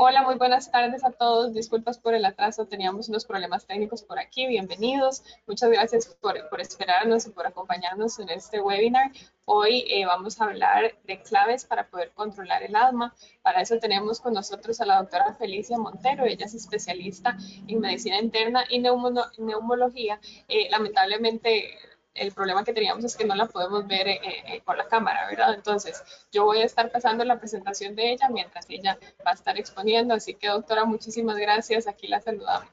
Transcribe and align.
Hola, 0.00 0.22
muy 0.22 0.36
buenas 0.36 0.70
tardes 0.70 1.04
a 1.04 1.10
todos. 1.10 1.52
Disculpas 1.52 1.98
por 1.98 2.14
el 2.14 2.24
atraso, 2.24 2.68
teníamos 2.68 3.08
unos 3.08 3.24
problemas 3.24 3.66
técnicos 3.66 4.04
por 4.04 4.20
aquí. 4.20 4.46
Bienvenidos. 4.46 5.24
Muchas 5.44 5.70
gracias 5.70 6.06
por, 6.20 6.48
por 6.50 6.60
esperarnos 6.60 7.26
y 7.26 7.30
por 7.30 7.48
acompañarnos 7.48 8.16
en 8.20 8.28
este 8.28 8.60
webinar. 8.60 9.10
Hoy 9.44 9.86
eh, 9.88 10.06
vamos 10.06 10.40
a 10.40 10.44
hablar 10.44 10.94
de 11.02 11.20
claves 11.22 11.64
para 11.64 11.88
poder 11.88 12.12
controlar 12.12 12.62
el 12.62 12.76
asma. 12.76 13.12
Para 13.42 13.60
eso 13.60 13.80
tenemos 13.80 14.20
con 14.20 14.34
nosotros 14.34 14.80
a 14.80 14.86
la 14.86 14.98
doctora 14.98 15.34
Felicia 15.34 15.76
Montero. 15.76 16.26
Ella 16.26 16.46
es 16.46 16.54
especialista 16.54 17.36
en 17.66 17.80
medicina 17.80 18.20
interna 18.20 18.66
y 18.70 18.78
neumología. 18.78 20.20
Eh, 20.46 20.68
lamentablemente 20.70 21.76
el 22.18 22.32
problema 22.32 22.64
que 22.64 22.72
teníamos 22.72 23.04
es 23.04 23.16
que 23.16 23.24
no 23.24 23.34
la 23.34 23.46
podemos 23.46 23.86
ver 23.86 24.08
eh, 24.08 24.20
eh, 24.22 24.60
con 24.64 24.76
la 24.76 24.86
cámara, 24.86 25.26
¿verdad? 25.28 25.54
Entonces, 25.54 26.02
yo 26.32 26.44
voy 26.44 26.58
a 26.58 26.64
estar 26.64 26.90
pasando 26.90 27.24
la 27.24 27.38
presentación 27.38 27.94
de 27.94 28.12
ella 28.12 28.28
mientras 28.28 28.66
ella 28.68 28.98
va 29.26 29.32
a 29.32 29.34
estar 29.34 29.58
exponiendo. 29.58 30.14
Así 30.14 30.34
que, 30.34 30.48
doctora, 30.48 30.84
muchísimas 30.84 31.36
gracias. 31.36 31.86
Aquí 31.86 32.08
la 32.08 32.20
saludamos. 32.20 32.70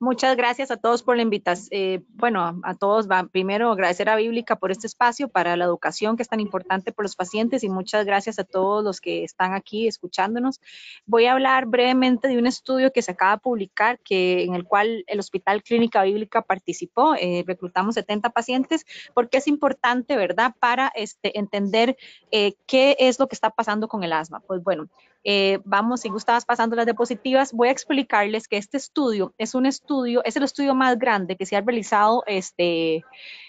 Muchas 0.00 0.36
gracias 0.36 0.70
a 0.70 0.76
todos 0.76 1.02
por 1.02 1.16
la 1.16 1.22
invitación. 1.22 1.68
Eh, 1.72 2.02
bueno, 2.10 2.60
a 2.62 2.74
todos, 2.76 3.10
va, 3.10 3.24
primero 3.26 3.72
agradecer 3.72 4.08
a 4.08 4.14
Bíblica 4.14 4.54
por 4.54 4.70
este 4.70 4.86
espacio 4.86 5.28
para 5.28 5.56
la 5.56 5.64
educación 5.64 6.16
que 6.16 6.22
es 6.22 6.28
tan 6.28 6.38
importante 6.38 6.92
por 6.92 7.04
los 7.04 7.16
pacientes 7.16 7.64
y 7.64 7.68
muchas 7.68 8.06
gracias 8.06 8.38
a 8.38 8.44
todos 8.44 8.84
los 8.84 9.00
que 9.00 9.24
están 9.24 9.54
aquí 9.54 9.88
escuchándonos. 9.88 10.60
Voy 11.04 11.26
a 11.26 11.32
hablar 11.32 11.66
brevemente 11.66 12.28
de 12.28 12.38
un 12.38 12.46
estudio 12.46 12.92
que 12.92 13.02
se 13.02 13.10
acaba 13.10 13.32
de 13.32 13.38
publicar 13.38 13.98
que, 13.98 14.44
en 14.44 14.54
el 14.54 14.62
cual 14.62 15.02
el 15.08 15.18
Hospital 15.18 15.64
Clínica 15.64 16.04
Bíblica 16.04 16.42
participó. 16.42 17.16
Eh, 17.16 17.42
reclutamos 17.44 17.96
70 17.96 18.30
pacientes 18.30 18.86
porque 19.14 19.38
es 19.38 19.48
importante, 19.48 20.16
¿verdad?, 20.16 20.54
para 20.60 20.92
este, 20.94 21.36
entender 21.36 21.96
eh, 22.30 22.54
qué 22.66 22.96
es 23.00 23.18
lo 23.18 23.26
que 23.26 23.34
está 23.34 23.50
pasando 23.50 23.88
con 23.88 24.04
el 24.04 24.12
asma. 24.12 24.38
Pues 24.46 24.62
bueno, 24.62 24.88
eh, 25.24 25.58
vamos, 25.64 26.00
si 26.00 26.08
gustabas 26.08 26.44
pasando 26.44 26.76
las 26.76 26.86
diapositivas, 26.86 27.52
voy 27.52 27.68
a 27.68 27.72
explicarles 27.72 28.48
que 28.48 28.56
este 28.56 28.76
estudio 28.76 29.34
es 29.36 29.54
un 29.54 29.66
estudio, 29.66 29.87
es 30.24 30.36
el 30.36 30.42
estudio 30.42 30.74
más 30.74 30.98
grande 30.98 31.36
que 31.36 31.46
se 31.46 31.56
ha 31.56 31.60
realizado 31.60 32.24
este, 32.26 33.04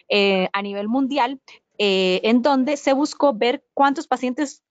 eh, 0.09 0.49
a 0.53 0.61
nivel 0.61 0.87
mundial, 0.87 1.39
eh, 1.77 2.21
en 2.23 2.41
donde 2.41 2.77
se 2.77 2.93
buscó 2.93 3.33
ver 3.33 3.63
cuántos 3.73 4.07
pacientes 4.07 4.63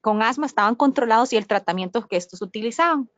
con 0.00 0.22
asma 0.22 0.46
estaban 0.46 0.74
controlados 0.74 1.32
y 1.32 1.36
el 1.36 1.46
tratamiento 1.46 2.06
que 2.06 2.16
estos 2.16 2.42
utilizaban. 2.42 3.10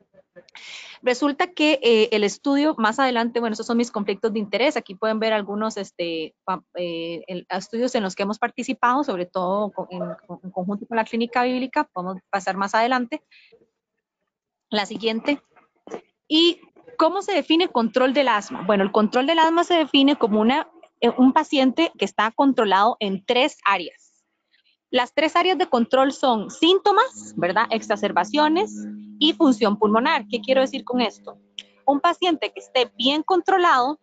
Resulta 1.02 1.52
que 1.52 1.78
eh, 1.82 2.08
el 2.12 2.24
estudio, 2.24 2.74
más 2.76 2.98
adelante, 2.98 3.40
bueno, 3.40 3.54
esos 3.54 3.66
son 3.66 3.76
mis 3.76 3.90
conflictos 3.90 4.32
de 4.32 4.40
interés. 4.40 4.76
Aquí 4.76 4.94
pueden 4.94 5.20
ver 5.20 5.32
algunos 5.32 5.76
este, 5.76 6.34
eh, 6.74 7.44
estudios 7.50 7.94
en 7.94 8.02
los 8.02 8.14
que 8.14 8.24
hemos 8.24 8.38
participado, 8.38 9.04
sobre 9.04 9.26
todo 9.26 9.72
en, 9.90 10.02
en, 10.02 10.50
conjunto 10.50 10.86
con 10.86 10.96
la 10.96 11.04
clínica 11.04 11.44
bíblica. 11.44 11.84
Podemos 11.92 12.16
pasar 12.30 12.56
más 12.56 12.74
adelante. 12.74 13.22
La 14.70 14.86
siguiente. 14.86 15.40
¿Y 16.26 16.60
cómo 16.96 17.22
se 17.22 17.32
define 17.32 17.68
control 17.68 18.14
del 18.14 18.28
asma? 18.28 18.62
Bueno, 18.66 18.84
el 18.84 18.92
control 18.92 19.26
del 19.26 19.38
asma 19.38 19.64
se 19.64 19.74
define 19.74 20.16
como 20.16 20.40
una, 20.40 20.68
eh, 21.00 21.10
un 21.16 21.32
paciente 21.32 21.92
que 21.98 22.04
está 22.04 22.30
controlado 22.30 22.96
en 23.00 23.24
tres 23.24 23.58
áreas. 23.64 24.24
Las 24.90 25.12
tres 25.12 25.36
áreas 25.36 25.58
de 25.58 25.68
control 25.68 26.12
son 26.12 26.50
síntomas, 26.50 27.34
¿verdad? 27.36 27.66
Exacerbaciones 27.70 28.74
y 29.18 29.34
función 29.34 29.78
pulmonar. 29.78 30.26
¿Qué 30.30 30.40
quiero 30.40 30.62
decir 30.62 30.84
con 30.84 31.00
esto? 31.00 31.38
Un 31.84 32.00
paciente 32.00 32.52
que 32.52 32.60
esté 32.60 32.90
bien 32.96 33.22
controlado 33.22 34.00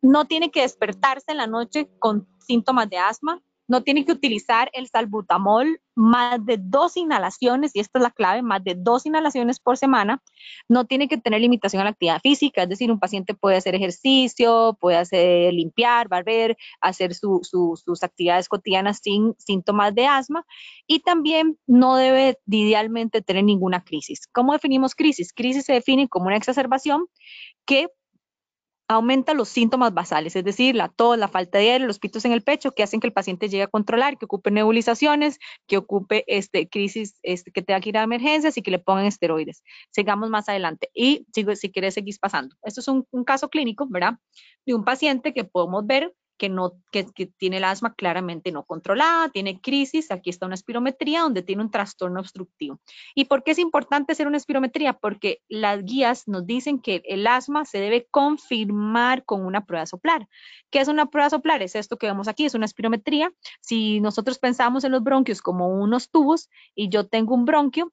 no 0.00 0.26
tiene 0.26 0.50
que 0.50 0.62
despertarse 0.62 1.32
en 1.32 1.38
la 1.38 1.48
noche 1.48 1.90
con 1.98 2.28
síntomas 2.38 2.88
de 2.88 2.98
asma, 2.98 3.42
no 3.68 3.82
tiene 3.82 4.04
que 4.04 4.12
utilizar 4.12 4.70
el 4.72 4.88
salbutamol 4.88 5.80
más 5.94 6.44
de 6.46 6.58
dos 6.60 6.96
inhalaciones, 6.96 7.72
y 7.74 7.80
esta 7.80 7.98
es 7.98 8.02
la 8.02 8.10
clave, 8.10 8.40
más 8.40 8.62
de 8.64 8.74
dos 8.76 9.04
inhalaciones 9.04 9.60
por 9.60 9.76
semana. 9.76 10.22
No 10.68 10.86
tiene 10.86 11.08
que 11.08 11.18
tener 11.18 11.40
limitación 11.40 11.80
a 11.80 11.84
la 11.84 11.90
actividad 11.90 12.20
física, 12.20 12.62
es 12.62 12.68
decir, 12.68 12.90
un 12.90 13.00
paciente 13.00 13.34
puede 13.34 13.56
hacer 13.56 13.74
ejercicio, 13.74 14.76
puede 14.80 14.96
hacer 14.96 15.52
limpiar, 15.52 16.08
barber, 16.08 16.56
hacer 16.80 17.14
sus 17.14 18.02
actividades 18.02 18.48
cotidianas 18.48 19.00
sin 19.02 19.34
síntomas 19.38 19.94
de 19.94 20.06
asma 20.06 20.46
y 20.86 21.00
también 21.00 21.58
no 21.66 21.96
debe 21.96 22.38
idealmente 22.46 23.20
tener 23.20 23.44
ninguna 23.44 23.84
crisis. 23.84 24.26
¿Cómo 24.32 24.52
definimos 24.52 24.94
crisis? 24.94 25.32
Crisis 25.32 25.64
se 25.66 25.74
define 25.74 26.08
como 26.08 26.26
una 26.26 26.36
exacerbación 26.36 27.06
que 27.66 27.88
aumenta 28.88 29.34
los 29.34 29.48
síntomas 29.50 29.92
basales, 29.92 30.34
es 30.34 30.44
decir, 30.44 30.74
la 30.74 30.88
tos, 30.88 31.18
la 31.18 31.28
falta 31.28 31.58
de 31.58 31.70
aire, 31.70 31.86
los 31.86 31.98
pitos 31.98 32.24
en 32.24 32.32
el 32.32 32.42
pecho, 32.42 32.72
que 32.72 32.82
hacen 32.82 33.00
que 33.00 33.06
el 33.06 33.12
paciente 33.12 33.48
llegue 33.48 33.64
a 33.64 33.68
controlar, 33.68 34.16
que 34.18 34.24
ocupe 34.24 34.50
nebulizaciones, 34.50 35.38
que 35.66 35.76
ocupe 35.76 36.24
este, 36.26 36.68
crisis, 36.68 37.18
este, 37.22 37.52
que 37.52 37.62
tenga 37.62 37.80
que 37.80 37.90
ir 37.90 37.98
a 37.98 38.02
emergencias 38.02 38.56
y 38.56 38.62
que 38.62 38.70
le 38.70 38.78
pongan 38.78 39.04
esteroides. 39.04 39.62
Sigamos 39.90 40.30
más 40.30 40.48
adelante. 40.48 40.90
Y 40.94 41.26
sigo, 41.34 41.54
si 41.54 41.70
quieres, 41.70 41.94
seguís 41.94 42.18
pasando. 42.18 42.56
Esto 42.62 42.80
es 42.80 42.88
un, 42.88 43.06
un 43.10 43.24
caso 43.24 43.50
clínico, 43.50 43.86
¿verdad? 43.88 44.14
De 44.64 44.74
un 44.74 44.84
paciente 44.84 45.34
que 45.34 45.44
podemos 45.44 45.86
ver 45.86 46.14
que, 46.38 46.48
no, 46.48 46.72
que, 46.92 47.04
tiene 47.36 47.58
el 47.58 47.64
asma 47.64 47.94
claramente 47.94 48.52
no 48.52 48.64
controlada, 48.64 49.28
tiene 49.28 49.60
crisis, 49.60 50.10
aquí 50.10 50.30
está 50.30 50.46
una 50.46 50.54
espirometría 50.54 51.20
donde 51.20 51.42
tiene 51.42 51.62
un 51.62 51.70
trastorno 51.70 52.20
obstructivo. 52.20 52.80
¿Y 53.14 53.26
por 53.26 53.42
qué 53.42 53.50
es 53.50 53.58
importante 53.58 54.12
hacer 54.12 54.26
una 54.26 54.36
espirometría? 54.36 54.94
Porque 54.94 55.42
las 55.48 55.84
guías 55.84 56.28
nos 56.28 56.46
dicen 56.46 56.80
que 56.80 57.02
el 57.04 57.26
asma 57.26 57.64
se 57.64 57.78
debe 57.78 58.06
confirmar 58.10 59.24
con 59.24 59.44
una 59.44 59.66
prueba 59.66 59.86
soplar. 59.86 60.28
¿Qué 60.70 60.80
es 60.80 60.88
una 60.88 61.06
prueba 61.06 61.30
soplar? 61.30 61.62
Es 61.62 61.74
esto 61.74 61.96
que 61.96 62.06
vemos 62.06 62.28
aquí, 62.28 62.46
es 62.46 62.54
una 62.54 62.66
espirometría. 62.66 63.32
Si 63.60 64.00
nosotros 64.00 64.38
pensamos 64.38 64.84
en 64.84 64.92
los 64.92 65.02
bronquios 65.02 65.42
como 65.42 65.68
unos 65.68 66.10
tubos 66.10 66.48
y 66.74 66.88
yo 66.88 67.06
tengo 67.06 67.34
un 67.34 67.44
bronquio, 67.44 67.92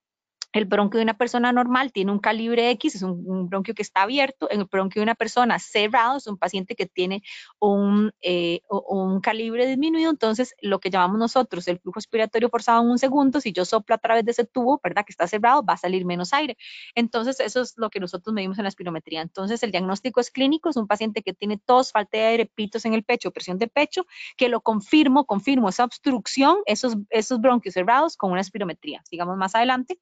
el 0.56 0.64
bronquio 0.64 1.00
de 1.00 1.04
una 1.04 1.18
persona 1.18 1.52
normal 1.52 1.92
tiene 1.92 2.14
un 2.14 2.20
calibre 2.20 2.70
X, 2.72 2.96
es 2.96 3.02
un, 3.02 3.50
bronquio 3.50 3.76
que 3.76 3.82
está 3.82 4.04
abierto. 4.04 4.50
El 4.50 4.64
bronquio 4.64 5.02
de 5.02 5.04
una 5.04 5.16
persona 5.16 5.60
cerrado 5.60 6.16
es 6.18 6.28
un 6.28 6.38
paciente 6.38 6.76
que 6.76 6.86
tiene 6.86 7.24
un, 7.60 8.14
eh, 8.22 8.62
un 8.70 9.20
calibre 9.20 9.68
disminuido. 9.68 10.10
Entonces, 10.10 10.56
lo 10.62 10.80
que 10.80 10.90
llamamos 10.90 11.20
nosotros 11.20 11.68
el 11.68 11.78
flujo 11.80 11.98
respiratorio 11.98 12.48
forzado 12.48 12.82
en 12.84 12.90
un 12.90 12.98
segundo, 12.98 13.42
si 13.42 13.52
yo 13.52 13.66
soplo 13.66 13.96
a 13.96 13.98
través 13.98 14.24
de 14.24 14.32
ese 14.32 14.46
tubo, 14.46 14.80
¿verdad? 14.82 15.04
Que 15.06 15.12
está 15.12 15.28
cerrado, 15.28 15.62
va 15.62 15.74
a 15.74 15.78
salir 15.78 16.06
menos 16.06 16.32
aire. 16.32 16.56
Entonces, 16.96 17.42
eso 17.42 17.60
es 17.60 17.74
lo 17.76 17.90
que 17.90 18.00
nosotros 18.00 18.34
medimos 18.34 18.58
en 18.58 18.64
la 18.64 18.70
espirometría. 18.70 19.22
Entonces, 19.22 19.62
el 19.62 19.72
diagnóstico 19.72 20.22
es 20.22 20.32
clínico, 20.32 20.70
es 20.70 20.78
un 20.78 20.88
paciente 20.88 21.22
que 21.22 21.34
tiene 21.34 21.58
tos, 21.58 21.92
falta 21.92 22.18
de 22.18 22.24
aire, 22.24 22.46
pitos 22.46 22.86
en 22.86 22.94
el 22.94 23.04
pecho, 23.04 23.32
presión 23.32 23.58
de 23.58 23.68
pecho, 23.68 24.06
que 24.38 24.48
lo 24.48 24.62
confirmo, 24.62 25.26
confirmo 25.26 25.68
esa 25.68 25.84
obstrucción, 25.84 26.60
esos, 26.66 26.96
esos 27.10 27.42
bronquios 27.42 27.74
cerrados 27.74 28.16
con 28.16 28.32
una 28.32 28.40
espirometría. 28.40 29.04
Sigamos 29.04 29.36
más 29.36 29.54
adelante. 29.54 30.00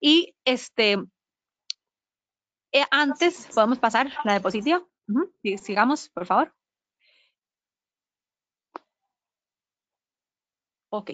Y 0.00 0.34
este, 0.44 0.96
eh, 2.72 2.84
antes, 2.90 3.48
podemos 3.54 3.78
pasar 3.78 4.12
la 4.24 4.32
diapositiva. 4.32 4.86
Sigamos, 5.62 6.08
por 6.10 6.26
favor. 6.26 6.52
Ok, 10.90 11.10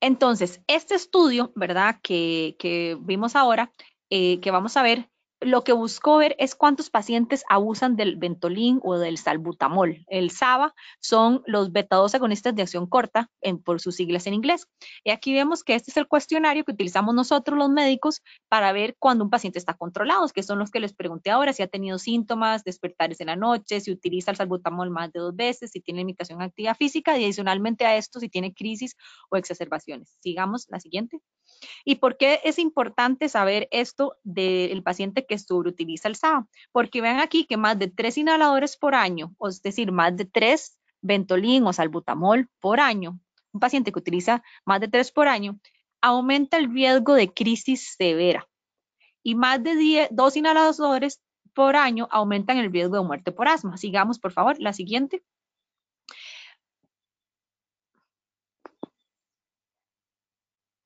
entonces, 0.00 0.62
este 0.66 0.94
estudio, 0.94 1.52
¿verdad? 1.56 1.98
Que, 2.02 2.56
que 2.58 2.96
vimos 3.00 3.36
ahora, 3.36 3.72
eh, 4.10 4.40
que 4.40 4.50
vamos 4.50 4.76
a 4.76 4.82
ver, 4.82 5.10
lo 5.44 5.64
que 5.64 5.72
buscó 5.72 6.16
ver 6.16 6.34
es 6.38 6.54
cuántos 6.54 6.90
pacientes 6.90 7.44
abusan 7.48 7.96
del 7.96 8.16
Ventolin 8.16 8.80
o 8.82 8.98
del 8.98 9.18
Salbutamol. 9.18 10.04
El 10.08 10.30
SABA 10.30 10.74
son 11.00 11.42
los 11.46 11.72
beta-2 11.72 12.14
agonistas 12.14 12.54
de 12.54 12.62
acción 12.62 12.86
corta, 12.86 13.30
por 13.64 13.80
sus 13.80 13.96
siglas 13.96 14.26
en 14.26 14.34
inglés. 14.34 14.66
Y 15.04 15.10
aquí 15.10 15.34
vemos 15.34 15.62
que 15.62 15.74
este 15.74 15.90
es 15.90 15.96
el 15.96 16.08
cuestionario 16.08 16.64
que 16.64 16.72
utilizamos 16.72 17.14
nosotros 17.14 17.58
los 17.58 17.70
médicos 17.70 18.22
para 18.48 18.72
ver 18.72 18.96
cuando 18.98 19.24
un 19.24 19.30
paciente 19.30 19.58
está 19.58 19.74
controlado, 19.74 20.26
que 20.28 20.42
son 20.42 20.58
los 20.58 20.70
que 20.70 20.80
les 20.80 20.94
pregunté 20.94 21.30
ahora, 21.30 21.52
si 21.52 21.62
ha 21.62 21.68
tenido 21.68 21.98
síntomas, 21.98 22.64
despertares 22.64 23.20
en 23.20 23.26
la 23.26 23.36
noche, 23.36 23.80
si 23.80 23.90
utiliza 23.90 24.30
el 24.30 24.36
Salbutamol 24.36 24.90
más 24.90 25.12
de 25.12 25.20
dos 25.20 25.36
veces, 25.36 25.70
si 25.70 25.80
tiene 25.80 26.00
limitación 26.00 26.38
de 26.38 26.46
actividad 26.46 26.76
física 26.76 27.18
y 27.18 27.24
adicionalmente 27.24 27.84
a 27.84 27.96
esto, 27.96 28.20
si 28.20 28.28
tiene 28.28 28.54
crisis 28.54 28.96
o 29.30 29.36
exacerbaciones. 29.36 30.16
Sigamos 30.20 30.66
la 30.70 30.80
siguiente. 30.80 31.20
¿Y 31.84 31.96
por 31.96 32.16
qué 32.16 32.40
es 32.44 32.58
importante 32.58 33.28
saber 33.28 33.68
esto 33.70 34.16
del 34.22 34.82
paciente 34.82 35.26
que 35.26 35.38
sobreutiliza 35.38 36.08
el 36.08 36.16
SABA? 36.16 36.46
Porque 36.72 37.00
vean 37.00 37.20
aquí 37.20 37.44
que 37.44 37.56
más 37.56 37.78
de 37.78 37.88
tres 37.88 38.18
inhaladores 38.18 38.76
por 38.76 38.94
año, 38.94 39.34
es 39.48 39.62
decir, 39.62 39.92
más 39.92 40.16
de 40.16 40.24
tres 40.24 40.78
Ventolin 41.00 41.66
o 41.66 41.72
salbutamol 41.72 42.48
por 42.60 42.80
año, 42.80 43.20
un 43.52 43.60
paciente 43.60 43.92
que 43.92 43.98
utiliza 43.98 44.42
más 44.64 44.80
de 44.80 44.88
tres 44.88 45.12
por 45.12 45.28
año, 45.28 45.60
aumenta 46.00 46.56
el 46.56 46.72
riesgo 46.72 47.14
de 47.14 47.32
crisis 47.32 47.94
severa. 47.96 48.48
Y 49.22 49.34
más 49.34 49.62
de 49.62 50.08
dos 50.10 50.36
inhaladores 50.36 51.22
por 51.54 51.76
año 51.76 52.08
aumentan 52.10 52.58
el 52.58 52.72
riesgo 52.72 52.96
de 52.96 53.04
muerte 53.04 53.32
por 53.32 53.48
asma. 53.48 53.76
Sigamos, 53.76 54.18
por 54.18 54.32
favor, 54.32 54.56
la 54.58 54.72
siguiente. 54.72 55.22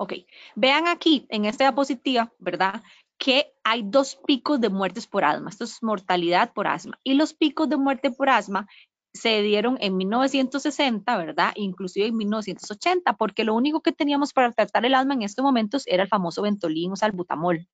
Ok, 0.00 0.12
vean 0.54 0.86
aquí 0.86 1.26
en 1.28 1.44
esta 1.44 1.64
diapositiva, 1.64 2.32
¿verdad? 2.38 2.82
Que 3.18 3.52
hay 3.64 3.82
dos 3.84 4.16
picos 4.26 4.60
de 4.60 4.68
muertes 4.68 5.08
por 5.08 5.24
asma. 5.24 5.50
Esto 5.50 5.64
es 5.64 5.82
mortalidad 5.82 6.52
por 6.52 6.68
asma. 6.68 7.00
Y 7.02 7.14
los 7.14 7.34
picos 7.34 7.68
de 7.68 7.76
muerte 7.76 8.12
por 8.12 8.28
asma 8.30 8.68
se 9.12 9.42
dieron 9.42 9.76
en 9.80 9.96
1960, 9.96 11.16
¿verdad? 11.16 11.52
Inclusive 11.56 12.06
en 12.06 12.16
1980, 12.16 13.16
porque 13.16 13.42
lo 13.42 13.54
único 13.54 13.80
que 13.80 13.90
teníamos 13.90 14.32
para 14.32 14.52
tratar 14.52 14.86
el 14.86 14.94
asma 14.94 15.14
en 15.14 15.22
estos 15.22 15.42
momentos 15.42 15.82
era 15.88 16.04
el 16.04 16.08
famoso 16.08 16.42
Ventolin 16.42 16.92
o 16.92 16.96
salbutamol. 16.96 17.66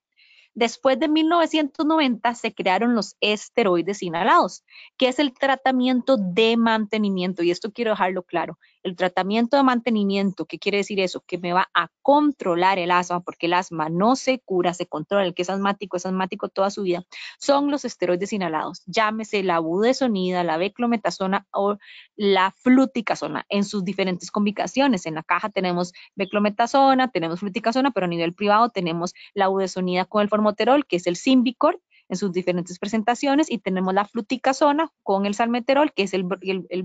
Después 0.55 0.99
de 0.99 1.09
1990 1.09 2.35
se 2.37 2.55
crearon 2.55 2.95
los 2.95 3.17
esteroides 3.21 4.03
inhalados, 4.03 4.65
que 4.97 5.09
es 5.09 5.19
el 5.19 5.35
tratamiento 5.35 6.17
de 6.17 6.57
mantenimiento. 6.57 7.43
Y 7.43 7.51
esto 7.51 7.73
quiero 7.73 7.91
dejarlo 7.91 8.23
claro. 8.23 8.59
El 8.85 8.97
tratamiento 8.97 9.57
de 9.57 9.63
mantenimiento, 9.63 10.45
¿qué 10.45 10.59
quiere 10.59 10.77
decir 10.77 11.01
eso? 11.01 11.25
Que 11.27 11.39
me 11.39 11.55
va 11.55 11.71
a 11.73 11.89
controlar 12.03 12.79
el 12.79 12.91
asma, 12.91 13.21
porque 13.21 13.47
el 13.47 13.55
asma 13.55 13.89
no 13.89 14.15
se 14.15 14.41
cura, 14.41 14.75
se 14.75 14.85
controla. 14.87 15.25
El 15.25 15.33
que 15.33 15.41
es 15.41 15.49
asmático 15.49 15.97
es 15.97 16.05
asmático 16.05 16.51
toda 16.51 16.69
su 16.69 16.83
vida. 16.83 17.03
Son 17.39 17.71
los 17.71 17.87
esteroides 17.87 18.35
inhalados. 18.35 18.83
Llámese 18.85 19.43
la 19.43 19.59
budesonida, 19.59 20.45
la 20.45 20.59
beclometasona 20.59 21.47
o 21.51 21.79
la 22.15 22.53
fluticasona 22.59 23.47
en 23.49 23.65
sus 23.65 23.87
diferentes 23.87 24.31
combinaciones. 24.31 25.07
En 25.07 25.15
la 25.15 25.23
caja 25.23 25.49
tenemos 25.49 25.95
beclometasona, 26.15 27.11
tenemos 27.11 27.41
fluticasona, 27.41 27.91
pero 27.91 28.05
a 28.05 28.11
nivel 28.11 28.35
privado 28.35 28.69
tenemos 28.69 29.15
la 29.33 29.49
budesonida 29.49 30.05
con 30.05 30.21
el 30.21 30.29
formoterol, 30.29 30.87
que 30.87 30.97
es 30.97 31.07
el 31.07 31.17
Symbicort 31.17 31.81
en 32.09 32.17
sus 32.17 32.33
diferentes 32.33 32.79
presentaciones 32.79 33.51
y 33.51 33.59
tenemos 33.59 33.95
la 33.95 34.05
fluticasona 34.05 34.91
con 35.03 35.27
el 35.27 35.35
salmeterol, 35.35 35.93
que 35.93 36.03
es 36.03 36.15
el, 36.15 36.27
el, 36.43 36.67
el 36.69 36.85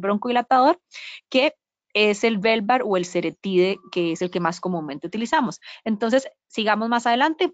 que 1.29 1.55
es 1.93 2.23
el 2.23 2.37
Velvar 2.37 2.81
o 2.85 2.97
el 2.97 3.05
Ceretide, 3.05 3.77
que 3.91 4.11
es 4.11 4.21
el 4.21 4.31
que 4.31 4.39
más 4.39 4.59
comúnmente 4.59 5.07
utilizamos. 5.07 5.59
Entonces, 5.83 6.27
sigamos 6.47 6.89
más 6.89 7.05
adelante. 7.07 7.53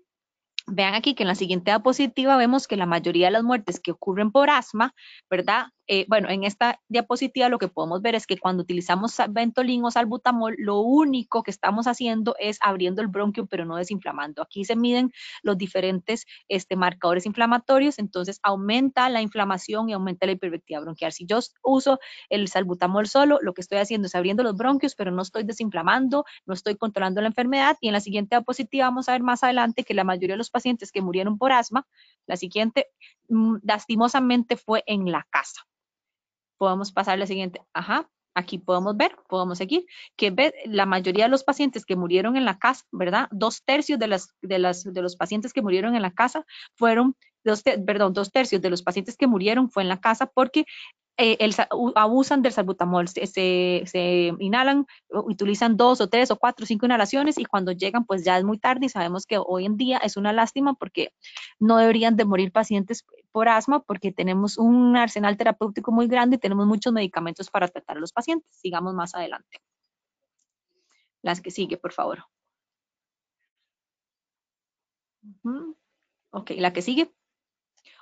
Vean 0.67 0.95
aquí 0.95 1.13
que 1.13 1.23
en 1.23 1.27
la 1.27 1.35
siguiente 1.35 1.71
diapositiva 1.71 2.37
vemos 2.37 2.67
que 2.67 2.75
la 2.75 2.87
mayoría 2.87 3.27
de 3.27 3.31
las 3.31 3.43
muertes 3.43 3.79
que 3.79 3.91
ocurren 3.91 4.31
por 4.31 4.49
asma, 4.49 4.95
¿verdad? 5.29 5.67
Eh, 5.87 6.05
bueno, 6.07 6.29
en 6.29 6.43
esta 6.43 6.81
diapositiva 6.87 7.47
lo 7.47 7.59
que 7.59 7.67
podemos 7.67 8.01
ver 8.01 8.15
es 8.15 8.25
que 8.25 8.37
cuando 8.37 8.63
utilizamos 8.63 9.15
Ventolin 9.29 9.83
o 9.85 9.91
salbutamol, 9.91 10.55
lo 10.57 10.79
único 10.79 11.43
que 11.43 11.51
estamos 11.51 11.85
haciendo 11.85 12.35
es 12.39 12.57
abriendo 12.61 13.01
el 13.03 13.07
bronquio, 13.07 13.45
pero 13.45 13.65
no 13.65 13.75
desinflamando. 13.75 14.41
Aquí 14.41 14.65
se 14.65 14.75
miden 14.75 15.11
los 15.43 15.57
diferentes 15.57 16.25
este, 16.47 16.75
marcadores 16.75 17.27
inflamatorios, 17.27 17.99
entonces 17.99 18.39
aumenta 18.41 19.09
la 19.09 19.21
inflamación 19.21 19.89
y 19.89 19.93
aumenta 19.93 20.25
la 20.25 20.31
hipervectiva 20.31 20.79
bronquial. 20.79 21.11
Si 21.11 21.25
yo 21.27 21.39
uso 21.63 21.99
el 22.29 22.47
salbutamol 22.47 23.07
solo, 23.07 23.39
lo 23.41 23.53
que 23.53 23.61
estoy 23.61 23.77
haciendo 23.77 24.07
es 24.07 24.15
abriendo 24.15 24.43
los 24.43 24.55
bronquios, 24.55 24.95
pero 24.95 25.11
no 25.11 25.21
estoy 25.21 25.43
desinflamando, 25.43 26.25
no 26.47 26.53
estoy 26.55 26.75
controlando 26.77 27.21
la 27.21 27.27
enfermedad. 27.27 27.77
Y 27.79 27.87
en 27.87 27.93
la 27.93 27.99
siguiente 27.99 28.35
diapositiva 28.35 28.85
vamos 28.85 29.07
a 29.07 29.11
ver 29.11 29.21
más 29.21 29.43
adelante 29.43 29.83
que 29.83 29.93
la 29.93 30.03
mayoría 30.03 30.33
de 30.33 30.39
los 30.39 30.49
pacientes 30.49 30.91
que 30.91 31.01
murieron 31.01 31.37
por 31.37 31.51
asma, 31.51 31.87
la 32.25 32.37
siguiente, 32.37 32.87
mm, 33.29 33.57
lastimosamente 33.63 34.55
fue 34.57 34.83
en 34.87 35.11
la 35.11 35.27
casa. 35.29 35.65
Podemos 36.57 36.91
pasar 36.91 37.19
la 37.19 37.27
siguiente. 37.27 37.61
Ajá. 37.73 38.09
Aquí 38.37 38.57
podemos 38.57 38.97
ver, 38.97 39.15
podemos 39.29 39.57
seguir, 39.57 39.85
que 40.17 40.53
la 40.65 40.85
mayoría 40.85 41.23
de 41.23 41.29
los 41.29 41.45
pacientes 41.45 41.85
que 41.85 41.95
murieron 41.95 42.35
en 42.35 42.43
la 42.43 42.59
casa, 42.59 42.83
¿verdad? 42.91 43.29
Dos 43.31 43.63
tercios 43.63 43.97
de, 43.97 44.07
las, 44.07 44.35
de, 44.41 44.59
las, 44.59 44.83
de 44.83 45.01
los 45.01 45.15
pacientes 45.15 45.53
que 45.53 45.61
murieron 45.61 45.95
en 45.95 46.01
la 46.01 46.11
casa 46.11 46.45
fueron, 46.73 47.15
dos, 47.45 47.63
perdón, 47.63 48.11
dos 48.11 48.31
tercios 48.31 48.61
de 48.61 48.69
los 48.69 48.83
pacientes 48.83 49.15
que 49.15 49.27
murieron 49.27 49.69
fue 49.71 49.83
en 49.83 49.89
la 49.89 50.01
casa 50.01 50.25
porque 50.25 50.65
eh, 51.17 51.37
el, 51.39 51.55
abusan 51.95 52.41
del 52.41 52.51
salbutamol, 52.51 53.07
se, 53.07 53.25
se, 53.25 54.33
inhalan, 54.39 54.85
utilizan 55.09 55.77
dos 55.77 56.01
o 56.01 56.09
tres 56.09 56.29
o 56.29 56.37
cuatro 56.37 56.63
o 56.63 56.67
cinco 56.67 56.85
inhalaciones 56.85 57.37
y 57.37 57.45
cuando 57.45 57.71
llegan 57.71 58.05
pues 58.05 58.25
ya 58.25 58.37
es 58.37 58.43
muy 58.43 58.57
tarde 58.57 58.87
y 58.87 58.89
sabemos 58.89 59.25
que 59.25 59.37
hoy 59.37 59.65
en 59.65 59.77
día 59.77 59.97
es 59.97 60.17
una 60.17 60.33
lástima 60.33 60.73
porque 60.73 61.13
no 61.59 61.77
deberían 61.77 62.17
de 62.17 62.25
morir 62.25 62.51
pacientes 62.51 63.05
por 63.31 63.47
asma 63.47 63.81
porque 63.81 64.11
tenemos 64.11 64.57
un 64.57 64.97
arsenal 64.97 65.37
terapéutico 65.37 65.91
muy 65.91 66.07
grande 66.07 66.35
y 66.35 66.39
tenemos 66.39 66.67
muchos 66.67 66.91
medicamentos 66.91 67.49
para 67.49 67.67
tratar 67.69 67.97
a 67.97 67.99
los 68.01 68.11
pacientes. 68.11 68.49
Sigamos 68.55 68.93
más 68.93 69.15
adelante. 69.15 69.59
Las 71.21 71.41
que 71.41 71.51
sigue, 71.51 71.77
por 71.77 71.93
favor. 71.93 72.25
Ok, 76.31 76.51
la 76.57 76.73
que 76.73 76.81
sigue. 76.81 77.11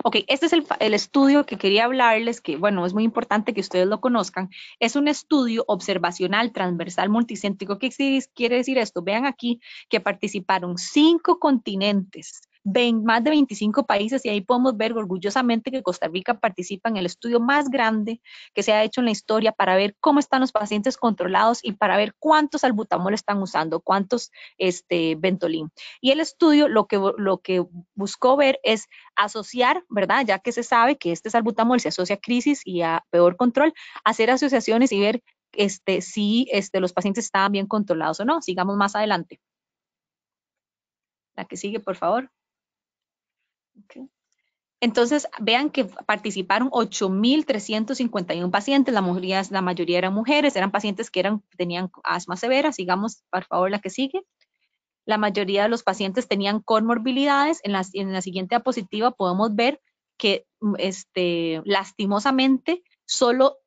Ok, 0.06 0.18
este 0.28 0.48
es 0.48 0.54
el, 0.54 0.94
estudio 0.94 1.46
que 1.46 1.58
quería 1.58 1.86
hablarles, 1.86 2.42
que 2.42 2.58
bueno, 2.58 2.86
es 2.86 2.94
muy 2.94 3.04
importante 3.04 3.54
que 3.54 3.62
ustedes 3.62 3.88
lo 3.88 4.02
conozcan. 4.02 4.50
Es 4.80 4.98
un 4.98 5.08
estudio 5.08 5.64
observacional 5.68 6.52
transversal 6.52 7.10
multicéntrico. 7.10 7.80
¿Qué 7.80 7.90
quiere 8.36 8.58
decir 8.58 8.78
esto? 8.78 9.02
Vean 9.02 9.26
aquí 9.26 9.62
que 9.90 10.02
participaron 10.02 10.78
cinco 10.78 11.40
continentes 11.40 12.42
más 12.64 13.24
de 13.24 13.30
25 13.32 13.86
países 13.86 14.26
y 14.26 14.30
ahí 14.30 14.42
podemos 14.42 14.78
ver 14.78 14.94
orgullosamente 14.94 15.72
que 15.72 15.84
Costa 15.84 16.08
Rica 16.08 16.40
participa 16.40 16.90
en 16.90 16.98
el 16.98 17.06
estudio 17.06 17.40
más 17.40 17.70
grande 17.70 18.22
que 18.54 18.64
se 18.64 18.72
ha 18.72 18.84
hecho 18.84 19.02
en 19.02 19.06
la 19.06 19.12
historia 19.12 19.52
para 19.52 19.76
ver 19.76 19.96
cómo 20.00 20.20
están 20.20 20.42
los 20.42 20.52
pacientes 20.52 20.98
controlados 20.98 21.60
y 21.64 21.74
para 21.74 21.98
ver 21.98 22.16
cuántos 22.20 22.64
albutamol 22.64 23.14
están 23.14 23.42
usando, 23.42 23.82
cuántos 23.82 24.32
este, 24.58 25.16
Ventolin. 25.16 25.72
Y 26.02 26.12
el 26.12 26.20
estudio 26.20 26.68
lo 26.68 26.88
que, 26.88 26.98
lo 27.18 27.40
que 27.40 27.66
buscó 27.96 28.38
ver 28.38 28.60
es 28.64 28.88
asociar, 29.16 29.84
¿verdad? 29.90 30.24
Ya 30.26 30.40
que 30.40 30.52
se 30.52 30.64
sabe 30.64 30.98
que 30.98 31.12
este 31.12 31.30
salbutamol 31.30 31.80
se 31.80 31.90
asocia 31.90 32.16
a 32.16 32.20
crisis 32.20 32.62
y 32.66 32.82
a 32.82 33.04
peor 33.10 33.36
control, 33.36 33.74
hacer 34.04 34.32
asociaciones 34.32 34.92
y 34.92 35.00
ver 35.00 35.24
este, 35.54 36.02
si 36.02 36.48
este, 36.52 36.80
los 36.80 36.94
pacientes 36.94 37.26
estaban 37.26 37.52
bien 37.52 37.68
controlados 37.68 38.20
o 38.20 38.26
no. 38.26 38.42
Sigamos 38.42 38.78
más 38.78 38.96
adelante. 38.96 39.40
La 41.36 41.46
que 41.46 41.58
sigue, 41.58 41.80
por 41.80 41.96
favor. 41.96 42.30
Entonces, 44.80 45.28
vean 45.40 45.70
que 45.70 45.86
participaron 45.86 46.70
8.351 46.70 48.52
pacientes, 48.52 48.94
la 48.94 49.02
mayoría, 49.02 49.42
la 49.50 49.62
mayoría 49.62 49.98
eran 49.98 50.14
mujeres, 50.14 50.58
eran 50.58 50.72
pacientes 50.72 51.10
que 51.10 51.22
eran, 51.22 51.42
tenían 51.58 51.90
asma 52.04 52.36
severa. 52.36 52.74
Sigamos, 52.74 53.24
por 53.30 53.46
favor, 53.46 53.72
la 53.72 53.80
que 53.80 53.90
sigue. 53.90 54.24
La 55.06 55.18
mayoría 55.18 55.64
de 55.64 55.70
los 55.70 55.84
pacientes 55.84 56.28
tenían 56.28 56.60
comorbilidades. 56.60 57.62
En 57.64 57.72
la, 57.72 57.86
en 57.94 58.12
la 58.12 58.22
siguiente 58.22 58.56
diapositiva 58.56 59.12
podemos 59.12 59.56
ver 59.56 59.80
que 60.18 60.46
este, 60.78 61.62
lastimosamente 61.66 62.84
solo, 63.06 63.60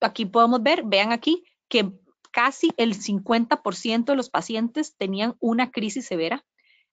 aquí 0.00 0.26
podemos 0.26 0.62
ver, 0.62 0.82
vean 0.84 1.10
aquí, 1.10 1.44
que 1.68 1.92
casi 2.30 2.70
el 2.76 2.94
50% 2.94 4.04
de 4.04 4.16
los 4.16 4.30
pacientes 4.30 4.96
tenían 4.96 5.36
una 5.40 5.72
crisis 5.72 6.06
severa 6.06 6.44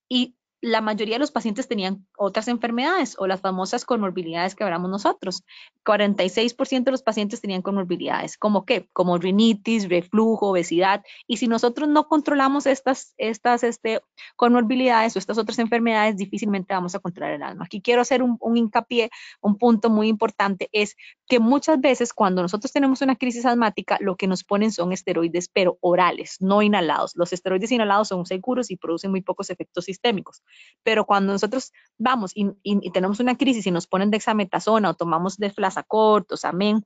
y 0.10 0.37
la 0.62 0.82
mayoría 0.82 1.16
de 1.16 1.20
los 1.20 1.32
pacientes 1.32 1.68
tenían 1.68 2.08
otras 2.18 2.48
enfermedades 2.48 3.16
o 3.20 3.28
las 3.28 3.42
famosas 3.42 3.86
comorbilidades 3.86 4.56
que 4.56 4.64
hablamos 4.64 4.90
nosotros. 4.90 5.44
46% 5.86 6.84
de 6.84 6.92
los 6.92 7.04
pacientes 7.04 7.42
tenían 7.42 7.62
comorbilidades, 7.62 8.38
como 8.38 8.66
qué? 8.66 8.90
Como 8.92 9.18
rinitis, 9.18 9.88
reflujo, 9.88 10.50
obesidad. 10.50 11.04
Y 11.28 11.38
si 11.38 11.48
nosotros 11.48 11.88
no 11.88 12.08
controlamos 12.08 12.66
estas, 12.66 13.14
estas 13.18 13.64
este, 13.64 14.02
comorbilidades 14.36 15.16
o 15.16 15.20
estas 15.20 15.38
otras 15.38 15.60
enfermedades, 15.60 16.18
difícilmente 16.18 16.74
vamos 16.74 16.96
a 16.96 17.00
controlar 17.00 17.36
el 17.36 17.44
alma. 17.44 17.66
Aquí 17.66 17.82
quiero 17.82 18.02
hacer 18.02 18.24
un, 18.24 18.38
un 18.40 18.58
hincapié, 18.58 19.10
un 19.42 19.58
punto 19.58 19.90
muy 19.90 20.08
importante, 20.08 20.70
es 20.72 20.96
que 21.28 21.40
muchas 21.40 21.80
veces 21.80 22.14
cuando 22.14 22.42
nosotros 22.42 22.72
tenemos 22.72 23.02
una 23.02 23.16
crisis 23.16 23.46
asmática, 23.46 23.98
lo 24.02 24.16
que 24.16 24.28
nos 24.28 24.44
ponen 24.44 24.72
son 24.72 24.92
esteroides, 24.92 25.50
pero 25.50 25.78
orales, 25.82 26.38
no 26.40 26.62
inhalados. 26.62 27.16
Los 27.16 27.32
esteroides 27.32 27.72
inhalados 27.72 28.08
son 28.08 28.26
seguros 28.26 28.72
y 28.72 28.78
producen 28.78 29.12
muy 29.12 29.22
pocos 29.22 29.50
efectos 29.50 29.86
sistémicos. 29.86 30.42
Pero 30.84 31.06
cuando 31.06 31.34
nosotros 31.34 31.72
vamos 31.98 32.32
y, 32.34 32.52
tenemos 32.92 33.20
una 33.20 33.38
crisis 33.38 33.66
y 33.68 33.72
nos 33.72 33.88
ponen 33.88 34.12
dexametasona 34.12 34.90
o 34.90 34.94
tomamos 34.94 35.38
de 35.38 35.54
o 35.58 36.24
amén, 36.44 36.86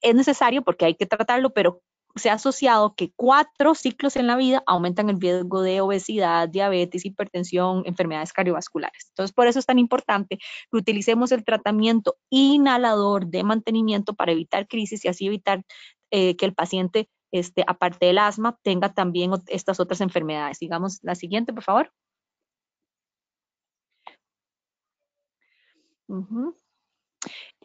es 0.00 0.14
necesario 0.14 0.62
porque 0.62 0.84
hay 0.84 0.94
que 0.94 1.06
tratarlo, 1.06 1.50
pero 1.50 1.82
se 2.14 2.30
ha 2.30 2.34
asociado 2.34 2.94
que 2.94 3.12
cuatro 3.16 3.74
ciclos 3.74 4.16
en 4.16 4.26
la 4.26 4.36
vida 4.36 4.62
aumentan 4.66 5.08
el 5.08 5.20
riesgo 5.20 5.62
de 5.62 5.80
obesidad, 5.80 6.48
diabetes, 6.48 7.04
hipertensión, 7.04 7.84
enfermedades 7.86 8.32
cardiovasculares. 8.32 9.06
Entonces, 9.08 9.32
por 9.34 9.46
eso 9.46 9.58
es 9.58 9.66
tan 9.66 9.78
importante 9.78 10.38
que 10.38 10.76
utilicemos 10.76 11.32
el 11.32 11.44
tratamiento 11.44 12.16
inhalador 12.30 13.26
de 13.26 13.44
mantenimiento 13.44 14.14
para 14.14 14.32
evitar 14.32 14.68
crisis 14.68 15.04
y 15.04 15.08
así 15.08 15.26
evitar 15.26 15.64
eh, 16.10 16.36
que 16.36 16.44
el 16.44 16.54
paciente, 16.54 17.08
este, 17.32 17.64
aparte 17.66 18.06
del 18.06 18.18
asma, 18.18 18.58
tenga 18.62 18.92
también 18.92 19.32
estas 19.46 19.80
otras 19.80 20.00
enfermedades. 20.00 20.58
Digamos 20.58 20.98
la 21.02 21.14
siguiente, 21.14 21.52
por 21.52 21.62
favor. 21.62 21.92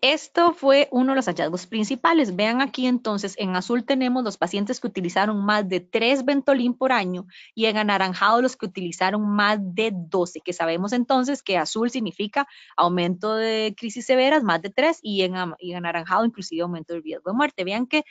Esto 0.01 0.53
fue 0.53 0.87
uno 0.91 1.13
de 1.13 1.15
los 1.15 1.25
hallazgos 1.25 1.65
principales. 1.65 2.35
Vean 2.35 2.61
aquí 2.61 2.85
entonces, 2.85 3.33
en 3.39 3.55
azul 3.55 3.83
tenemos 3.83 4.23
los 4.23 4.37
pacientes 4.37 4.79
que 4.79 4.87
utilizaron 4.87 5.43
más 5.43 5.67
de 5.67 5.79
3 5.79 6.23
Ventolin 6.23 6.75
por 6.75 6.91
año 6.91 7.25
y 7.55 7.65
en 7.65 7.77
anaranjado 7.77 8.43
los 8.43 8.55
que 8.55 8.67
utilizaron 8.67 9.27
más 9.27 9.57
de 9.59 9.91
12, 9.93 10.41
que 10.41 10.53
sabemos 10.53 10.93
entonces 10.93 11.41
que 11.41 11.57
azul 11.57 11.89
significa 11.89 12.47
aumento 12.75 13.35
de 13.35 13.73
crisis 13.75 14.05
severas, 14.05 14.43
más 14.43 14.61
de 14.61 14.69
3, 14.69 14.99
y 15.01 15.23
en, 15.23 15.33
y 15.57 15.71
en 15.71 15.77
anaranjado 15.77 16.25
inclusive 16.25 16.61
aumento 16.61 16.93
del 16.93 17.01
riesgo 17.01 17.31
de 17.31 17.37
muerte. 17.37 17.63
Vean 17.63 17.87
que 17.87 18.03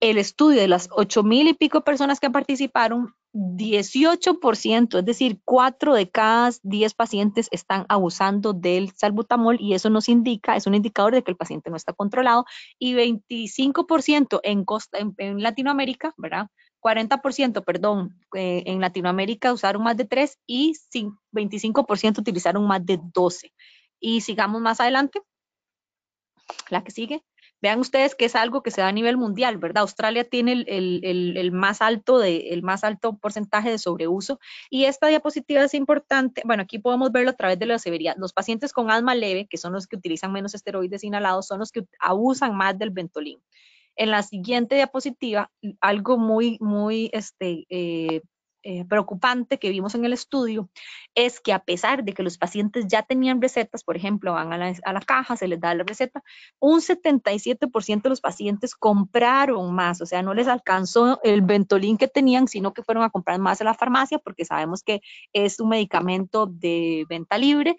el 0.00 0.18
estudio 0.18 0.60
de 0.60 0.68
las 0.68 0.88
ocho 0.92 1.22
mil 1.22 1.46
y 1.48 1.54
pico 1.54 1.82
personas 1.82 2.20
que 2.20 2.30
participaron, 2.30 3.14
18%, 3.32 4.98
es 4.98 5.04
decir, 5.04 5.40
4 5.44 5.94
de 5.94 6.10
cada 6.10 6.50
10 6.62 6.94
pacientes 6.94 7.48
están 7.52 7.86
abusando 7.88 8.52
del 8.52 8.90
salbutamol 8.96 9.56
y 9.60 9.74
eso 9.74 9.88
nos 9.88 10.08
indica, 10.08 10.56
es 10.56 10.66
un 10.66 10.74
indicador 10.74 11.14
de 11.14 11.22
que 11.22 11.30
el 11.30 11.36
paciente 11.36 11.70
no 11.70 11.76
está 11.76 11.92
controlado 11.92 12.44
y 12.78 12.94
25% 12.94 14.40
en, 14.42 14.64
costa, 14.64 14.98
en, 14.98 15.42
Latinoamérica, 15.42 16.12
¿verdad? 16.16 16.48
40%, 16.80 17.62
perdón, 17.64 18.18
eh, 18.34 18.64
en 18.66 18.80
Latinoamérica 18.80 19.52
usaron 19.52 19.84
más 19.84 19.96
de 19.96 20.06
3 20.06 20.38
y 20.46 20.74
25% 21.32 22.18
utilizaron 22.18 22.66
más 22.66 22.84
de 22.84 22.98
12. 23.14 23.52
Y 24.00 24.22
sigamos 24.22 24.62
más 24.62 24.80
adelante. 24.80 25.20
La 26.70 26.82
que 26.82 26.90
sigue. 26.90 27.22
Vean 27.62 27.78
ustedes 27.80 28.14
que 28.14 28.24
es 28.24 28.34
algo 28.34 28.62
que 28.62 28.70
se 28.70 28.80
da 28.80 28.88
a 28.88 28.92
nivel 28.92 29.16
mundial, 29.16 29.58
¿verdad? 29.58 29.82
Australia 29.82 30.28
tiene 30.28 30.64
el, 30.66 31.52
más, 31.52 31.82
alto 31.82 32.18
de, 32.18 32.48
el 32.50 32.62
más 32.62 32.84
alto 32.84 33.18
porcentaje 33.18 33.70
de 33.70 33.78
sobreuso 33.78 34.40
y 34.70 34.84
esta 34.84 35.08
diapositiva 35.08 35.62
es 35.64 35.74
importante. 35.74 36.42
Bueno, 36.44 36.62
aquí 36.62 36.78
podemos 36.78 37.12
verlo 37.12 37.30
a 37.30 37.36
través 37.36 37.58
de 37.58 37.66
la 37.66 37.78
severidad. 37.78 38.16
Los 38.16 38.32
pacientes 38.32 38.72
con 38.72 38.90
asma 38.90 39.14
leve, 39.14 39.46
que 39.46 39.58
son 39.58 39.72
los 39.74 39.86
que 39.86 39.96
utilizan 39.96 40.32
menos 40.32 40.54
esteroides 40.54 41.04
inhalados, 41.04 41.46
son 41.46 41.58
los 41.58 41.70
que 41.70 41.84
abusan 41.98 42.56
más 42.56 42.78
del 42.78 42.90
Ventolin. 42.90 43.40
En 43.96 44.10
la 44.10 44.22
siguiente 44.22 44.76
diapositiva, 44.76 45.50
algo 45.80 46.16
muy, 46.16 46.56
muy 46.60 47.10
este, 47.12 47.66
eh, 47.68 48.22
eh, 48.62 48.84
preocupante 48.84 49.58
que 49.58 49.70
vimos 49.70 49.94
en 49.94 50.04
el 50.04 50.12
estudio 50.12 50.68
es 51.14 51.40
que 51.40 51.52
a 51.52 51.60
pesar 51.60 52.04
de 52.04 52.12
que 52.12 52.22
los 52.22 52.38
pacientes 52.38 52.86
ya 52.88 53.02
tenían 53.02 53.40
recetas, 53.40 53.84
por 53.84 53.96
ejemplo, 53.96 54.34
van 54.34 54.52
a 54.52 54.58
la, 54.58 55.00
caja, 55.00 55.36
se 55.36 55.48
les 55.48 55.60
da 55.60 55.74
la 55.74 55.84
receta, 55.84 56.22
un 56.58 56.80
77% 56.80 58.02
de 58.02 58.08
los 58.08 58.20
pacientes 58.20 58.74
compraron 58.74 59.74
más, 59.74 60.00
o 60.00 60.06
sea, 60.06 60.22
no 60.22 60.34
les 60.34 60.48
alcanzó 60.48 61.20
el 61.22 61.42
Ventolin 61.42 61.96
que 61.96 62.08
tenían, 62.08 62.48
sino 62.48 62.72
que 62.72 62.82
fueron 62.82 63.02
a 63.04 63.10
comprar 63.10 63.38
más 63.38 63.60
en 63.60 63.66
la 63.66 63.74
farmacia 63.74 64.18
porque 64.18 64.44
sabemos 64.44 64.82
que 64.82 65.00
es 65.32 65.58
un 65.60 65.70
medicamento 65.70 66.46
de 66.46 67.06
venta 67.08 67.38
libre 67.38 67.76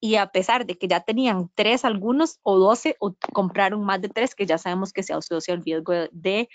y 0.00 0.16
a 0.16 0.26
pesar 0.26 0.66
de 0.66 0.76
que 0.76 0.88
ya 0.88 1.00
tenían 1.00 1.48
tres 1.54 1.84
algunos 1.84 2.40
o 2.42 2.58
doce, 2.58 2.96
o 2.98 3.14
compraron 3.32 3.84
más 3.84 4.00
de 4.00 4.08
tres, 4.08 4.34
que 4.34 4.46
ya 4.46 4.58
sabemos 4.58 4.92
que 4.92 5.04
se 5.04 5.14
asocia 5.14 5.54
el 5.54 5.62
riesgo 5.62 5.92
de 6.10 6.48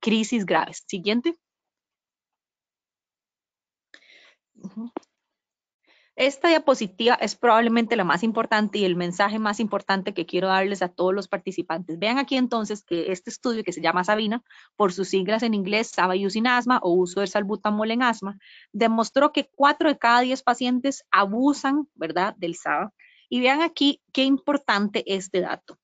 crisis 0.00 0.44
graves. 0.44 0.84
Siguiente. 0.86 1.38
Esta 6.16 6.48
diapositiva 6.48 7.14
es 7.14 7.34
probablemente 7.34 7.96
la 7.96 8.04
más 8.04 8.22
importante 8.22 8.78
y 8.78 8.84
el 8.84 8.94
mensaje 8.94 9.38
más 9.38 9.58
importante 9.58 10.12
que 10.12 10.26
quiero 10.26 10.48
darles 10.48 10.82
a 10.82 10.88
todos 10.88 11.14
los 11.14 11.28
participantes. 11.28 11.98
Vean 11.98 12.18
aquí 12.18 12.36
entonces 12.36 12.84
que 12.84 13.10
este 13.10 13.30
estudio 13.30 13.64
que 13.64 13.72
se 13.72 13.80
llama 13.80 14.04
Sabina, 14.04 14.42
por 14.76 14.92
sus 14.92 15.08
siglas 15.08 15.42
en 15.42 15.54
inglés, 15.54 15.88
SABA 15.88 16.16
Asma 16.48 16.78
o 16.82 16.92
uso 16.92 17.20
del 17.20 17.30
salbutamol 17.30 17.90
en 17.90 18.02
asma, 18.02 18.38
demostró 18.70 19.32
que 19.32 19.48
4 19.54 19.88
de 19.88 19.98
cada 19.98 20.20
10 20.20 20.42
pacientes 20.42 21.04
abusan, 21.10 21.88
¿verdad?, 21.94 22.34
del 22.36 22.54
SABA. 22.54 22.92
Y 23.30 23.40
vean 23.40 23.62
aquí 23.62 24.02
qué 24.12 24.24
importante 24.24 25.04
este 25.06 25.40
dato. 25.40 25.78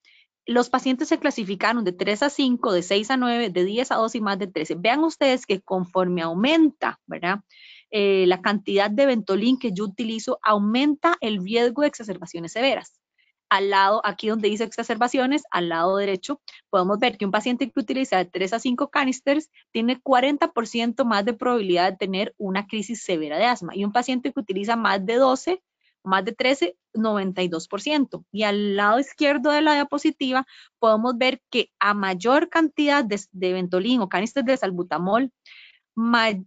Los 0.44 0.68
pacientes 0.68 1.08
se 1.08 1.18
clasificaron 1.18 1.82
de 1.82 1.92
3 1.92 2.24
a 2.24 2.30
5, 2.30 2.72
de 2.72 2.82
6 2.82 3.10
a 3.10 3.16
9, 3.16 3.48
de 3.48 3.64
10 3.64 3.90
a 3.90 3.94
12 3.96 4.18
y 4.18 4.20
más 4.20 4.38
de 4.38 4.48
13. 4.48 4.74
Vean 4.74 5.02
ustedes 5.02 5.46
que 5.46 5.62
conforme 5.62 6.20
aumenta, 6.20 7.00
¿verdad? 7.06 7.40
Eh, 7.90 8.24
la 8.26 8.42
cantidad 8.42 8.90
de 8.90 9.06
Ventolin 9.06 9.58
que 9.58 9.72
yo 9.72 9.84
utilizo 9.84 10.38
aumenta 10.42 11.16
el 11.20 11.42
riesgo 11.42 11.82
de 11.82 11.88
exacerbaciones 11.88 12.52
severas. 12.52 13.00
Al 13.48 13.70
lado, 13.70 14.00
aquí 14.04 14.28
donde 14.28 14.48
dice 14.48 14.64
exacerbaciones, 14.64 15.44
al 15.52 15.68
lado 15.68 15.96
derecho, 15.96 16.40
podemos 16.68 16.98
ver 16.98 17.16
que 17.16 17.24
un 17.24 17.30
paciente 17.30 17.70
que 17.70 17.78
utiliza 17.78 18.16
de 18.18 18.24
3 18.24 18.54
a 18.54 18.58
5 18.58 18.90
canisters 18.90 19.50
tiene 19.70 20.00
40% 20.02 21.04
más 21.04 21.24
de 21.24 21.32
probabilidad 21.32 21.92
de 21.92 21.96
tener 21.96 22.34
una 22.38 22.66
crisis 22.66 23.04
severa 23.04 23.38
de 23.38 23.44
asma 23.44 23.76
y 23.76 23.84
un 23.84 23.92
paciente 23.92 24.32
que 24.32 24.40
utiliza 24.40 24.74
más 24.74 25.04
de 25.06 25.14
12, 25.14 25.62
más 26.02 26.24
de 26.24 26.32
13, 26.32 26.76
92%. 26.94 28.24
Y 28.32 28.42
al 28.42 28.74
lado 28.74 28.98
izquierdo 28.98 29.50
de 29.52 29.62
la 29.62 29.74
diapositiva 29.74 30.44
podemos 30.80 31.16
ver 31.16 31.40
que 31.48 31.70
a 31.78 31.94
mayor 31.94 32.48
cantidad 32.48 33.04
de, 33.04 33.20
de 33.30 33.52
Ventolin 33.52 34.00
o 34.00 34.08
canisters 34.08 34.46
de 34.46 34.56
salbutamol 34.56 35.30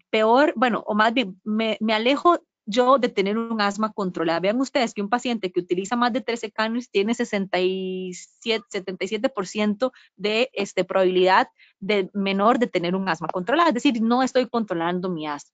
peor, 0.09 0.53
bueno, 0.55 0.83
o 0.85 0.95
más 0.95 1.13
bien, 1.13 1.39
me, 1.43 1.77
alejo 1.91 2.39
yo 2.65 2.99
de 2.99 3.09
tener 3.09 3.37
un 3.37 3.59
asma 3.61 3.91
controlada. 3.91 4.39
Vean 4.39 4.61
ustedes 4.61 4.93
que 4.93 5.01
un 5.01 5.09
paciente 5.09 5.51
que 5.51 5.59
utiliza 5.59 5.95
más 5.95 6.13
de 6.13 6.21
13 6.21 6.51
canos 6.51 6.89
tiene 6.91 7.15
67, 7.15 8.65
77% 8.69 9.91
de 10.15 10.49
este, 10.53 10.85
probabilidad 10.85 11.47
de 11.79 12.11
menor 12.13 12.59
de 12.59 12.67
tener 12.67 12.95
un 12.95 13.09
asma 13.09 13.27
controlada, 13.27 13.69
es 13.69 13.73
decir, 13.73 14.01
no 14.01 14.21
estoy 14.21 14.47
controlando 14.47 15.09
mi 15.09 15.25
asma. 15.27 15.51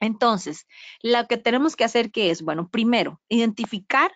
Entonces, 0.00 0.66
lo 1.02 1.26
que 1.26 1.38
tenemos 1.38 1.76
que 1.76 1.84
hacer 1.84 2.12
que 2.12 2.30
es, 2.30 2.42
bueno, 2.42 2.68
primero, 2.68 3.20
identificar 3.28 4.12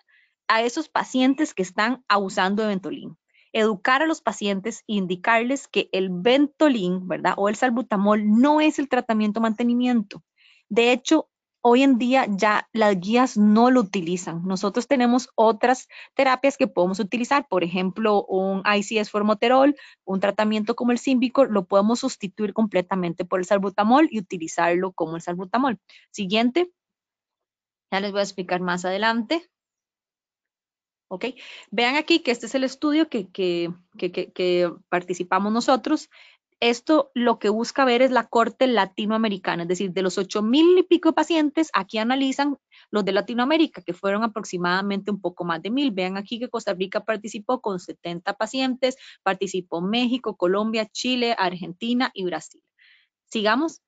a 0.47 0.61
esos 0.61 0.87
pacientes 0.87 1.53
que 1.53 1.63
están 1.63 2.03
abusando 2.07 2.61
de 2.61 2.69
Ventolin 2.69 3.17
educar 3.53 4.01
a 4.01 4.07
los 4.07 4.21
pacientes 4.21 4.83
e 4.87 4.95
indicarles 4.95 5.67
que 5.67 5.89
el 5.91 6.09
Ventolin, 6.11 7.07
¿verdad? 7.07 7.35
O 7.37 7.49
el 7.49 7.55
salbutamol 7.55 8.29
no 8.39 8.61
es 8.61 8.79
el 8.79 8.89
tratamiento 8.89 9.39
mantenimiento. 9.39 10.23
De 10.69 10.91
hecho, 10.91 11.29
hoy 11.61 11.81
en 11.83 11.97
día 11.97 12.25
ya 12.29 12.67
las 12.73 12.99
guías 12.99 13.37
no 13.37 13.71
lo 13.71 13.79
utilizan. 13.79 14.43
Nosotros 14.45 14.87
tenemos 14.87 15.29
otras 15.35 15.87
terapias 16.13 16.57
que 16.57 16.67
podemos 16.67 16.99
utilizar, 16.99 17.47
por 17.47 17.63
ejemplo, 17.63 18.25
un 18.25 18.63
ICS 18.65 19.09
formoterol, 19.09 19.75
un 20.03 20.19
tratamiento 20.19 20.75
como 20.75 20.91
el 20.91 20.97
símbico, 20.97 21.45
lo 21.45 21.65
podemos 21.65 21.99
sustituir 21.99 22.53
completamente 22.53 23.23
por 23.23 23.39
el 23.39 23.45
salbutamol 23.45 24.09
y 24.11 24.19
utilizarlo 24.19 24.91
como 24.91 25.15
el 25.15 25.21
salbutamol. 25.21 25.79
Siguiente. 26.11 26.71
Ya 27.91 28.01
les 28.01 28.11
voy 28.11 28.19
a 28.19 28.23
explicar 28.23 28.59
más 28.59 28.83
adelante. 28.83 29.49
¿Ok? 31.07 31.25
Vean 31.71 31.95
aquí 31.95 32.19
que 32.19 32.31
este 32.31 32.45
es 32.45 32.55
el 32.55 32.63
estudio 32.63 33.09
que, 33.09 33.29
que, 33.29 34.73
participamos 34.89 35.51
nosotros. 35.51 36.09
Esto 36.59 37.11
lo 37.13 37.39
que 37.39 37.49
busca 37.49 37.83
ver 37.83 38.01
es 38.01 38.11
la 38.11 38.27
corte 38.27 38.67
latinoamericana, 38.67 39.63
es 39.63 39.69
decir, 39.69 39.91
de 39.91 40.01
los 40.01 40.17
ocho 40.17 40.41
mil 40.41 40.77
y 40.77 40.83
pico 40.83 41.13
pacientes, 41.13 41.69
aquí 41.73 41.97
analizan 41.97 42.57
los 42.89 43.03
de 43.03 43.11
Latinoamérica, 43.11 43.81
que 43.81 43.93
fueron 43.93 44.23
aproximadamente 44.23 45.11
un 45.11 45.19
poco 45.19 45.43
más 45.43 45.61
de 45.61 45.71
mil. 45.71 45.91
Vean 45.91 46.15
aquí 46.15 46.39
que 46.39 46.49
Costa 46.49 46.73
Rica 46.73 47.01
participó 47.03 47.59
con 47.59 47.79
70 47.79 48.33
pacientes, 48.35 48.95
participó 49.23 49.81
México, 49.81 50.37
Colombia, 50.37 50.85
Chile, 50.85 51.35
Argentina 51.37 52.11
y 52.13 52.23
Brasil. 52.23 52.63
Sigamos. 53.25 53.81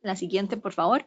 La 0.00 0.16
siguiente, 0.16 0.56
por 0.56 0.72
favor. 0.72 1.04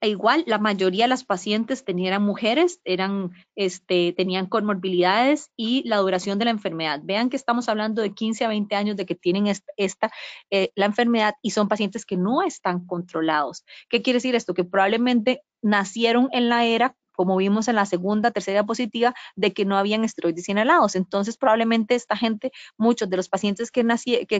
E 0.00 0.08
igual, 0.08 0.44
la 0.46 0.58
mayoría 0.58 1.04
de 1.04 1.08
las 1.08 1.24
pacientes 1.24 1.84
tenían 1.84 2.22
mujeres, 2.22 2.80
eran, 2.84 3.32
este, 3.56 4.12
tenían 4.12 4.46
comorbilidades 4.46 5.50
y 5.56 5.82
la 5.88 5.96
duración 5.96 6.38
de 6.38 6.44
la 6.44 6.52
enfermedad. 6.52 7.00
Vean 7.02 7.30
que 7.30 7.36
estamos 7.36 7.68
hablando 7.68 8.02
de 8.02 8.14
15 8.14 8.44
a 8.44 8.48
20 8.48 8.76
años 8.76 8.96
de 8.96 9.06
que 9.06 9.16
tienen 9.16 9.46
esta, 9.76 10.10
eh, 10.50 10.70
la 10.76 10.86
enfermedad 10.86 11.34
y 11.42 11.50
son 11.50 11.66
pacientes 11.66 12.06
que 12.06 12.16
no 12.16 12.42
están 12.42 12.86
controlados. 12.86 13.64
¿Qué 13.88 14.00
quiere 14.00 14.18
decir 14.18 14.36
esto? 14.36 14.54
Que 14.54 14.64
probablemente 14.64 15.42
nacieron 15.62 16.28
en 16.32 16.48
la 16.48 16.64
era 16.64 16.94
como 17.18 17.36
vimos 17.36 17.66
en 17.66 17.74
la 17.74 17.84
segunda, 17.84 18.30
tercera 18.30 18.60
diapositiva, 18.60 19.12
de 19.34 19.52
que 19.52 19.64
no 19.64 19.76
habían 19.76 20.04
esteroides 20.04 20.48
inhalados. 20.48 20.94
Entonces, 20.94 21.36
probablemente 21.36 21.96
esta 21.96 22.16
gente, 22.16 22.52
muchos 22.76 23.10
de 23.10 23.16
los 23.16 23.28
pacientes 23.28 23.72
que, 23.72 23.84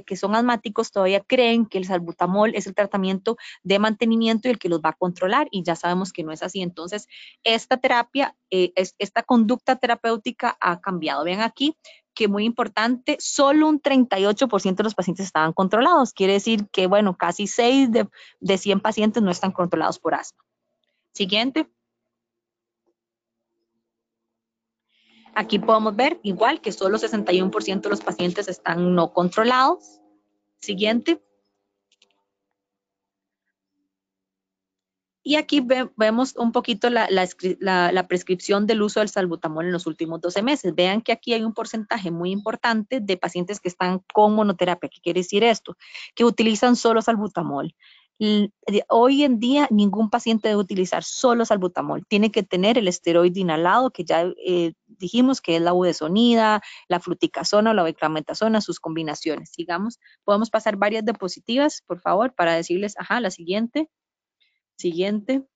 que, 0.06 0.16
son 0.16 0.36
asmáticos 0.36 0.92
todavía 0.92 1.18
creen 1.18 1.66
que 1.66 1.78
el 1.78 1.86
salbutamol 1.86 2.54
es 2.54 2.68
el 2.68 2.76
tratamiento 2.76 3.36
de 3.64 3.80
mantenimiento 3.80 4.46
y 4.46 4.52
el 4.52 4.60
que 4.60 4.68
los 4.68 4.78
va 4.78 4.90
a 4.90 4.92
controlar 4.92 5.48
y 5.50 5.64
ya 5.64 5.74
sabemos 5.74 6.12
que 6.12 6.22
no 6.22 6.30
es 6.30 6.44
así. 6.44 6.62
Entonces, 6.62 7.08
esta 7.42 7.78
terapia, 7.78 8.36
eh, 8.52 8.72
esta 8.76 9.24
conducta 9.24 9.74
terapéutica 9.74 10.56
ha 10.60 10.80
cambiado. 10.80 11.24
Vean 11.24 11.40
aquí 11.40 11.74
que 12.14 12.28
muy 12.28 12.44
importante, 12.44 13.16
solo 13.18 13.66
un 13.66 13.80
38% 13.82 14.76
de 14.76 14.84
los 14.84 14.94
pacientes 14.94 15.26
estaban 15.26 15.52
controlados. 15.52 16.12
Quiere 16.12 16.34
decir 16.34 16.68
que, 16.70 16.86
bueno, 16.86 17.16
casi 17.16 17.48
6 17.48 17.90
de, 17.90 18.08
de 18.38 18.56
100 18.56 18.78
pacientes 18.78 19.20
no 19.20 19.32
están 19.32 19.50
controlados 19.50 19.98
por 19.98 20.14
asma. 20.14 20.44
Siguiente. 21.12 21.68
Aquí 25.38 25.60
podemos 25.60 25.94
ver 25.94 26.18
igual 26.24 26.60
que 26.60 26.72
solo 26.72 26.98
61% 26.98 27.82
de 27.82 27.88
los 27.88 28.00
pacientes 28.00 28.48
están 28.48 28.96
no 28.96 29.12
controlados. 29.12 30.00
Siguiente. 30.58 31.22
Y 35.22 35.36
aquí 35.36 35.64
vemos 35.96 36.34
un 36.34 36.50
poquito 36.50 36.90
la, 36.90 37.06
prescripción 38.08 38.66
del 38.66 38.82
uso 38.82 38.98
del 38.98 39.10
salbutamol 39.10 39.66
en 39.66 39.72
los 39.72 39.86
últimos 39.86 40.20
12 40.20 40.42
meses. 40.42 40.74
Vean 40.74 41.02
que 41.02 41.12
aquí 41.12 41.34
hay 41.34 41.44
un 41.44 41.54
porcentaje 41.54 42.10
muy 42.10 42.32
importante 42.32 42.98
de 42.98 43.16
pacientes 43.16 43.60
que 43.60 43.68
están 43.68 44.02
con 44.12 44.34
monoterapia. 44.34 44.90
¿Qué 44.92 45.00
quiere 45.00 45.20
decir 45.20 45.44
esto? 45.44 45.76
Que 46.16 46.24
utilizan 46.24 46.74
solo 46.74 47.00
salbutamol. 47.00 47.76
Hoy 48.88 49.22
en 49.22 49.38
día 49.38 49.68
ningún 49.70 50.10
paciente 50.10 50.48
debe 50.48 50.60
utilizar 50.60 51.04
solo 51.04 51.44
salbutamol, 51.44 52.04
tiene 52.04 52.32
que 52.32 52.42
tener 52.42 52.76
el 52.76 52.88
esteroide 52.88 53.40
inhalado 53.40 53.90
que 53.90 54.04
ya 54.04 54.24
eh, 54.44 54.72
dijimos 54.86 55.40
que 55.40 55.54
es 55.54 55.62
la 55.62 55.70
budesonida, 55.70 56.60
la 56.88 56.98
fluticasona 56.98 57.70
o 57.70 57.74
la 57.74 57.84
beclametasona, 57.84 58.60
sus 58.60 58.80
combinaciones. 58.80 59.50
Sigamos, 59.50 60.00
podemos 60.24 60.50
pasar 60.50 60.76
varias 60.76 61.04
diapositivas, 61.04 61.82
por 61.86 62.00
favor, 62.00 62.34
para 62.34 62.54
decirles, 62.54 62.94
ajá, 62.98 63.20
la 63.20 63.30
siguiente, 63.30 63.88
siguiente. 64.76 65.46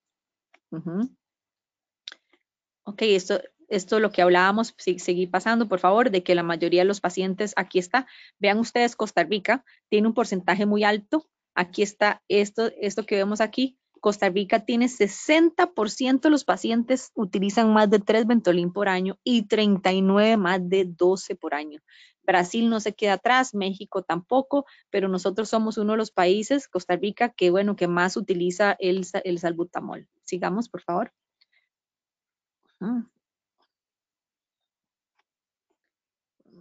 Ok, 2.84 3.02
esto, 3.02 3.40
esto 3.66 3.96
es 3.96 4.02
lo 4.02 4.12
que 4.12 4.22
hablábamos, 4.22 4.74
seguí 4.76 5.26
pasando, 5.26 5.66
por 5.68 5.80
favor, 5.80 6.10
de 6.10 6.22
que 6.22 6.36
la 6.36 6.44
mayoría 6.44 6.82
de 6.82 6.86
los 6.86 7.00
pacientes, 7.00 7.54
aquí 7.56 7.80
está, 7.80 8.06
vean 8.38 8.58
ustedes, 8.58 8.94
Costa 8.94 9.24
Rica 9.24 9.64
tiene 9.88 10.06
un 10.06 10.14
porcentaje 10.14 10.64
muy 10.64 10.84
alto 10.84 11.28
Aquí 11.54 11.82
está 11.82 12.22
esto, 12.28 12.70
esto 12.80 13.04
que 13.04 13.16
vemos 13.16 13.40
aquí. 13.40 13.78
Costa 14.00 14.28
Rica 14.28 14.64
tiene 14.64 14.88
60% 14.88 16.20
de 16.22 16.30
los 16.30 16.44
pacientes 16.44 17.12
utilizan 17.14 17.72
más 17.72 17.88
de 17.88 18.00
3 18.00 18.26
Ventolin 18.26 18.72
por 18.72 18.88
año 18.88 19.16
y 19.22 19.46
39 19.46 20.36
más 20.36 20.68
de 20.68 20.86
12 20.86 21.36
por 21.36 21.54
año. 21.54 21.80
Brasil 22.24 22.68
no 22.68 22.80
se 22.80 22.94
queda 22.94 23.14
atrás, 23.14 23.54
México 23.54 24.02
tampoco, 24.02 24.66
pero 24.90 25.08
nosotros 25.08 25.48
somos 25.48 25.78
uno 25.78 25.92
de 25.92 25.98
los 25.98 26.10
países, 26.10 26.68
Costa 26.68 26.96
Rica, 26.96 27.28
que 27.30 27.50
bueno, 27.50 27.76
que 27.76 27.88
más 27.88 28.16
utiliza 28.16 28.76
el, 28.78 29.06
el 29.24 29.38
salbutamol. 29.38 30.08
Sigamos, 30.22 30.68
por 30.68 30.82
favor. 30.82 31.12
Vamos 32.80 33.06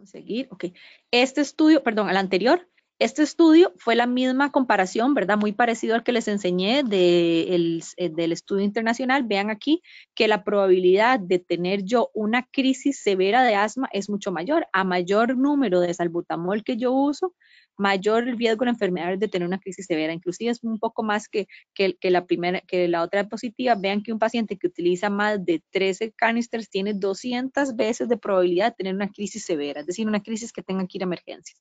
a 0.03 0.05
seguir, 0.05 0.47
ok. 0.51 0.65
Este 1.09 1.41
estudio, 1.41 1.81
perdón, 1.83 2.09
al 2.09 2.17
anterior, 2.17 2.67
este 3.01 3.23
estudio 3.23 3.73
fue 3.77 3.95
la 3.95 4.05
misma 4.05 4.51
comparación, 4.51 5.15
¿verdad? 5.15 5.35
Muy 5.35 5.53
parecido 5.53 5.95
al 5.95 6.03
que 6.03 6.11
les 6.11 6.27
enseñé 6.27 6.83
eh, 6.91 7.81
del 8.11 8.31
estudio 8.31 8.63
internacional. 8.63 9.23
Vean 9.23 9.49
aquí 9.49 9.81
que 10.13 10.27
la 10.27 10.43
probabilidad 10.43 11.19
de 11.19 11.39
tener 11.39 11.83
yo 11.83 12.11
una 12.13 12.45
crisis 12.51 12.99
severa 13.01 13.43
de 13.43 13.55
asma 13.55 13.89
es 13.91 14.07
mucho 14.07 14.31
mayor. 14.31 14.67
A 14.71 14.83
mayor 14.83 15.35
número 15.35 15.79
de 15.79 15.91
salbutamol 15.95 16.63
que 16.63 16.77
yo 16.77 16.91
uso, 16.91 17.33
mayor 17.75 18.27
el 18.27 18.37
riesgo 18.37 18.59
de 18.59 18.65
la 18.65 18.73
enfermedad 18.73 19.17
de 19.17 19.27
tener 19.27 19.47
una 19.47 19.59
crisis 19.59 19.87
severa. 19.87 20.13
Inclusive 20.13 20.51
es 20.51 20.63
un 20.63 20.77
poco 20.77 21.01
más 21.01 21.27
que, 21.27 21.47
que, 21.73 21.97
la 22.11 22.27
primera, 22.27 22.61
que 22.61 22.87
la 22.87 23.01
otra 23.01 23.23
diapositiva. 23.23 23.73
Vean 23.73 24.03
que 24.03 24.13
un 24.13 24.19
paciente 24.19 24.57
que 24.59 24.67
utiliza 24.67 25.09
más 25.09 25.43
de 25.43 25.63
13 25.71 26.11
canisters 26.11 26.69
tiene 26.69 26.93
200 26.93 27.75
veces 27.75 28.09
de 28.09 28.17
probabilidad 28.17 28.67
de 28.67 28.75
tener 28.75 28.93
una 28.93 29.09
crisis 29.09 29.43
severa, 29.43 29.79
es 29.79 29.87
decir, 29.87 30.07
una 30.07 30.21
crisis 30.21 30.53
que 30.53 30.61
tenga 30.61 30.85
que 30.85 30.99
ir 30.99 31.01
a 31.01 31.05
emergencias. 31.05 31.59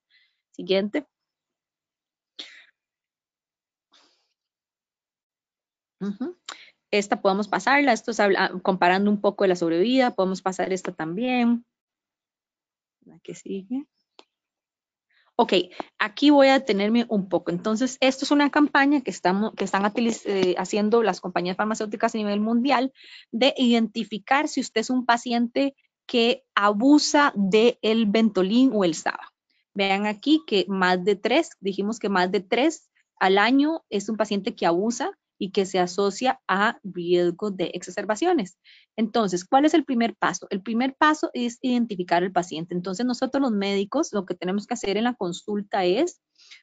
Siguiente. 0.50 1.06
Esta 6.90 7.20
podemos 7.20 7.48
pasarla, 7.48 7.92
esto 7.92 8.10
es 8.10 8.18
comparando 8.62 9.10
un 9.10 9.20
poco 9.20 9.44
de 9.44 9.48
la 9.48 9.56
sobrevida, 9.56 10.14
podemos 10.14 10.42
pasar 10.42 10.72
esta 10.72 10.92
también. 10.92 11.64
La 13.04 13.18
que 13.20 13.34
sigue. 13.34 13.86
Ok, 15.42 15.54
aquí 15.98 16.28
voy 16.28 16.48
a 16.48 16.58
detenerme 16.58 17.06
un 17.08 17.30
poco. 17.30 17.50
Entonces, 17.50 17.96
esto 18.00 18.26
es 18.26 18.30
una 18.30 18.50
campaña 18.50 19.00
que, 19.00 19.10
estamos, 19.10 19.54
que 19.54 19.64
están 19.64 19.90
eh, 19.96 20.54
haciendo 20.58 21.02
las 21.02 21.22
compañías 21.22 21.56
farmacéuticas 21.56 22.14
a 22.14 22.18
nivel 22.18 22.40
mundial 22.40 22.92
de 23.32 23.54
identificar 23.56 24.48
si 24.48 24.60
usted 24.60 24.82
es 24.82 24.90
un 24.90 25.06
paciente 25.06 25.74
que 26.06 26.44
abusa 26.54 27.32
del 27.36 27.78
el 27.80 28.04
Ventolin 28.04 28.72
o 28.74 28.84
el 28.84 28.94
SABA. 28.94 29.32
Vean 29.72 30.04
aquí 30.04 30.42
que 30.46 30.66
más 30.68 31.02
de 31.04 31.16
tres, 31.16 31.52
dijimos 31.60 31.98
que 31.98 32.10
más 32.10 32.30
de 32.30 32.40
tres 32.40 32.90
al 33.18 33.38
año 33.38 33.82
es 33.88 34.10
un 34.10 34.18
paciente 34.18 34.54
que 34.54 34.66
abusa 34.66 35.16
y 35.40 35.52
que 35.52 35.64
se 35.64 35.78
asocia 35.78 36.38
a 36.46 36.78
riesgo 36.84 37.50
de 37.50 37.70
exacerbaciones. 37.72 38.58
Entonces, 38.94 39.46
¿cuál 39.46 39.64
es 39.64 39.72
el 39.72 39.86
primer 39.86 40.14
paso? 40.14 40.46
El 40.50 40.60
primer 40.60 40.94
paso 40.94 41.30
es 41.32 41.58
identificar 41.62 42.22
al 42.22 42.30
paciente. 42.30 42.74
Entonces, 42.74 43.06
nosotros 43.06 43.40
los 43.40 43.50
médicos 43.50 44.12
lo 44.12 44.26
que 44.26 44.34
tenemos 44.34 44.66
que 44.66 44.74
hacer 44.74 44.98
en 44.98 45.04
la 45.04 45.14
consulta 45.14 45.86
es, 45.86 46.20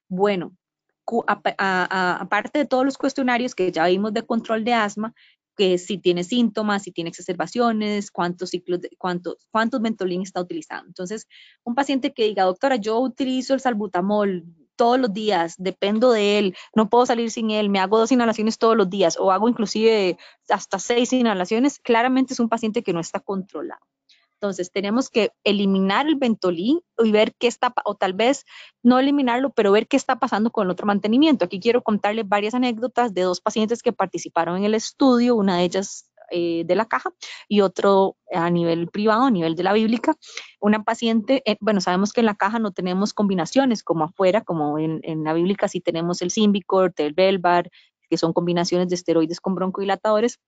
bueno, 0.08 0.56
aparte 1.58 2.60
de 2.60 2.66
todos 2.66 2.86
los 2.86 3.00
cuestionarios 3.00 3.56
que 3.56 3.72
ya 3.72 3.88
vimos 3.88 4.14
de 4.14 4.28
control 4.28 4.64
de 4.64 4.74
asma, 4.76 5.16
que 5.58 5.80
si 5.80 5.98
tiene 5.98 6.24
síntomas, 6.24 6.84
si 6.84 6.92
tiene 6.92 7.10
exacerbaciones, 7.10 8.12
cuántos 8.12 8.52
ciclos, 8.52 8.80
de, 8.82 8.92
cuántos, 9.00 9.48
cuántos 9.50 9.82
Ventolin 9.82 10.22
está 10.22 10.40
utilizando. 10.40 10.86
Entonces, 10.86 11.28
un 11.64 11.74
paciente 11.74 12.14
que 12.14 12.26
diga, 12.26 12.44
doctora, 12.44 12.76
yo 12.76 13.00
utilizo 13.00 13.56
el 13.56 13.60
salbutamol 13.60 14.46
todos 14.78 14.98
los 14.98 15.12
días, 15.14 15.56
dependo 15.58 16.12
de 16.12 16.40
él, 16.40 16.56
no 16.74 16.90
puedo 16.90 17.06
salir 17.06 17.32
sin 17.32 17.52
él, 17.52 17.70
me 17.70 17.80
hago 17.80 18.00
dos 18.00 18.12
inhalaciones 18.14 18.58
todos 18.58 18.78
los 18.78 18.90
días 18.90 19.18
o 19.20 19.32
hago 19.32 19.50
inclusive 19.50 20.18
hasta 20.48 20.80
seis 20.80 21.12
inhalaciones, 21.12 21.80
claramente 21.80 22.34
es 22.34 22.40
un 22.40 22.48
paciente 22.48 22.84
que 22.84 22.94
no 22.94 23.02
está 23.02 23.20
controlado. 23.20 23.82
Entonces, 24.40 24.72
tenemos 24.72 25.10
que 25.10 25.32
eliminar 25.44 26.08
el 26.08 26.16
Ventolin 26.16 26.80
y 27.04 27.12
ver 27.12 27.34
qué 27.40 27.48
está, 27.48 27.74
o 27.86 27.96
tal 27.96 28.14
vez 28.14 28.46
no 28.84 29.00
eliminarlo, 29.00 29.50
pero 29.50 29.72
ver 29.72 29.88
qué 29.88 29.98
está 29.98 30.20
pasando 30.20 30.52
con 30.52 30.66
el 30.68 30.72
otro 30.72 30.86
mantenimiento. 30.86 31.46
Aquí 31.46 31.60
quiero 31.60 31.82
contarles 31.82 32.30
varias 32.30 32.54
anécdotas 32.54 33.16
de 33.16 33.24
dos 33.24 33.42
pacientes 33.42 33.82
que 33.82 33.94
participaron 33.94 34.58
en 34.58 34.66
el 34.66 34.76
estudio. 34.76 35.36
Una 35.36 35.58
de 35.58 35.64
ellas 35.64 36.07
eh, 36.32 36.64
de 36.66 36.76
la 36.76 36.86
caja 36.86 37.12
y 37.48 37.62
otro 37.62 38.18
a 38.32 38.50
nivel 38.50 38.90
privado, 38.90 39.24
a 39.24 39.32
nivel 39.32 39.56
de 39.56 39.64
la 39.64 39.74
bíblica. 39.74 40.16
Una 40.60 40.84
paciente, 40.84 41.42
eh, 41.46 41.58
bueno, 41.60 41.82
sabemos 41.82 42.14
que 42.14 42.22
en 42.22 42.26
la 42.26 42.36
caja 42.36 42.60
no 42.60 42.72
tenemos 42.72 43.14
combinaciones 43.14 43.84
como 43.84 44.06
afuera, 44.06 44.42
como 44.42 44.78
en, 44.80 45.02
la 45.24 45.34
bíblica 45.34 45.68
sí 45.68 45.82
tenemos 45.82 46.22
el 46.22 46.32
Symbicort, 46.32 47.00
el 47.00 47.14
Belvar, 47.14 47.70
que 48.10 48.18
son 48.18 48.34
combinaciones 48.34 48.90
de 48.90 48.96
esteroides 48.96 49.40
con 49.40 49.56
broncodilatadores. 49.56 50.40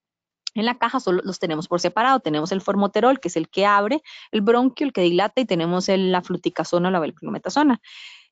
En 0.55 0.65
la 0.65 0.77
caja 0.77 0.99
solo 0.99 1.21
los 1.23 1.39
tenemos 1.39 1.67
por 1.67 1.79
separado. 1.79 2.19
Tenemos 2.19 2.51
el 2.51 2.61
formoterol, 2.61 3.19
que 3.19 3.27
es 3.27 3.37
el 3.37 3.49
que 3.49 3.65
abre 3.65 4.01
el 4.31 4.41
bronquio, 4.41 4.87
el 4.87 4.93
que 4.93 5.01
dilata, 5.01 5.41
y 5.41 5.45
tenemos 5.45 5.87
la 5.89 6.21
fluticasona 6.21 6.89
o 6.89 6.91
la 6.91 6.99
velcrometasona 6.99 7.79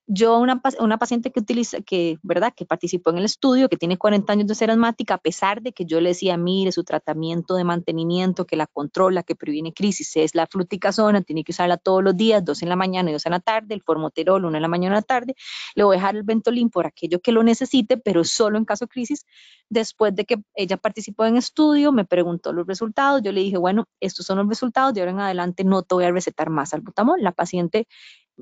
yo 0.07 0.39
una, 0.39 0.61
una 0.79 0.97
paciente 0.97 1.31
que 1.31 1.41
utiliza, 1.41 1.81
que, 1.81 2.17
¿verdad? 2.23 2.53
Que 2.55 2.65
participó 2.65 3.09
en 3.09 3.17
el 3.17 3.25
estudio, 3.25 3.67
que 3.67 3.75
tiene 3.75 3.97
40 3.97 4.31
años 4.31 4.47
de 4.47 4.55
ser 4.55 4.71
asmática, 4.71 5.15
a 5.15 5.17
pesar 5.17 5.61
de 5.61 5.73
que 5.73 5.85
yo 5.85 5.99
le 5.99 6.09
decía, 6.09 6.37
mire, 6.37 6.71
su 6.71 6.85
tratamiento 6.85 7.55
de 7.55 7.65
mantenimiento, 7.65 8.45
que 8.45 8.55
la 8.55 8.67
controla, 8.67 9.23
que 9.23 9.35
previene 9.35 9.73
crisis, 9.73 10.15
es 10.15 10.33
la 10.33 10.47
fluticasona, 10.47 11.21
tiene 11.23 11.43
que 11.43 11.51
usarla 11.51 11.75
todos 11.75 12.01
los 12.01 12.15
días, 12.15 12.43
dos 12.43 12.61
en 12.61 12.69
la 12.69 12.77
mañana 12.77 13.09
y 13.09 13.13
dos 13.13 13.25
en 13.25 13.33
la 13.33 13.41
tarde, 13.41 13.75
el 13.75 13.81
formoterol, 13.81 14.45
uno 14.45 14.55
en 14.55 14.61
la 14.61 14.69
mañana 14.69 14.95
y 14.95 14.97
una 14.97 15.01
tarde, 15.01 15.35
le 15.75 15.83
voy 15.83 15.97
a 15.97 15.99
dejar 15.99 16.15
el 16.15 16.23
Ventolin 16.23 16.69
por 16.69 16.87
aquello 16.87 17.19
que 17.19 17.33
lo 17.33 17.43
necesite, 17.43 17.97
pero 17.97 18.23
solo 18.23 18.57
en 18.57 18.63
caso 18.63 18.85
de 18.85 18.89
crisis. 18.89 19.25
Después 19.69 20.15
de 20.15 20.23
que 20.23 20.37
ella 20.55 20.77
participó 20.77 21.25
en 21.25 21.33
el 21.33 21.39
estudio, 21.39 21.91
me 21.91 22.05
preguntó 22.05 22.53
los 22.53 22.65
resultados, 22.65 23.21
yo 23.21 23.33
le 23.33 23.41
dije, 23.41 23.57
bueno, 23.57 23.85
estos 23.99 24.25
son 24.25 24.37
los 24.37 24.47
resultados, 24.47 24.93
de 24.93 25.01
ahora 25.01 25.11
en 25.11 25.19
adelante 25.19 25.65
no 25.65 25.83
te 25.83 25.95
voy 25.95 26.05
a 26.05 26.11
recetar 26.11 26.49
más 26.49 26.73
albutamol. 26.73 27.21
La 27.21 27.33
paciente 27.33 27.87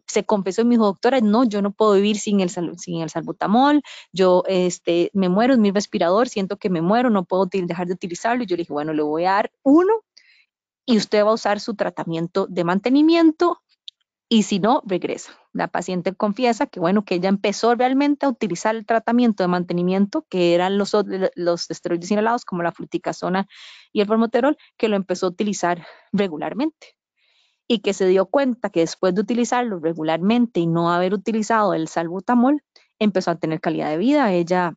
se 0.08 0.26
confesó 0.26 0.62
y 0.62 0.66
me 0.66 0.72
dijo, 0.72 0.86
doctora, 0.86 1.22
no, 1.22 1.44
yo 1.44 1.62
no 1.62 1.72
puedo 1.72 1.94
vivir 1.94 2.18
sin 2.18 2.42
el, 2.42 2.50
sin 2.50 3.02
el 3.02 3.10
salbutamol, 3.10 3.82
yo 4.12 4.44
este, 4.48 5.10
me 5.14 5.30
muero, 5.30 5.54
es 5.54 5.60
mi 5.60 5.72
respirador, 5.72 6.30
siento 6.30 6.58
que 6.58 6.70
me 6.70 6.82
muero, 6.82 7.10
no 7.10 7.26
puedo 7.26 7.46
dejar 7.46 7.88
de 7.88 7.94
utilizarlo. 7.94 8.44
Y 8.44 8.48
yo 8.48 8.56
le 8.56 8.62
dije, 8.62 8.74
bueno, 8.74 8.94
le 8.94 9.04
voy 9.04 9.26
a 9.26 9.32
dar 9.32 9.52
uno 9.64 9.94
y 10.86 10.98
usted 10.98 11.24
va 11.24 11.32
a 11.32 11.34
usar 11.34 11.60
su 11.60 11.76
tratamiento 11.76 12.48
de 12.48 12.64
mantenimiento 12.64 13.62
y 14.28 14.44
si 14.44 14.60
no, 14.60 14.82
regresa. 14.86 15.40
La 15.54 15.68
paciente 15.68 16.14
confiesa 16.14 16.66
que, 16.66 16.80
bueno, 16.80 17.06
que 17.06 17.16
ella 17.16 17.30
empezó 17.30 17.76
realmente 17.76 18.26
a 18.26 18.30
utilizar 18.30 18.76
el 18.76 18.86
tratamiento 18.86 19.44
de 19.44 19.48
mantenimiento, 19.48 20.26
que 20.30 20.56
eran 20.56 20.78
los, 20.78 20.96
los 21.36 21.72
esteroides 21.72 22.12
inhalados 22.12 22.44
como 22.44 22.64
la 22.64 22.72
fluticasona 22.72 23.48
y 23.94 24.02
el 24.02 24.08
formoterol, 24.08 24.58
que 24.78 24.90
lo 24.90 24.96
empezó 24.96 25.28
a 25.28 25.30
utilizar 25.30 25.86
regularmente 26.12 26.98
y 27.68 27.80
que 27.80 27.94
se 27.94 28.08
dio 28.08 28.28
cuenta 28.28 28.70
que 28.70 28.82
después 28.82 29.16
de 29.16 29.22
utilizarlo 29.22 29.80
regularmente 29.80 30.60
y 30.60 30.68
no 30.68 30.92
haber 30.92 31.14
utilizado 31.14 31.74
el 31.74 31.88
salbutamol, 31.88 32.64
empezó 33.00 33.32
a 33.32 33.36
tener 33.36 33.60
calidad 33.60 33.90
de 33.90 33.98
vida. 33.98 34.32
Ella 34.34 34.76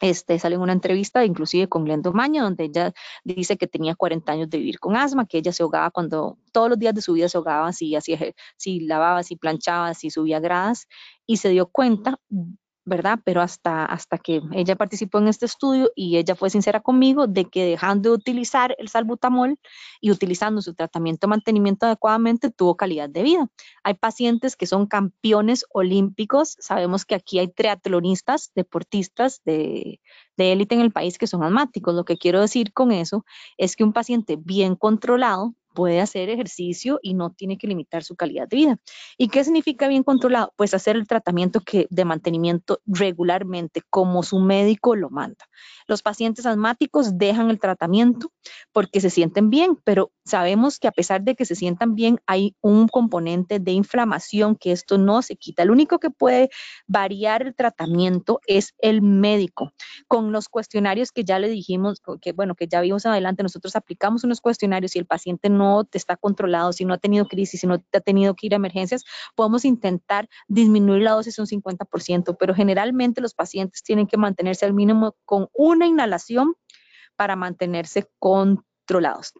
este, 0.00 0.38
sale 0.38 0.56
en 0.56 0.60
una 0.60 0.72
entrevista, 0.72 1.24
inclusive 1.24 1.68
con 1.68 1.84
Glenda 1.84 2.10
Maña, 2.10 2.42
donde 2.42 2.64
ella 2.64 2.92
dice 3.24 3.56
que 3.56 3.66
tenía 3.66 3.94
40 3.94 4.30
años 4.30 4.50
de 4.50 4.58
vivir 4.58 4.78
con 4.78 4.96
asma, 4.96 5.26
que 5.26 5.38
ella 5.38 5.52
se 5.52 5.62
ahogaba 5.62 5.90
cuando 5.90 6.38
todos 6.52 6.68
los 6.68 6.78
días 6.78 6.94
de 6.94 7.02
su 7.02 7.14
vida 7.14 7.28
se 7.28 7.38
ahogaba, 7.38 7.72
si, 7.72 7.94
hacía, 7.96 8.18
si 8.56 8.80
lavaba, 8.80 9.22
si 9.22 9.36
planchaba, 9.36 9.94
si 9.94 10.10
subía 10.10 10.40
gradas, 10.40 10.86
y 11.26 11.38
se 11.38 11.48
dio 11.50 11.66
cuenta 11.66 12.18
¿verdad? 12.86 13.18
Pero 13.24 13.42
hasta, 13.42 13.84
hasta 13.84 14.16
que 14.16 14.40
ella 14.52 14.76
participó 14.76 15.18
en 15.18 15.28
este 15.28 15.44
estudio 15.44 15.90
y 15.96 16.16
ella 16.16 16.36
fue 16.36 16.50
sincera 16.50 16.80
conmigo 16.80 17.26
de 17.26 17.44
que 17.44 17.64
dejando 17.64 18.10
de 18.10 18.14
utilizar 18.14 18.74
el 18.78 18.88
salbutamol 18.88 19.58
y 20.00 20.12
utilizando 20.12 20.62
su 20.62 20.72
tratamiento 20.72 21.26
de 21.26 21.30
mantenimiento 21.30 21.86
adecuadamente, 21.86 22.50
tuvo 22.50 22.76
calidad 22.76 23.10
de 23.10 23.24
vida. 23.24 23.48
Hay 23.82 23.94
pacientes 23.94 24.56
que 24.56 24.66
son 24.66 24.86
campeones 24.86 25.66
olímpicos, 25.70 26.56
sabemos 26.60 27.04
que 27.04 27.16
aquí 27.16 27.40
hay 27.40 27.48
triatlonistas, 27.48 28.52
deportistas 28.54 29.42
de 29.44 30.00
élite 30.36 30.76
en 30.76 30.80
el 30.80 30.92
país 30.92 31.18
que 31.18 31.26
son 31.26 31.42
asmáticos. 31.42 31.94
Lo 31.94 32.04
que 32.04 32.16
quiero 32.16 32.40
decir 32.40 32.72
con 32.72 32.92
eso 32.92 33.24
es 33.56 33.74
que 33.74 33.82
un 33.82 33.92
paciente 33.92 34.36
bien 34.38 34.76
controlado 34.76 35.54
puede 35.76 36.00
hacer 36.00 36.30
ejercicio 36.30 36.98
y 37.02 37.12
no 37.12 37.32
tiene 37.32 37.58
que 37.58 37.66
limitar 37.66 38.02
su 38.02 38.16
calidad 38.16 38.48
de 38.48 38.56
vida. 38.56 38.78
¿Y 39.18 39.28
qué 39.28 39.44
significa 39.44 39.88
bien 39.88 40.02
controlado? 40.02 40.54
Pues 40.56 40.72
hacer 40.72 40.96
el 40.96 41.06
tratamiento 41.06 41.60
que, 41.60 41.86
de 41.90 42.06
mantenimiento 42.06 42.80
regularmente, 42.86 43.82
como 43.90 44.22
su 44.22 44.40
médico 44.40 44.96
lo 44.96 45.10
manda. 45.10 45.44
Los 45.86 46.00
pacientes 46.00 46.46
asmáticos 46.46 47.18
dejan 47.18 47.50
el 47.50 47.60
tratamiento 47.60 48.32
porque 48.72 49.02
se 49.02 49.10
sienten 49.10 49.50
bien, 49.50 49.76
pero 49.84 50.10
sabemos 50.24 50.78
que 50.78 50.88
a 50.88 50.92
pesar 50.92 51.22
de 51.22 51.34
que 51.34 51.44
se 51.44 51.54
sientan 51.54 51.94
bien, 51.94 52.20
hay 52.26 52.56
un 52.62 52.88
componente 52.88 53.60
de 53.60 53.72
inflamación 53.72 54.56
que 54.56 54.72
esto 54.72 54.96
no 54.96 55.20
se 55.20 55.36
quita. 55.36 55.62
El 55.62 55.70
único 55.70 55.98
que 55.98 56.08
puede 56.08 56.48
variar 56.86 57.42
el 57.42 57.54
tratamiento 57.54 58.40
es 58.46 58.72
el 58.78 59.02
médico. 59.02 59.72
Con 60.08 60.32
los 60.32 60.48
cuestionarios 60.48 61.12
que 61.12 61.24
ya 61.24 61.38
le 61.38 61.50
dijimos, 61.50 62.00
que 62.22 62.32
bueno, 62.32 62.54
que 62.54 62.66
ya 62.66 62.80
vimos 62.80 63.04
adelante, 63.04 63.42
nosotros 63.42 63.76
aplicamos 63.76 64.24
unos 64.24 64.40
cuestionarios 64.40 64.96
y 64.96 65.00
el 65.00 65.06
paciente 65.06 65.50
no 65.50 65.65
está 65.92 66.16
controlado, 66.16 66.72
si 66.72 66.84
no 66.84 66.94
ha 66.94 66.98
tenido 66.98 67.26
crisis, 67.26 67.60
si 67.60 67.66
no 67.66 67.74
ha 67.74 68.00
tenido 68.00 68.34
que 68.34 68.46
ir 68.46 68.54
a 68.54 68.56
emergencias, 68.56 69.04
podemos 69.34 69.64
intentar 69.64 70.28
disminuir 70.48 71.02
la 71.02 71.12
dosis 71.12 71.38
un 71.38 71.46
50%, 71.46 72.36
pero 72.38 72.54
generalmente 72.54 73.20
los 73.20 73.34
pacientes 73.34 73.82
tienen 73.82 74.06
que 74.06 74.16
mantenerse 74.16 74.64
al 74.64 74.74
mínimo 74.74 75.16
con 75.24 75.48
una 75.52 75.86
inhalación 75.86 76.54
para 77.16 77.36
mantenerse 77.36 78.08
controlados. 78.18 79.32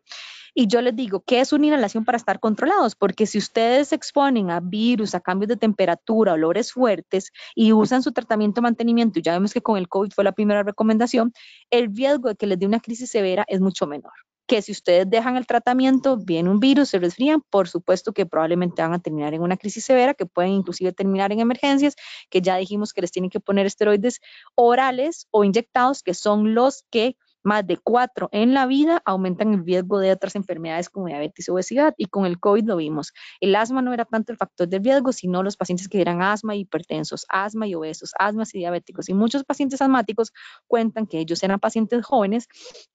Y 0.59 0.69
yo 0.69 0.81
les 0.81 0.97
digo, 0.97 1.23
¿qué 1.27 1.41
es 1.41 1.53
una 1.53 1.67
inhalación 1.67 2.07
para 2.07 2.17
estar 2.17 2.41
controlados? 2.41 2.97
Porque 2.97 3.27
si 3.27 3.37
ustedes 3.37 3.89
se 3.89 3.95
exponen 3.95 4.51
a 4.51 4.61
virus, 4.61 5.15
a 5.15 5.21
cambios 5.21 5.51
de 5.51 5.59
temperatura, 5.59 6.33
olores 6.33 6.73
fuertes 6.73 7.31
y 7.55 7.75
usan 7.75 8.03
su 8.03 8.13
tratamiento 8.13 8.61
de 8.61 8.63
mantenimiento, 8.63 9.19
y 9.19 9.23
ya 9.23 9.33
vemos 9.33 9.53
que 9.53 9.61
con 9.61 9.77
el 9.77 9.87
COVID 9.87 10.13
fue 10.13 10.25
la 10.25 10.33
primera 10.33 10.63
recomendación, 10.63 11.35
el 11.71 11.95
riesgo 11.95 12.31
de 12.31 12.37
que 12.37 12.47
les 12.47 12.59
dé 12.59 12.65
una 12.65 12.81
crisis 12.81 13.11
severa 13.11 13.45
es 13.49 13.61
mucho 13.61 13.87
menor 13.87 14.15
que 14.47 14.63
si 14.63 14.73
ustedes 14.73 15.09
dejan 15.09 15.37
el 15.37 15.47
tratamiento, 15.47 16.17
viene 16.17 16.51
un 16.51 16.61
virus, 16.61 16.91
se 16.91 16.99
resfrían, 16.99 17.43
por 17.51 17.69
supuesto 17.69 18.13
que 18.13 18.27
probablemente 18.27 18.83
van 18.83 18.93
a 18.93 19.01
terminar 19.01 19.35
en 19.35 19.43
una 19.43 19.57
crisis 19.57 19.85
severa, 19.85 20.15
que 20.15 20.27
pueden 20.27 20.53
inclusive 20.53 20.93
terminar 20.93 21.33
en 21.33 21.41
emergencias, 21.41 21.97
que 22.31 22.41
ya 22.41 22.57
dijimos 22.57 22.93
que 22.93 23.01
les 23.01 23.11
tienen 23.11 23.31
que 23.31 23.41
poner 23.41 23.67
esteroides 23.67 24.21
orales 24.55 25.27
o 25.31 25.45
inyectados, 25.45 26.03
que 26.03 26.15
son 26.15 26.55
los 26.55 26.85
que 26.91 27.17
más 27.47 27.67
de 27.67 27.79
cuatro 27.79 28.29
en 28.33 28.53
la 28.53 28.67
vida 28.67 29.01
aumentan 29.05 29.55
el 29.55 29.65
riesgo 29.65 30.01
de 30.01 30.13
otras 30.13 30.35
enfermedades 30.35 30.91
como 30.91 31.07
diabetes 31.07 31.49
y 31.49 31.51
obesidad. 31.51 31.95
Y 31.97 32.07
con 32.07 32.27
el 32.27 32.39
COVID 32.39 32.65
lo 32.65 32.77
vimos. 32.77 33.13
El 33.41 33.55
asma 33.55 33.81
no 33.83 33.95
era 33.95 34.05
tanto 34.05 34.33
el 34.33 34.39
factor 34.39 34.69
de 34.69 34.81
riesgo, 34.81 35.13
sino 35.13 35.43
los 35.43 35.57
pacientes 35.57 35.89
que 35.89 36.01
eran 36.01 36.23
asma 36.23 36.57
y 36.57 36.61
hipertensos, 36.61 37.25
asma 37.29 37.67
y 37.67 37.75
obesos, 37.75 38.11
asmas 38.19 38.55
y 38.55 38.59
diabéticos. 38.59 39.09
Y 39.09 39.15
muchos 39.15 39.45
pacientes 39.45 39.81
asmáticos 39.81 40.33
cuentan 40.67 41.07
que 41.07 41.21
ellos 41.21 41.43
eran 41.43 41.61
pacientes 41.61 42.05
jóvenes, 42.05 42.49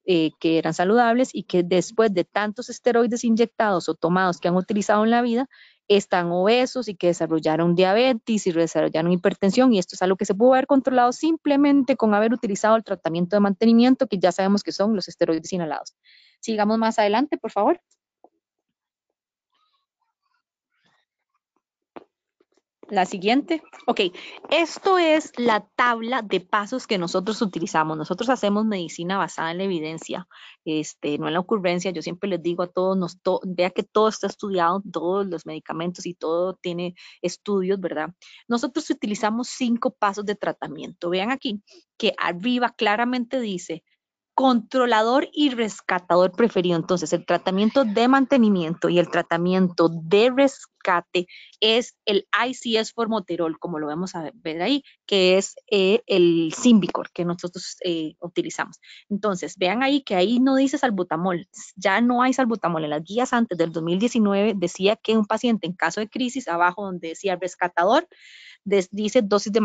eh, 0.05 0.31
que 0.39 0.57
eran 0.57 0.73
saludables 0.73 1.29
y 1.33 1.43
que 1.43 1.63
después 1.63 2.13
de 2.13 2.25
tantos 2.25 2.69
esteroides 2.69 3.23
inyectados 3.23 3.87
o 3.87 3.95
tomados 3.95 4.39
que 4.39 4.49
han 4.49 4.55
utilizado 4.55 5.03
en 5.05 5.11
la 5.11 5.21
vida, 5.21 5.47
están 5.97 6.31
obesos 6.31 6.87
y 6.87 6.95
que 6.95 7.07
desarrollaron 7.07 7.75
diabetes 7.75 8.47
y 8.47 8.51
desarrollaron 8.51 9.11
hipertensión 9.11 9.73
y 9.73 9.79
esto 9.79 9.95
es 9.95 10.01
algo 10.01 10.15
que 10.15 10.25
se 10.25 10.33
pudo 10.33 10.53
haber 10.53 10.67
controlado 10.67 11.11
simplemente 11.11 11.97
con 11.97 12.13
haber 12.13 12.33
utilizado 12.33 12.75
el 12.75 12.83
tratamiento 12.83 13.35
de 13.35 13.41
mantenimiento 13.41 14.07
que 14.07 14.17
ya 14.17 14.31
sabemos 14.31 14.63
que 14.63 14.71
son 14.71 14.95
los 14.95 15.07
esteroides 15.07 15.51
inhalados. 15.51 15.95
Sigamos 16.39 16.77
más 16.77 16.97
adelante, 16.97 17.37
por 17.37 17.51
favor. 17.51 17.81
La 22.91 23.05
siguiente. 23.05 23.63
Ok, 23.87 24.01
esto 24.49 24.97
es 24.97 25.31
la 25.37 25.65
tabla 25.77 26.21
de 26.23 26.41
pasos 26.41 26.87
que 26.87 26.97
nosotros 26.97 27.41
utilizamos. 27.41 27.97
Nosotros 27.97 28.29
hacemos 28.29 28.65
medicina 28.65 29.17
basada 29.17 29.51
en 29.51 29.59
la 29.59 29.63
evidencia, 29.63 30.27
este, 30.65 31.17
no 31.17 31.27
en 31.27 31.33
la 31.33 31.39
ocurrencia. 31.39 31.91
Yo 31.91 32.01
siempre 32.01 32.29
les 32.29 32.43
digo 32.43 32.63
a 32.63 32.67
todos, 32.67 32.97
nos 32.97 33.17
vea 33.45 33.69
que 33.69 33.83
todo 33.83 34.09
está 34.09 34.27
estudiado, 34.27 34.83
todos 34.91 35.25
los 35.25 35.45
medicamentos 35.45 36.05
y 36.05 36.15
todo 36.15 36.55
tiene 36.55 36.93
estudios, 37.21 37.79
¿verdad? 37.79 38.09
Nosotros 38.49 38.89
utilizamos 38.89 39.47
cinco 39.47 39.91
pasos 39.91 40.25
de 40.25 40.35
tratamiento. 40.35 41.09
Vean 41.09 41.31
aquí 41.31 41.63
que 41.97 42.13
arriba 42.17 42.73
claramente 42.75 43.39
dice 43.39 43.85
controlador 44.33 45.29
y 45.31 45.51
rescatador 45.51 46.31
preferido. 46.31 46.75
Entonces, 46.75 47.13
el 47.13 47.25
tratamiento 47.25 47.85
de 47.85 48.07
mantenimiento 48.09 48.89
y 48.89 48.99
el 48.99 49.09
tratamiento 49.09 49.87
de 49.89 50.29
rescate 50.35 50.80
es 51.59 51.95
el 52.05 52.27
ICS 52.47 52.93
formoterol, 52.93 53.59
como 53.59 53.79
lo 53.79 53.87
vamos 53.87 54.15
a 54.15 54.31
ver 54.33 54.61
ahí, 54.61 54.83
que 55.05 55.37
es 55.37 55.55
eh, 55.69 56.01
el 56.07 56.53
Symbicor 56.55 57.11
que 57.11 57.25
nosotros 57.25 57.77
eh, 57.83 58.15
utilizamos. 58.19 58.79
Entonces, 59.09 59.57
vean 59.57 59.83
ahí 59.83 60.01
que 60.01 60.15
ahí 60.15 60.39
no 60.39 60.55
dice 60.55 60.77
salbutamol, 60.77 61.47
ya 61.75 62.01
no 62.01 62.21
hay 62.21 62.33
salbutamol. 62.33 62.83
En 62.83 62.91
las 62.91 63.03
guías 63.03 63.33
antes 63.33 63.57
del 63.57 63.71
2019 63.71 64.53
decía 64.55 64.95
que 64.95 65.17
un 65.17 65.25
paciente 65.25 65.67
en 65.67 65.73
caso 65.73 65.99
de 65.99 66.09
crisis, 66.09 66.47
abajo 66.47 66.85
donde 66.85 67.09
decía 67.09 67.35
rescatador, 67.35 68.07
dice 68.63 69.21
dosis 69.21 69.51
de, 69.51 69.59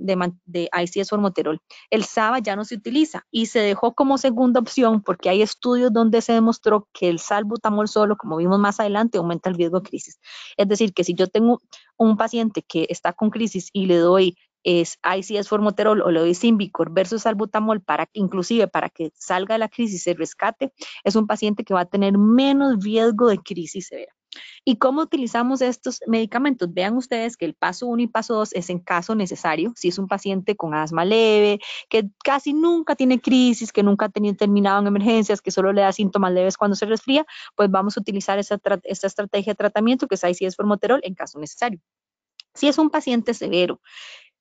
de, 0.00 0.32
de 0.44 0.70
ICS 0.72 1.10
formoterol. 1.10 1.60
El 1.90 2.04
SABA 2.04 2.40
ya 2.40 2.56
no 2.56 2.64
se 2.64 2.74
utiliza 2.74 3.26
y 3.30 3.46
se 3.46 3.60
dejó 3.60 3.94
como 3.94 4.18
segunda 4.18 4.60
opción 4.60 5.02
porque 5.02 5.28
hay 5.28 5.42
estudios 5.42 5.92
donde 5.92 6.20
se 6.20 6.32
demostró 6.32 6.88
que 6.92 7.08
el 7.08 7.18
salbutamol 7.18 7.88
solo, 7.88 8.16
como 8.16 8.36
vimos 8.36 8.58
más 8.58 8.80
adelante, 8.80 9.18
aumenta 9.18 9.50
el 9.50 9.56
riesgo 9.56 9.80
de 9.80 9.88
crisis. 9.88 10.18
Es 10.60 10.68
decir, 10.68 10.92
que 10.92 11.04
si 11.04 11.14
yo 11.14 11.26
tengo 11.26 11.62
un 11.96 12.18
paciente 12.18 12.62
que 12.62 12.86
está 12.90 13.14
con 13.14 13.30
crisis 13.30 13.70
y 13.72 13.86
le 13.86 13.96
doy 13.96 14.36
es 14.62 14.98
ICS 15.02 15.48
formoterol 15.48 16.02
o 16.02 16.10
le 16.10 16.20
doy 16.20 16.34
Symbicor 16.34 16.92
versus 16.92 17.22
salbutamol 17.22 17.80
para 17.80 18.10
inclusive 18.12 18.68
para 18.68 18.90
que 18.90 19.10
salga 19.14 19.54
de 19.54 19.60
la 19.60 19.70
crisis 19.70 20.02
se 20.02 20.12
rescate, 20.12 20.70
es 21.02 21.16
un 21.16 21.26
paciente 21.26 21.64
que 21.64 21.72
va 21.72 21.80
a 21.80 21.86
tener 21.86 22.18
menos 22.18 22.84
riesgo 22.84 23.28
de 23.28 23.38
crisis 23.38 23.86
severa. 23.86 24.12
¿Y 24.64 24.76
cómo 24.76 25.02
utilizamos 25.02 25.60
estos 25.60 26.00
medicamentos? 26.06 26.72
Vean 26.72 26.96
ustedes 26.96 27.36
que 27.36 27.44
el 27.44 27.54
paso 27.54 27.86
1 27.86 28.02
y 28.02 28.06
paso 28.06 28.34
2 28.34 28.52
es 28.54 28.70
en 28.70 28.78
caso 28.78 29.14
necesario, 29.14 29.72
si 29.76 29.88
es 29.88 29.98
un 29.98 30.08
paciente 30.08 30.56
con 30.56 30.74
asma 30.74 31.04
leve, 31.04 31.60
que 31.88 32.10
casi 32.24 32.52
nunca 32.52 32.96
tiene 32.96 33.20
crisis, 33.20 33.72
que 33.72 33.82
nunca 33.82 34.06
ha 34.06 34.08
tenido 34.08 34.36
terminado 34.36 34.80
en 34.80 34.86
emergencias, 34.86 35.40
que 35.40 35.50
solo 35.50 35.72
le 35.72 35.82
da 35.82 35.92
síntomas 35.92 36.32
leves 36.32 36.56
cuando 36.56 36.76
se 36.76 36.86
resfría, 36.86 37.26
pues 37.56 37.70
vamos 37.70 37.96
a 37.96 38.00
utilizar 38.00 38.38
esta 38.38 38.58
estrategia 38.82 39.52
de 39.52 39.56
tratamiento 39.56 40.06
que 40.06 40.14
es 40.14 40.24
ICS 40.24 40.56
formoterol 40.56 41.00
en 41.02 41.14
caso 41.14 41.38
necesario. 41.38 41.80
Si 42.54 42.68
es 42.68 42.78
un 42.78 42.90
paciente 42.90 43.34
severo, 43.34 43.80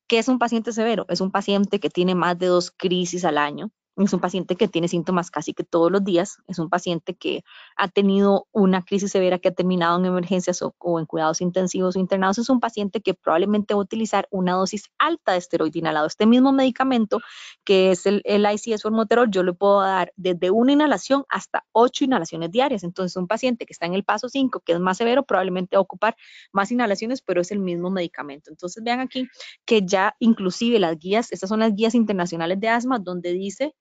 ¿qué 0.07 0.19
es 0.19 0.27
un 0.27 0.39
paciente 0.39 0.71
severo? 0.71 1.05
Es 1.09 1.21
un 1.21 1.31
paciente 1.31 1.79
que 1.79 1.89
tiene 1.89 2.15
más 2.15 2.37
de 2.39 2.47
dos 2.47 2.71
crisis 2.71 3.23
al 3.25 3.37
año, 3.37 3.71
es 4.05 4.13
un 4.13 4.19
paciente 4.19 4.55
que 4.55 4.67
tiene 4.67 4.87
síntomas 4.87 5.29
casi 5.29 5.53
que 5.53 5.63
todos 5.63 5.91
los 5.91 6.03
días. 6.03 6.37
Es 6.47 6.59
un 6.59 6.69
paciente 6.69 7.15
que 7.15 7.43
ha 7.75 7.87
tenido 7.87 8.47
una 8.51 8.83
crisis 8.83 9.11
severa 9.11 9.39
que 9.39 9.49
ha 9.49 9.53
terminado 9.53 9.99
en 9.99 10.05
emergencias 10.05 10.61
o, 10.61 10.99
en 10.99 11.05
cuidados 11.05 11.41
intensivos 11.41 11.95
o 11.95 11.99
internados. 11.99 12.37
Es 12.37 12.49
un 12.49 12.59
paciente 12.59 13.01
que 13.01 13.13
probablemente 13.13 13.73
va 13.73 13.79
a 13.79 13.83
utilizar 13.83 14.27
una 14.31 14.53
dosis 14.53 14.89
alta 14.97 15.33
de 15.33 15.39
esteroide 15.39 15.79
inhalado. 15.79 16.07
Este 16.07 16.25
mismo 16.25 16.51
medicamento, 16.51 17.19
que 17.63 17.91
es 17.91 18.05
el, 18.05 18.21
el 18.25 18.45
ICS 18.49 18.83
formoterol, 18.83 19.29
yo 19.29 19.43
le 19.43 19.53
puedo 19.53 19.81
dar 19.81 20.13
desde 20.15 20.49
una 20.49 20.71
inhalación 20.71 21.25
hasta 21.29 21.65
ocho 21.73 22.05
inhalaciones 22.05 22.51
diarias. 22.51 22.83
Entonces, 22.83 23.17
un 23.17 23.27
paciente 23.27 23.65
que 23.65 23.73
está 23.73 23.85
en 23.85 23.93
el 23.93 24.03
paso 24.03 24.29
5, 24.29 24.61
que 24.61 24.73
es 24.73 24.79
más 24.79 24.97
severo, 24.97 25.23
probablemente 25.23 25.75
va 25.75 25.79
a 25.79 25.83
ocupar 25.83 26.15
más 26.51 26.71
inhalaciones, 26.71 27.21
pero 27.21 27.41
es 27.41 27.51
el 27.51 27.59
mismo 27.59 27.89
medicamento. 27.89 28.49
Entonces, 28.49 28.83
vean 28.83 29.01
aquí 29.01 29.27
que 29.65 29.81
ya 29.85 30.15
inclusive 30.19 30.79
las 30.79 30.97
guías, 30.97 31.31
estas 31.31 31.49
son 31.49 31.59
las 31.59 31.75
guías 31.75 31.95
internacionales 31.95 32.59
de 32.59 32.69
asma, 32.69 32.99
donde 32.99 33.33
dice 33.33 33.75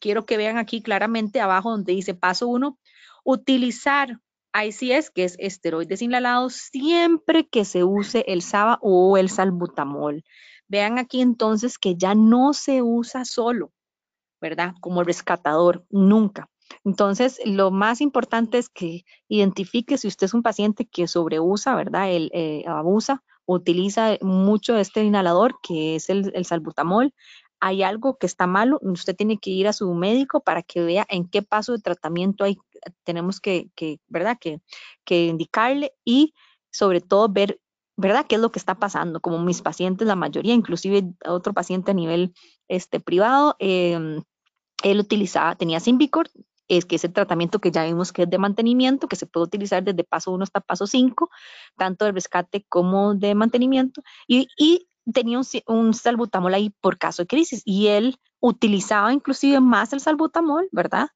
quiero 0.00 0.26
que 0.26 0.36
vean 0.36 0.58
aquí 0.58 0.82
claramente 0.82 1.40
abajo 1.40 1.70
donde 1.70 1.92
dice 1.92 2.14
paso 2.14 2.48
1, 2.48 2.78
utilizar 3.24 4.20
ICS, 4.54 5.10
que 5.10 5.24
es 5.24 5.36
esteroides 5.38 6.02
inhalados, 6.02 6.54
siempre 6.54 7.46
que 7.48 7.64
se 7.64 7.84
use 7.84 8.24
el 8.28 8.42
SABA 8.42 8.78
o 8.80 9.18
el 9.18 9.28
salbutamol. 9.28 10.24
Vean 10.68 10.98
aquí 10.98 11.20
entonces 11.20 11.78
que 11.78 11.96
ya 11.96 12.14
no 12.14 12.52
se 12.52 12.82
usa 12.82 13.24
solo, 13.24 13.72
¿verdad? 14.40 14.74
Como 14.80 15.04
rescatador, 15.04 15.84
nunca. 15.90 16.48
Entonces, 16.84 17.40
lo 17.44 17.70
más 17.70 18.00
importante 18.00 18.58
es 18.58 18.68
que 18.68 19.04
identifique 19.28 19.98
si 19.98 20.08
usted 20.08 20.26
es 20.26 20.34
un 20.34 20.42
paciente 20.42 20.86
que 20.86 21.06
sobreusa, 21.06 21.76
¿verdad? 21.76 22.10
El, 22.10 22.30
eh, 22.32 22.64
abusa, 22.66 23.22
utiliza 23.44 24.18
mucho 24.22 24.76
este 24.76 25.04
inhalador, 25.04 25.56
que 25.62 25.94
es 25.94 26.10
el 26.10 26.44
salbutamol, 26.44 27.14
hay 27.66 27.82
algo 27.82 28.16
que 28.16 28.26
está 28.26 28.46
malo, 28.46 28.78
usted 28.82 29.16
tiene 29.16 29.38
que 29.38 29.50
ir 29.50 29.66
a 29.66 29.72
su 29.72 29.92
médico 29.92 30.40
para 30.40 30.62
que 30.62 30.82
vea 30.82 31.04
en 31.08 31.28
qué 31.28 31.42
paso 31.42 31.72
de 31.72 31.80
tratamiento 31.80 32.44
hay, 32.44 32.58
tenemos 33.04 33.40
que, 33.40 33.70
¿verdad? 34.06 34.38
Que, 34.38 34.60
indicarle 35.26 35.92
y 36.04 36.32
sobre 36.70 37.00
todo 37.00 37.28
ver, 37.28 37.60
¿verdad? 37.96 38.24
¿Qué 38.28 38.36
es 38.36 38.40
lo 38.40 38.52
que 38.52 38.60
está 38.60 38.76
pasando? 38.76 39.20
Como 39.20 39.40
mis 39.40 39.62
pacientes, 39.62 40.06
la 40.06 40.14
mayoría, 40.14 40.54
inclusive 40.54 41.12
otro 41.26 41.54
paciente 41.54 41.90
a 41.90 41.94
nivel 41.94 42.34
este, 42.68 43.00
privado, 43.00 43.56
em, 43.58 44.22
él 44.84 45.00
utilizaba, 45.00 45.56
tenía 45.56 45.80
Symbicort, 45.80 46.30
es 46.68 46.84
que 46.84 46.96
es 46.96 47.04
el 47.04 47.12
tratamiento 47.12 47.60
que 47.60 47.70
ya 47.72 47.84
vimos 47.84 48.12
que 48.12 48.22
es 48.22 48.30
de 48.30 48.38
mantenimiento, 48.38 49.08
que 49.08 49.16
se 49.16 49.26
puede 49.26 49.44
utilizar 49.46 49.82
desde 49.82 50.04
paso 50.04 50.30
1 50.32 50.44
hasta 50.44 50.60
paso 50.60 50.86
5, 50.86 51.30
tanto 51.76 52.04
de 52.04 52.12
rescate 52.12 52.64
como 52.68 53.14
de 53.14 53.34
mantenimiento, 53.34 54.02
y, 54.28 54.48
y 54.56 54.88
tenía 55.12 55.40
un, 55.66 55.94
salbutamol 55.94 56.54
ahí 56.54 56.70
por 56.80 56.98
caso 56.98 57.22
de 57.22 57.26
crisis 57.26 57.62
y 57.64 57.88
él 57.88 58.18
utilizaba 58.40 59.12
inclusive 59.12 59.60
más 59.60 59.92
el 59.92 60.00
salbutamol, 60.00 60.68
¿verdad? 60.72 61.08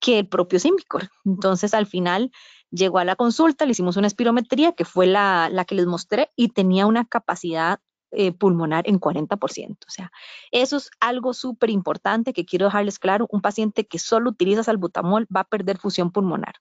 que 0.00 0.18
el 0.18 0.28
propio 0.28 0.58
Simbicor. 0.58 1.08
Entonces, 1.24 1.72
al 1.72 1.86
final 1.86 2.30
llegó 2.70 2.98
a 2.98 3.04
la 3.04 3.16
consulta, 3.16 3.64
le 3.64 3.70
hicimos 3.70 3.96
una 3.96 4.06
espirometría, 4.06 4.72
que 4.72 4.84
fue 4.84 5.06
la, 5.06 5.48
la 5.50 5.64
que 5.64 5.74
les 5.74 5.86
mostré, 5.86 6.30
y 6.36 6.48
tenía 6.48 6.86
una 6.86 7.06
capacidad 7.06 7.80
eh, 8.10 8.32
pulmonar 8.32 8.88
en 8.88 9.00
40%. 9.00 9.76
O 9.86 9.90
sea, 9.90 10.12
eso 10.52 10.76
es 10.76 10.90
algo 11.00 11.32
súper 11.34 11.70
importante 11.70 12.32
que 12.32 12.44
quiero 12.44 12.66
dejarles 12.66 12.98
claro. 12.98 13.26
Un 13.30 13.40
paciente 13.40 13.86
que 13.86 13.98
solo 13.98 14.30
utiliza 14.30 14.62
salbutamol 14.62 15.26
va 15.34 15.40
a 15.40 15.48
perder 15.48 15.78
función 15.78 16.12
pulmonar. 16.12 16.54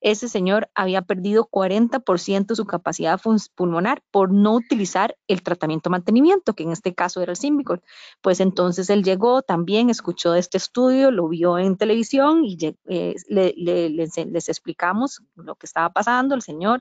Ese 0.00 0.28
señor 0.28 0.70
había 0.74 1.02
perdido 1.02 1.48
40% 1.50 2.46
de 2.46 2.56
su 2.56 2.66
capacidad 2.66 3.20
pulmonar 3.54 4.02
por 4.10 4.32
no 4.32 4.54
utilizar 4.54 5.16
el 5.26 5.42
tratamiento 5.42 5.90
mantenimiento, 5.90 6.54
que 6.54 6.62
en 6.62 6.72
este 6.72 6.94
caso 6.94 7.20
era 7.20 7.32
el 7.32 7.36
Symbicort. 7.36 7.82
Pues 8.20 8.40
entonces 8.40 8.90
él 8.90 9.02
llegó, 9.02 9.42
también 9.42 9.90
escuchó 9.90 10.34
este 10.34 10.56
estudio, 10.56 11.10
lo 11.10 11.28
vio 11.28 11.58
en 11.58 11.76
televisión 11.76 12.44
y 12.44 12.56
eh, 12.88 13.14
les 13.28 14.48
explicamos 14.48 15.22
lo 15.34 15.56
que 15.56 15.66
estaba 15.66 15.90
pasando, 15.92 16.34
el 16.34 16.42
señor, 16.42 16.80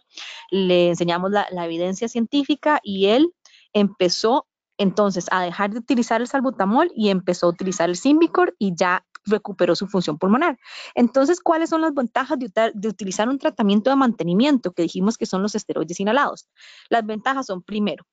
le 0.52 0.90
enseñamos 0.90 1.32
la, 1.32 1.48
evidencia 1.66 2.08
científica 2.08 2.80
y 2.84 3.08
él 3.08 3.34
empezó 3.74 4.48
entonces 4.78 5.26
a 5.32 5.42
dejar 5.42 5.72
de 5.72 5.80
utilizar 5.80 6.22
el 6.22 6.28
salbutamol 6.28 6.92
y 6.96 7.10
empezó 7.10 7.48
a 7.48 7.50
utilizar 7.50 7.90
el 7.90 7.96
Symbicort 7.96 8.54
y 8.60 8.76
ya 8.76 9.06
recuperó 9.28 9.76
su 9.76 9.88
función 9.88 10.18
pulmonar. 10.18 10.58
Entonces, 10.96 11.40
¿cuáles 11.40 11.70
son 11.70 11.82
las 11.82 11.94
ventajas 11.94 12.38
de, 12.40 12.88
utilizar 12.88 13.30
un 13.30 13.38
tratamiento 13.38 13.90
de 13.90 13.96
mantenimiento 13.96 14.72
que 14.72 14.84
dijimos 14.84 15.18
que 15.18 15.26
son 15.26 15.42
los 15.42 15.56
esteroides 15.56 16.00
inhalados? 16.00 16.48
Las 16.90 17.06
ventajas 17.06 17.46
son, 17.46 17.62
primero, 17.62 18.06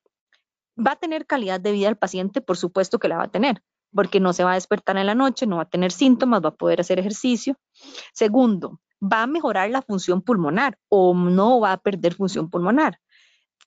va 0.77 0.93
a 0.93 0.97
tener 0.97 1.27
calidad 1.27 1.61
de 1.61 1.73
vida 1.73 1.89
el 1.89 1.97
paciente, 1.97 2.41
por 2.41 2.57
supuesto 2.57 2.99
que 2.99 3.09
la 3.09 3.17
va 3.17 3.25
a 3.25 3.31
tener, 3.31 3.63
porque 3.95 4.21
no 4.21 4.33
se 4.33 4.45
va 4.45 4.53
a 4.53 4.55
despertar 4.55 4.97
en 4.97 5.07
la 5.07 5.15
noche, 5.15 5.47
no 5.47 5.57
va 5.57 5.63
a 5.63 5.69
tener 5.69 5.93
síntomas, 5.93 6.43
va 6.45 6.49
a 6.49 6.55
poder 6.55 6.81
hacer 6.81 6.99
ejercicio. 6.99 7.57
Segundo, 8.13 8.81
va 9.01 9.23
a 9.23 9.27
mejorar 9.27 9.71
la 9.71 9.83
función 9.83 10.23
pulmonar 10.23 10.79
o 10.89 11.15
no 11.15 11.61
va 11.61 11.73
a 11.73 11.77
perder 11.79 12.15
función 12.15 12.51
pulmonar. 12.51 12.99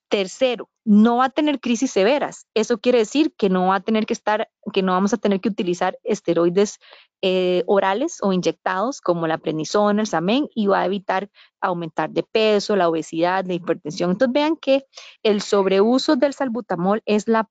Tercero, 0.08 0.70
no 0.84 1.18
va 1.18 1.26
a 1.26 1.30
tener 1.30 1.60
crisis 1.60 1.90
severas. 1.90 2.46
Eso 2.54 2.78
quiere 2.78 2.98
decir 2.98 3.34
que 3.36 3.50
no 3.50 3.68
va 3.68 3.76
a 3.76 3.80
tener 3.80 4.06
que 4.06 4.14
estar, 4.14 4.48
que 4.72 4.82
no 4.82 4.92
vamos 4.92 5.12
a 5.12 5.18
tener 5.18 5.40
que 5.40 5.50
utilizar 5.50 5.98
esteroides 6.02 6.78
eh, 7.20 7.62
orales 7.66 8.18
o 8.22 8.32
inyectados 8.32 9.00
como 9.00 9.26
la 9.26 9.38
prednisona, 9.38 10.00
el 10.00 10.06
samen, 10.06 10.48
y 10.54 10.66
va 10.66 10.80
a 10.80 10.86
evitar 10.86 11.28
aumentar 11.60 12.10
de 12.10 12.22
peso, 12.22 12.74
la 12.74 12.88
obesidad, 12.88 13.44
la 13.44 13.54
hipertensión. 13.54 14.12
Entonces 14.12 14.32
vean 14.32 14.56
que 14.56 14.86
el 15.22 15.42
sobreuso 15.42 16.16
del 16.16 16.32
salbutamol 16.32 17.02
es 17.04 17.28
la 17.28 17.48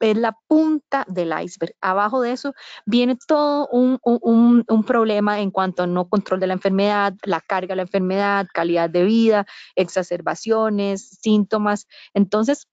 es 0.00 0.16
la 0.16 0.36
punta 0.48 1.04
del 1.08 1.32
iceberg. 1.42 1.74
Abajo 1.80 2.22
de 2.22 2.32
eso 2.32 2.54
viene 2.86 3.16
todo 3.26 3.68
un, 3.68 3.98
un, 4.02 4.84
problema 4.84 5.40
en 5.40 5.50
cuanto 5.50 5.82
a 5.82 5.86
no 5.86 6.08
control 6.08 6.40
de 6.40 6.46
la 6.46 6.54
enfermedad, 6.54 7.14
la 7.22 7.40
carga 7.40 7.72
de 7.72 7.76
la 7.76 7.82
enfermedad, 7.82 8.46
calidad 8.52 8.90
de 8.90 9.04
vida, 9.04 9.46
exacerbaciones, 9.76 11.18
síntomas. 11.20 11.86
Entonces, 12.14 12.66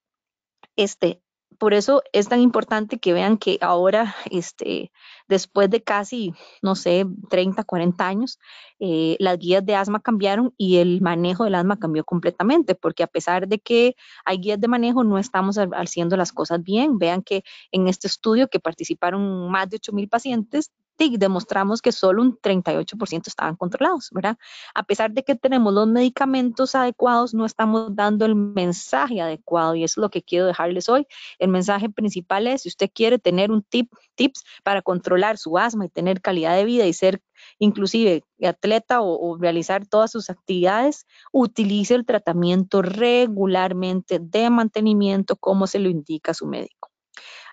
este, 0.78 1.22
por 1.58 1.74
eso 1.74 2.04
es 2.13 2.30
tan 2.30 2.41
importante 2.41 3.00
que 3.00 3.13
vean 3.13 3.38
que 3.38 3.58
ahora, 3.62 4.15
este, 4.32 4.91
después 5.28 5.70
de 5.70 5.84
casi, 5.84 6.34
no 6.62 6.76
sé, 6.76 7.06
30, 7.30 7.63
40 7.63 8.08
años, 8.08 8.39
eh, 8.80 9.17
las 9.20 9.38
guías 9.39 9.65
de 9.65 9.76
asma 9.76 10.00
cambiaron 10.00 10.54
y 10.58 10.78
el 10.78 11.02
manejo 11.02 11.43
del 11.43 11.56
asma 11.56 11.80
cambió 11.80 12.04
completamente, 12.04 12.76
porque 12.76 13.04
a 13.04 13.08
pesar 13.08 13.48
de 13.48 13.60
que 13.60 13.96
hay 14.26 14.38
guías 14.38 14.60
de 14.60 14.67
manejo, 14.67 15.04
no 15.04 15.17
estamos 15.17 15.58
haciendo 15.74 16.17
las 16.17 16.32
cosas 16.32 16.63
bien. 16.63 17.00
Vean 17.00 17.24
que 17.24 17.43
en 17.72 17.88
este 17.88 18.08
estudio 18.08 18.48
que 18.48 18.60
participaron 18.60 19.50
más 19.50 19.70
de 19.70 19.78
8 19.78 19.93
mil 19.93 20.08
pacientes, 20.98 21.20
demostramos 21.20 21.82
que 21.82 21.92
solo 21.92 22.22
un 22.22 22.38
38% 22.40 23.28
estaban 23.28 23.56
controlados, 23.56 24.10
¿verdad? 24.12 24.38
A 24.74 24.84
pesar 24.84 25.12
de 25.12 25.24
que 25.24 25.36
tenemos 25.36 25.74
los 25.74 25.88
medicamentos 25.88 26.76
adecuados, 26.76 27.34
no 27.34 27.46
estamos 27.46 27.96
dando 27.96 28.26
el 28.26 28.36
mensaje 28.36 29.22
adecuado 29.22 29.76
y 29.76 29.84
eso 29.84 30.00
es 30.00 30.02
lo 30.04 30.10
que 30.10 30.24
quiero 30.24 30.46
dejarles 30.46 30.90
hoy. 30.90 31.08
El 31.40 31.50
mensaje 31.50 31.90
principal 31.90 32.48
es, 32.48 32.64
si 32.64 32.70
usted 32.70 32.90
quiere 32.94 33.20
tener 33.20 33.52
un 33.52 33.64
tip, 33.64 33.92
tips 34.16 34.44
para 34.64 34.82
controlar 34.82 35.38
su 35.38 35.58
asma 35.58 35.86
y 35.86 35.90
tener 35.90 36.22
calidad 36.22 36.56
de 36.56 36.66
vida 36.66 36.86
y 36.86 36.94
ser 36.94 37.22
inclusive 37.60 38.24
atleta 38.44 39.02
o, 39.02 39.32
o 39.32 39.38
realizar 39.38 39.86
todas 39.86 40.12
sus 40.12 40.30
actividades, 40.30 41.06
utilice 41.32 41.96
el 41.96 42.06
tratamiento 42.06 42.82
regularmente 42.82 44.20
de 44.20 44.50
mantenimiento 44.50 45.36
como 45.36 45.68
se 45.68 45.80
lo 45.80 45.90
indica 45.90 46.34
su 46.34 46.48
médico 46.48 46.90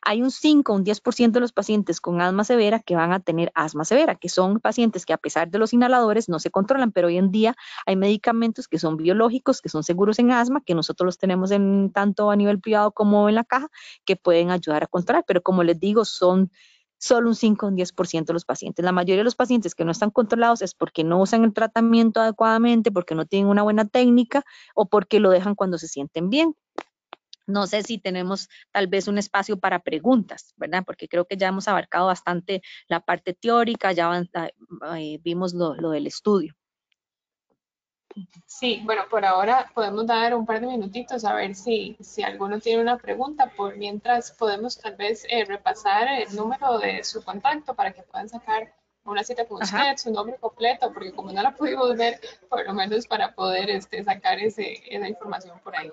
hay 0.05 0.23
un 0.23 0.31
5, 0.31 0.73
un 0.73 0.85
10% 0.85 1.33
de 1.33 1.41
los 1.41 1.53
pacientes 1.53 2.01
con 2.01 2.21
asma 2.21 2.45
severa 2.45 2.79
que 2.81 2.95
van 2.95 3.13
a 3.13 3.21
tener 3.21 3.51
asma 3.55 3.85
severa, 3.85 4.15
que 4.15 4.29
son 4.29 4.61
pacientes 4.61 5.07
que 5.07 5.13
a 5.13 5.19
pesar 5.19 5.51
de 5.51 5.59
los 5.59 5.73
inhaladores 5.73 6.29
no 6.29 6.39
se 6.39 6.51
controlan, 6.51 6.93
pero 6.93 7.09
hoy 7.09 7.17
en 7.17 7.31
día 7.31 7.57
hay 7.87 7.97
medicamentos 7.97 8.69
que 8.69 8.79
son 8.79 8.97
biológicos, 8.97 9.63
que 9.63 9.71
son 9.71 9.83
seguros 9.83 10.19
en 10.19 10.31
asma, 10.31 10.63
que 10.65 10.75
nosotros 10.75 11.07
los 11.07 11.19
tenemos 11.19 11.51
en 11.51 11.91
tanto 11.93 12.31
a 12.31 12.37
nivel 12.37 12.61
privado 12.61 12.93
como 12.93 13.29
en 13.29 13.35
la 13.35 13.45
caja, 13.45 13.69
que 14.05 14.17
pueden 14.17 14.51
ayudar 14.51 14.85
a 14.85 14.87
controlar, 14.87 15.25
pero 15.27 15.43
como 15.43 15.63
les 15.63 15.81
digo, 15.81 16.05
son 16.05 16.51
solo 16.99 17.29
un 17.29 17.35
5 17.35 17.67
o 17.67 17.69
un 17.69 17.77
10% 17.77 18.25
de 18.27 18.33
los 18.33 18.45
pacientes. 18.45 18.85
La 18.85 18.93
mayoría 18.93 19.19
de 19.19 19.25
los 19.25 19.35
pacientes 19.35 19.75
que 19.75 19.85
no 19.85 19.93
están 19.93 20.11
controlados 20.11 20.63
es 20.63 20.75
porque 20.75 21.05
no 21.05 21.21
usan 21.21 21.45
el 21.45 21.53
tratamiento 21.53 22.21
adecuadamente, 22.21 22.91
porque 22.91 23.15
no 23.15 23.27
tienen 23.27 23.49
una 23.49 23.63
buena 23.63 23.87
técnica 23.87 24.45
o 24.75 24.87
porque 24.87 25.21
lo 25.21 25.31
dejan 25.31 25.55
cuando 25.55 25.79
se 25.79 25.89
sienten 25.89 26.31
bien. 26.31 26.55
No 27.47 27.67
sé 27.67 27.83
si 27.83 27.99
tenemos 27.99 28.49
tal 28.73 28.87
vez 28.87 29.09
un 29.09 29.19
espacio 29.19 29.59
para 29.59 29.81
preguntas, 29.81 30.55
¿verdad? 30.57 30.83
Porque 30.87 31.09
creo 31.09 31.27
que 31.27 31.37
ya 31.37 31.49
hemos 31.49 31.69
abarcado 31.69 32.07
bastante 32.07 32.63
la 32.89 33.01
parte 33.01 33.35
teórica, 33.35 33.93
ya 33.93 34.23
eh, 34.97 35.19
vimos 35.23 35.55
lo, 35.55 35.75
del 35.91 36.07
estudio. 36.07 36.55
Sí, 38.47 38.81
bueno, 38.85 39.03
por 39.11 39.25
ahora 39.25 39.71
podemos 39.75 40.07
dar 40.07 40.35
un 40.35 40.47
par 40.47 40.61
de 40.61 40.69
minutitos 40.69 41.25
a 41.25 41.35
ver 41.35 41.55
si, 41.57 41.97
si 42.01 42.23
alguno 42.23 42.61
tiene 42.61 42.81
una 42.81 42.97
pregunta. 42.97 43.51
Por 43.57 43.77
mientras 43.77 44.31
podemos 44.31 44.79
tal 44.79 44.95
vez 44.97 45.27
eh, 45.29 45.45
repasar 45.45 46.07
el 46.09 46.35
número 46.37 46.79
de 46.79 47.03
su 47.03 47.23
contacto 47.25 47.75
para 47.75 47.93
que 47.93 48.03
puedan 48.03 48.29
sacar 48.29 48.73
una 49.05 49.23
cita 49.23 49.47
con 49.47 49.63
usted, 49.63 49.97
su 49.97 50.11
nombre 50.11 50.37
completo, 50.41 50.93
porque 50.93 51.13
como 51.13 51.33
no 51.33 51.43
la 51.43 51.55
pudimos 51.55 51.97
ver, 51.97 52.21
por 52.49 52.65
lo 52.65 52.73
menos 52.73 53.07
para 53.07 53.35
poder 53.35 53.69
este, 53.69 54.03
sacar 54.03 54.39
ese, 54.39 54.83
esa 54.89 55.09
información 55.09 55.59
por 55.63 55.77
ahí. 55.77 55.91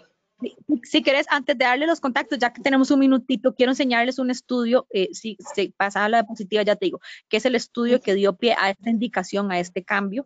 Si 0.84 1.04
quieres, 1.04 1.26
antes 1.30 1.58
de 1.58 1.66
darle 1.66 1.86
los 1.86 2.00
contactos, 2.00 2.40
ya 2.40 2.52
que 2.54 2.62
tenemos 2.62 2.92
un 2.92 3.00
minutito, 3.00 3.54
quiero 3.54 3.72
enseñarles 3.72 4.20
un 4.20 4.32
estudio, 4.32 4.88
eh, 4.90 5.10
si 5.14 5.38
se 5.54 5.74
pasa 5.76 6.06
a 6.06 6.10
la 6.10 6.20
diapositiva, 6.20 6.64
ya 6.64 6.76
te 6.76 6.86
digo, 6.86 7.00
que 7.30 7.38
es 7.38 7.46
el 7.46 7.56
estudio 7.56 8.02
que 8.02 8.16
dio 8.16 8.36
pie 8.36 8.56
a 8.60 8.72
esta 8.72 8.90
indicación, 8.90 9.52
a 9.52 9.60
este 9.60 9.84
cambio. 9.84 10.26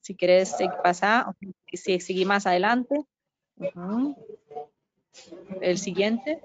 Si 0.00 0.14
quieres 0.14 0.54
pasar, 0.84 1.26
si 1.72 2.00
seguí 2.00 2.24
más 2.24 2.46
adelante. 2.46 3.04
El 5.60 5.78
siguiente. 5.78 6.42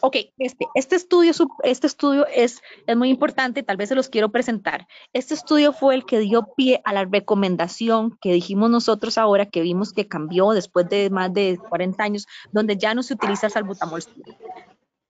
Ok, 0.00 0.16
este, 0.38 0.66
este, 0.74 0.96
estudio, 0.96 1.32
este 1.62 1.86
estudio 1.86 2.26
es, 2.26 2.60
es 2.86 2.96
muy 2.96 3.08
importante, 3.08 3.62
tal 3.62 3.76
vez 3.76 3.88
se 3.88 3.94
los 3.94 4.08
quiero 4.08 4.30
presentar. 4.30 4.86
Este 5.12 5.34
estudio 5.34 5.72
fue 5.72 5.94
el 5.94 6.04
que 6.04 6.18
dio 6.18 6.48
pie 6.56 6.80
a 6.84 6.92
la 6.92 7.04
recomendación 7.04 8.18
que 8.20 8.32
dijimos 8.32 8.70
nosotros 8.70 9.18
ahora, 9.18 9.46
que 9.46 9.60
vimos 9.60 9.92
que 9.92 10.08
cambió 10.08 10.50
después 10.50 10.88
de 10.88 11.10
más 11.10 11.32
de 11.32 11.58
40 11.68 12.02
años, 12.02 12.26
donde 12.52 12.76
ya 12.76 12.94
no 12.94 13.02
se 13.02 13.14
utiliza 13.14 13.50
salbutamol. 13.50 14.02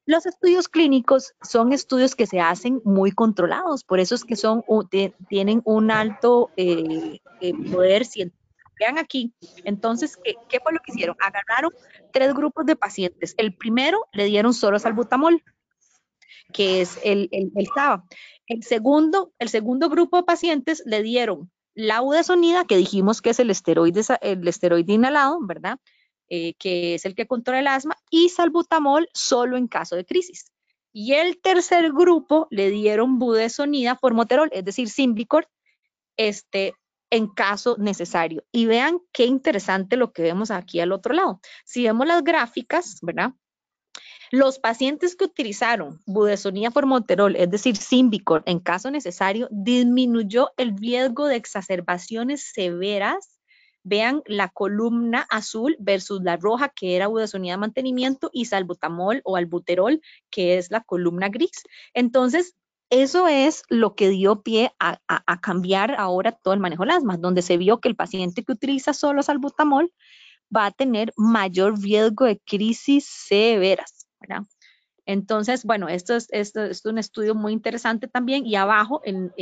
Los 0.05 0.26
estudios 0.26 0.68
clínicos 0.68 1.33
son 1.42 1.72
estudios 1.72 2.16
que 2.16 2.26
se 2.26 2.40
hacen 2.40 2.83
muy 2.85 3.12
controlados, 3.12 3.85
por 3.85 4.00
eso 4.00 4.14
es 4.14 4.24
que 4.24 4.37
son, 4.37 4.64
tienen 5.28 5.62
un 5.64 5.90
alto 5.90 6.50
eh, 6.57 7.20
eh, 7.40 7.52
poder 7.70 8.05
científico 8.05 8.41
Vean 8.78 8.98
aquí, 8.98 9.32
entonces, 9.64 10.18
¿qué, 10.48 10.61
fue 10.61 10.72
lo 10.72 10.80
que 10.80 10.92
hicieron? 10.92 11.16
Agarraron 11.20 11.72
tres 12.12 12.35
grupos 12.35 12.66
de 12.66 12.76
pacientes. 12.76 13.35
El 13.38 13.54
primero 13.54 14.06
le 14.12 14.24
dieron 14.24 14.54
solo 14.54 14.78
salbutamol, 14.78 15.42
que 16.52 16.80
es 16.80 16.98
el, 17.04 17.28
el, 17.32 17.52
el 17.54 17.68
El 18.46 18.62
segundo, 18.62 19.32
el 19.38 19.48
segundo 19.48 19.88
grupo 19.88 20.16
de 20.16 20.24
pacientes 20.24 20.82
le 20.87 21.02
dieron 21.02 21.50
la 21.74 22.00
budesonida, 22.00 22.64
que 22.64 22.76
dijimos 22.76 23.22
que 23.22 23.30
es 23.30 23.40
el 23.40 23.50
esteroide, 23.50 24.02
el 24.20 24.46
esteroide 24.46 24.92
inhalado, 24.92 25.38
¿verdad? 25.42 25.78
Eh, 26.28 26.54
que 26.54 26.94
es 26.94 27.04
el 27.04 27.14
que 27.14 27.26
controla 27.26 27.61
el 27.61 27.66
asma, 27.66 27.96
y 28.11 28.28
salbutamol 28.28 29.08
solo 29.14 29.56
en 29.56 29.68
caso 29.68 29.96
de 29.96 30.04
crisis. 30.04 30.50
Y 30.92 31.14
el 31.14 31.40
tercer 31.40 31.92
grupo 31.92 32.46
le 32.50 32.70
dieron 32.70 33.18
budesonida 33.18 33.96
formoterol, 33.96 34.50
es 34.52 34.64
decir, 34.64 34.88
Symbicort, 34.88 35.48
este, 36.16 36.74
en 37.12 37.29
caso 37.29 37.77
necesario. 37.79 38.42
Y 38.53 38.64
vean 38.64 38.98
qué 39.12 39.27
interesante 39.27 39.96
lo 39.96 40.12
que 40.12 40.22
vemos 40.22 40.51
aquí 40.51 40.81
al 40.81 40.92
otro 40.92 41.12
lado. 41.12 41.40
Si 41.66 41.85
vemos 41.85 42.07
las 42.07 42.25
gráficas, 42.25 42.98
¿verdad? 43.03 43.35
Los 44.31 44.59
pacientes 44.59 45.14
que 45.14 45.27
utilizaron 45.27 46.01
budesonía 46.07 46.70
formoterol, 46.70 47.37
es 47.37 47.51
decir, 47.51 47.77
Symbicort, 47.77 48.48
en 48.48 48.61
caso 48.61 48.90
necesario, 48.90 49.46
disminuyó 49.51 50.53
el 50.57 50.75
riesgo 50.75 51.27
de 51.27 51.37
exacerbaciones 51.37 52.51
severas. 52.55 53.38
Vean 53.85 54.22
la 54.25 54.48
columna 54.48 55.27
azul 55.29 55.77
versus 55.81 56.22
la 56.22 56.38
roja, 56.38 56.70
que 56.70 56.96
era 56.96 57.09
budesonía 57.09 57.55
de 57.55 57.59
mantenimiento, 57.59 58.31
y 58.33 58.46
salbutamol 58.46 59.20
o 59.25 59.37
albuterol, 59.37 60.01
que 60.31 60.57
es 60.57 60.70
la 60.70 60.81
columna 60.81 61.29
gris. 61.29 61.62
Entonces, 61.92 62.55
eso 62.92 63.26
es 63.26 63.62
lo 63.70 63.94
que 63.94 64.11
dio 64.11 64.42
pie 64.42 64.70
a, 64.78 64.98
cambiar 65.40 65.94
ahora 65.98 66.31
todo 66.33 66.52
el 66.52 66.61
manejo 66.61 66.83
del 66.83 66.90
asma, 66.90 67.16
donde 67.16 67.40
se 67.40 67.57
vio 67.57 67.81
que 67.81 67.88
el 67.88 67.96
paciente 67.96 68.44
que 68.44 68.52
utiliza 68.52 68.92
solo 68.92 69.22
salbutamol 69.22 69.90
va 70.55 70.66
a 70.66 70.70
tener 70.72 71.11
mayor 71.16 71.81
riesgo 71.81 72.26
de 72.26 72.38
crisis 72.44 73.07
severas. 73.07 74.07
Entonces, 75.07 75.64
bueno, 75.64 75.88
esto 75.88 76.14
es, 76.14 76.52
un 76.85 76.98
estudio 76.98 77.35
muy 77.35 77.55
interesante 77.55 78.09
también 78.09 78.44
y 78.46 78.57
abajo 78.57 79.00
en, 79.05 79.33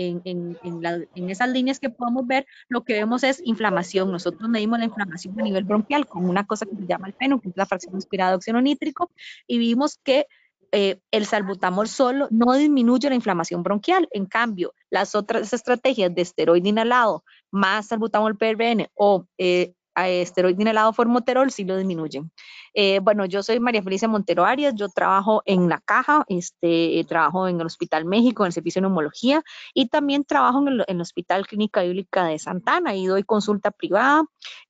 esas 1.29 1.49
líneas 1.49 1.81
que 1.81 1.91
podemos 1.91 2.25
ver, 2.29 2.47
lo 2.69 2.85
que 2.85 2.93
vemos 2.93 3.25
es 3.25 3.43
inflamación. 3.45 4.13
Nosotros 4.13 4.49
medimos 4.49 4.79
la 4.79 4.85
inflamación 4.85 5.41
a 5.41 5.43
nivel 5.43 5.65
bronquial 5.65 6.07
con 6.07 6.25
una 6.25 6.47
cosa 6.47 6.67
que 6.67 6.77
se 6.77 6.87
llama 6.87 7.09
el 7.09 7.15
PENO, 7.15 7.41
que 7.41 7.49
es 7.49 7.57
la 7.57 7.67
fracción 7.67 7.97
inspirada 7.97 8.31
de 8.31 8.37
oxígeno 8.37 8.63
nítrico, 8.63 9.11
y 9.49 9.59
vimos 9.59 9.99
que 10.05 10.27
eh, 10.73 11.01
el 11.11 11.27
salbutamol 11.27 11.89
solo 11.89 12.29
no 12.31 12.53
disminuye 12.53 13.09
la 13.09 13.17
inflamación 13.17 13.63
bronquial. 13.63 14.09
En 14.13 14.27
cambio, 14.27 14.73
las 14.89 15.15
otras 15.15 15.53
estrategias 15.53 16.15
de 16.15 16.23
esteroide 16.23 16.69
inhalado 16.69 17.25
más 17.51 17.89
salbutamol 17.89 18.37
PRN 18.37 18.89
o 18.95 19.27
eh, 19.39 19.75
esteroide 19.97 20.63
inhalado 20.63 20.93
formoterol 20.93 21.51
sí 21.51 21.65
lo 21.65 21.77
disminuyen. 21.77 22.31
Eh, 22.73 23.01
bueno, 23.03 23.27
yo 23.27 23.43
soy 23.43 23.59
María 23.59 23.83
Felicia 23.83 24.07
Montero 24.07 24.45
Arias, 24.45 24.75
yo 24.77 24.89
trabajo 24.89 25.43
en 25.45 25.69
la 25.69 25.81
caja, 25.81 26.25
este, 26.29 27.05
trabajo 27.09 27.49
en 27.49 27.61
el 27.61 27.67
Hospital 27.67 28.05
México, 28.05 28.45
en 28.45 28.47
el 28.47 28.53
servicio 28.53 28.81
de 28.81 28.87
neumología 28.87 29.43
y 29.75 29.89
también 29.89 30.25
trabajo 30.25 30.61
en 30.67 30.85
el, 30.87 31.01
Hospital 31.01 31.47
Clínica 31.47 31.83
Bíblica 31.83 32.27
de 32.27 32.39
Santana 32.39 32.95
y 32.95 33.07
doy 33.07 33.25
consulta 33.25 33.73
privada. 33.73 34.23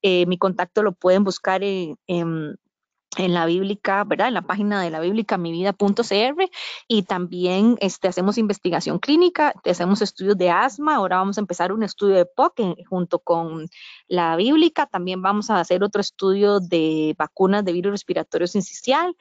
mi 0.02 0.38
contacto 0.38 0.82
lo 0.82 0.92
pueden 0.92 1.24
buscar 1.24 1.62
en 1.62 2.56
la 3.18 3.46
bíblica, 3.46 4.04
¿verdad? 4.04 4.28
En 4.28 4.34
la 4.34 4.42
página 4.42 4.80
de 4.80 4.90
la 4.90 5.00
bíblica 5.00 5.36
mivida.cr 5.36 6.50
y 6.86 7.02
también 7.02 7.76
este, 7.80 8.08
hacemos 8.08 8.38
investigación 8.38 8.98
clínica, 8.98 9.52
hacemos 9.64 10.00
estudios 10.00 10.38
de 10.38 10.50
asma, 10.50 10.94
ahora 10.94 11.16
vamos 11.16 11.36
a 11.36 11.40
empezar 11.40 11.72
un 11.72 11.82
estudio 11.82 12.16
de 12.16 12.26
POC 12.26 12.86
junto 12.88 13.18
con 13.18 13.68
la 14.06 14.36
bíblica, 14.36 14.86
también 14.86 15.22
vamos 15.22 15.50
a 15.50 15.58
hacer 15.58 15.82
otro 15.82 16.00
estudio 16.00 16.60
de 16.60 17.14
vacunas 17.18 17.64
de 17.64 17.72
virus 17.72 17.92
respiratorio 17.92 18.46
sincicial 18.46 19.16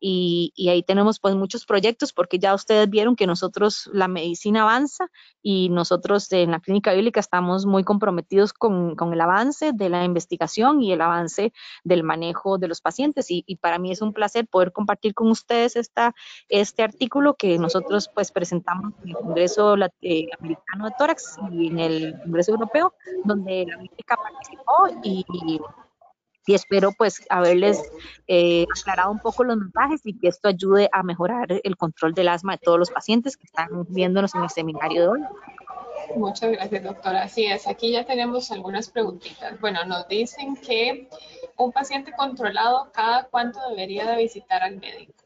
y, 0.00 0.52
ahí 0.68 0.82
tenemos 0.82 1.20
pues 1.20 1.34
muchos 1.34 1.64
proyectos 1.64 2.12
porque 2.12 2.38
ya 2.38 2.54
ustedes 2.54 2.88
vieron 2.90 3.16
que 3.16 3.26
nosotros 3.26 3.88
la 3.92 4.08
medicina 4.08 4.62
avanza 4.62 5.08
y 5.42 5.68
nosotros 5.70 6.30
en 6.32 6.50
la 6.50 6.60
clínica 6.60 6.92
bíblica 6.92 7.20
estamos 7.20 7.66
muy 7.66 7.84
comprometidos 7.84 8.52
con, 8.52 8.96
con 8.96 9.12
el 9.12 9.20
avance 9.20 9.72
de 9.72 9.88
la 9.88 10.04
investigación 10.04 10.82
y 10.82 10.92
el 10.92 11.00
avance 11.00 11.52
del 11.84 12.02
manejo 12.02 12.58
de 12.58 12.68
los 12.68 12.80
pacientes. 12.80 13.30
Y, 13.30 13.44
y, 13.46 13.56
para 13.56 13.78
mí 13.78 13.92
es 13.92 14.02
un 14.02 14.12
placer 14.12 14.46
poder 14.46 14.72
compartir 14.72 15.14
con 15.14 15.28
ustedes 15.30 15.76
esta, 15.76 16.14
este 16.48 16.82
artículo 16.82 17.34
que 17.34 17.58
nosotros 17.58 18.10
pues 18.14 18.32
presentamos 18.32 18.92
en 19.02 19.10
el 19.10 19.14
Congreso 19.14 19.76
eh, 20.02 20.28
Americano 20.38 20.86
de 20.86 20.92
Tórax 20.98 21.38
y 21.52 21.68
en 21.68 21.78
el 21.78 22.14
Congreso 22.24 22.52
Europeo 22.52 22.94
donde 23.24 23.66
la 23.68 23.78
bíblica 23.78 24.16
participó 24.16 24.88
y 25.02 25.24
y 25.32 25.60
espero 26.52 26.92
pues 26.92 27.24
haberles 27.30 27.82
eh, 28.26 28.66
aclarado 28.78 29.10
un 29.10 29.20
poco 29.20 29.44
los 29.44 29.56
mensajes 29.56 30.02
y 30.04 30.18
que 30.18 30.28
esto 30.28 30.48
ayude 30.48 30.90
a 30.92 31.02
mejorar 31.02 31.46
el 31.64 31.76
control 31.76 32.12
del 32.12 32.28
asma 32.28 32.52
de 32.52 32.58
todos 32.58 32.78
los 32.78 32.90
pacientes 32.90 33.38
que 33.38 33.46
están 33.46 33.68
viéndonos 33.88 34.34
en 34.34 34.42
el 34.42 34.50
seminario 34.50 35.00
de 35.00 35.08
hoy. 35.08 35.20
Muchas 36.16 36.52
gracias, 36.52 36.84
doctora. 36.84 37.22
Así 37.22 37.46
es, 37.46 37.66
aquí 37.66 37.92
ya 37.92 38.04
tenemos 38.04 38.50
algunas 38.50 38.90
preguntitas. 38.90 39.58
Bueno, 39.60 39.84
nos 39.86 40.06
dicen 40.06 40.56
que 40.56 41.08
un 41.56 41.72
paciente 41.72 42.12
controlado, 42.12 42.90
¿cada 42.92 43.24
cuánto 43.24 43.58
debería 43.70 44.10
de 44.10 44.18
visitar 44.18 44.62
al 44.62 44.76
médico? 44.76 45.23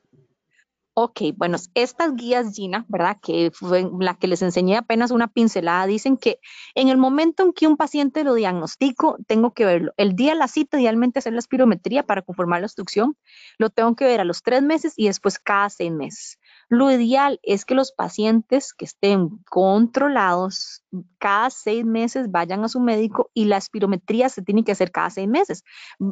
Ok, 1.00 1.20
bueno, 1.36 1.58
estas 1.74 2.16
guías 2.16 2.56
Gina, 2.56 2.84
¿verdad? 2.88 3.18
Que 3.22 3.52
fue 3.54 3.88
la 4.00 4.14
que 4.14 4.26
les 4.26 4.42
enseñé 4.42 4.76
apenas 4.76 5.12
una 5.12 5.28
pincelada, 5.28 5.86
dicen 5.86 6.16
que 6.16 6.40
en 6.74 6.88
el 6.88 6.96
momento 6.96 7.44
en 7.44 7.52
que 7.52 7.68
un 7.68 7.76
paciente 7.76 8.24
lo 8.24 8.34
diagnostico, 8.34 9.16
tengo 9.28 9.54
que 9.54 9.64
verlo. 9.64 9.92
El 9.96 10.16
día 10.16 10.32
de 10.32 10.40
la 10.40 10.48
cita, 10.48 10.80
idealmente 10.80 11.20
hacer 11.20 11.34
la 11.34 11.38
espirometría 11.38 12.02
para 12.02 12.22
conformar 12.22 12.62
la 12.62 12.66
obstrucción, 12.66 13.16
lo 13.58 13.70
tengo 13.70 13.94
que 13.94 14.06
ver 14.06 14.20
a 14.20 14.24
los 14.24 14.42
tres 14.42 14.60
meses 14.64 14.94
y 14.96 15.06
después 15.06 15.38
cada 15.38 15.70
seis 15.70 15.92
meses. 15.92 16.40
Lo 16.68 16.90
ideal 16.90 17.40
es 17.42 17.64
que 17.64 17.74
los 17.74 17.92
pacientes 17.92 18.74
que 18.74 18.84
estén 18.84 19.38
controlados 19.50 20.84
cada 21.18 21.50
seis 21.50 21.84
meses 21.84 22.30
vayan 22.30 22.64
a 22.64 22.68
su 22.68 22.80
médico 22.80 23.30
y 23.34 23.44
la 23.46 23.56
espirometría 23.56 24.28
se 24.28 24.42
tiene 24.42 24.64
que 24.64 24.72
hacer 24.72 24.90
cada 24.90 25.10
seis 25.10 25.28
meses. 25.28 25.64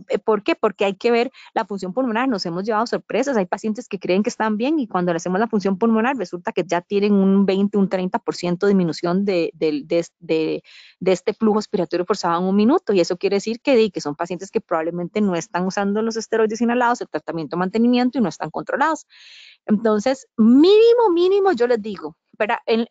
Eh, 0.09 0.19
¿Por 0.19 0.43
qué? 0.43 0.55
Porque 0.55 0.85
hay 0.85 0.95
que 0.95 1.11
ver 1.11 1.31
la 1.55 1.65
función 1.65 1.93
pulmonar. 1.93 2.29
Nos 2.29 2.45
hemos 2.47 2.65
llevado 2.65 2.87
sorpresas. 2.87 3.37
Hay 3.37 3.47
pacientes 3.47 3.89
que 3.89 3.99
creen 3.99 4.23
que 4.23 4.31
están 4.31 4.57
bien 4.57 4.79
y 4.79 4.89
cuando 4.89 5.13
le 5.13 5.17
hacemos 5.17 5.41
la 5.41 5.47
función 5.47 5.79
pulmonar 5.79 6.17
resulta 6.17 6.53
que 6.53 6.65
ya 6.67 6.81
tienen 6.81 7.13
un 7.13 7.47
20, 7.47 7.79
un 7.79 7.89
30% 7.89 8.59
de 8.59 8.69
disminución 8.69 9.25
de, 9.25 9.53
este 11.01 11.35
flujo 11.35 11.59
respiratorio 11.59 12.05
forzado 12.05 12.41
en 12.41 12.49
un 12.49 12.57
minuto. 12.57 12.93
Y 12.93 13.01
eso 13.01 13.17
quiere 13.17 13.37
decir 13.37 13.61
que, 13.61 13.91
que 13.91 14.01
son 14.01 14.15
pacientes 14.15 14.51
que 14.51 14.61
probablemente 14.61 15.21
no 15.21 15.37
están 15.37 15.67
usando 15.67 16.03
los 16.03 16.17
esteroides 16.17 16.61
inhalados, 16.61 17.01
el 17.01 17.09
tratamiento 17.09 17.57
mantenimiento 17.57 18.19
y 18.19 18.23
no 18.23 18.29
están 18.29 18.51
controlados. 18.51 19.07
Entonces, 19.67 20.27
mínimo, 20.37 21.11
mínimo, 21.13 21.53
yo 21.53 21.67
les 21.67 21.83
digo, 21.83 22.17
pero 22.39 22.55
en, 22.67 22.87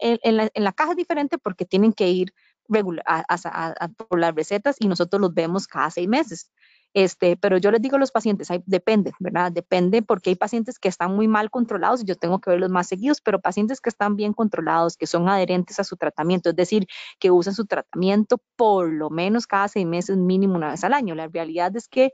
la, 0.55 0.71
caja 0.73 0.91
es 0.91 0.97
diferente 0.97 1.37
porque 1.37 1.65
tienen 1.65 1.93
que 1.93 2.09
ir 2.09 2.33
por 2.67 4.19
las 4.19 4.35
recetas 4.35 4.75
y 4.79 4.87
nosotros 4.87 5.21
los 5.21 5.33
vemos 5.33 5.67
cada 5.67 5.89
seis 5.91 6.07
meses. 6.07 6.51
Este, 6.93 7.35
pero 7.35 7.57
yo 7.57 7.71
les 7.71 7.81
digo 7.81 7.97
a 7.97 7.99
los 7.99 8.11
pacientes, 8.11 8.47
depende, 8.65 9.11
¿verdad? 9.19 9.51
Depende 9.51 10.01
porque 10.01 10.29
hay 10.29 10.37
pacientes 10.37 10.79
que 10.79 10.87
están 10.87 11.13
muy 11.13 11.27
mal 11.27 11.49
controlados 11.51 12.01
y 12.01 12.05
yo 12.05 12.15
tengo 12.15 12.39
que 12.39 12.49
verlos 12.49 12.69
más 12.69 12.87
seguidos, 12.87 13.19
pero 13.19 13.41
pacientes 13.41 13.81
que 13.81 13.89
están 13.89 14.15
bien 14.15 14.31
controlados, 14.31 14.95
que 14.95 15.05
son 15.05 15.27
adherentes 15.27 15.77
a 15.77 15.83
su 15.83 15.97
tratamiento, 15.97 16.51
es 16.51 16.55
decir, 16.55 16.87
que 17.19 17.31
usan 17.31 17.53
su 17.53 17.65
tratamiento 17.65 18.37
por 18.55 18.89
lo 18.89 19.09
menos 19.09 19.45
cada 19.45 19.67
seis 19.67 19.85
meses, 19.85 20.15
mínimo 20.15 20.55
una 20.55 20.71
vez 20.71 20.85
al 20.85 20.93
año. 20.93 21.15
La 21.15 21.27
realidad 21.27 21.75
es 21.75 21.89
que 21.89 22.13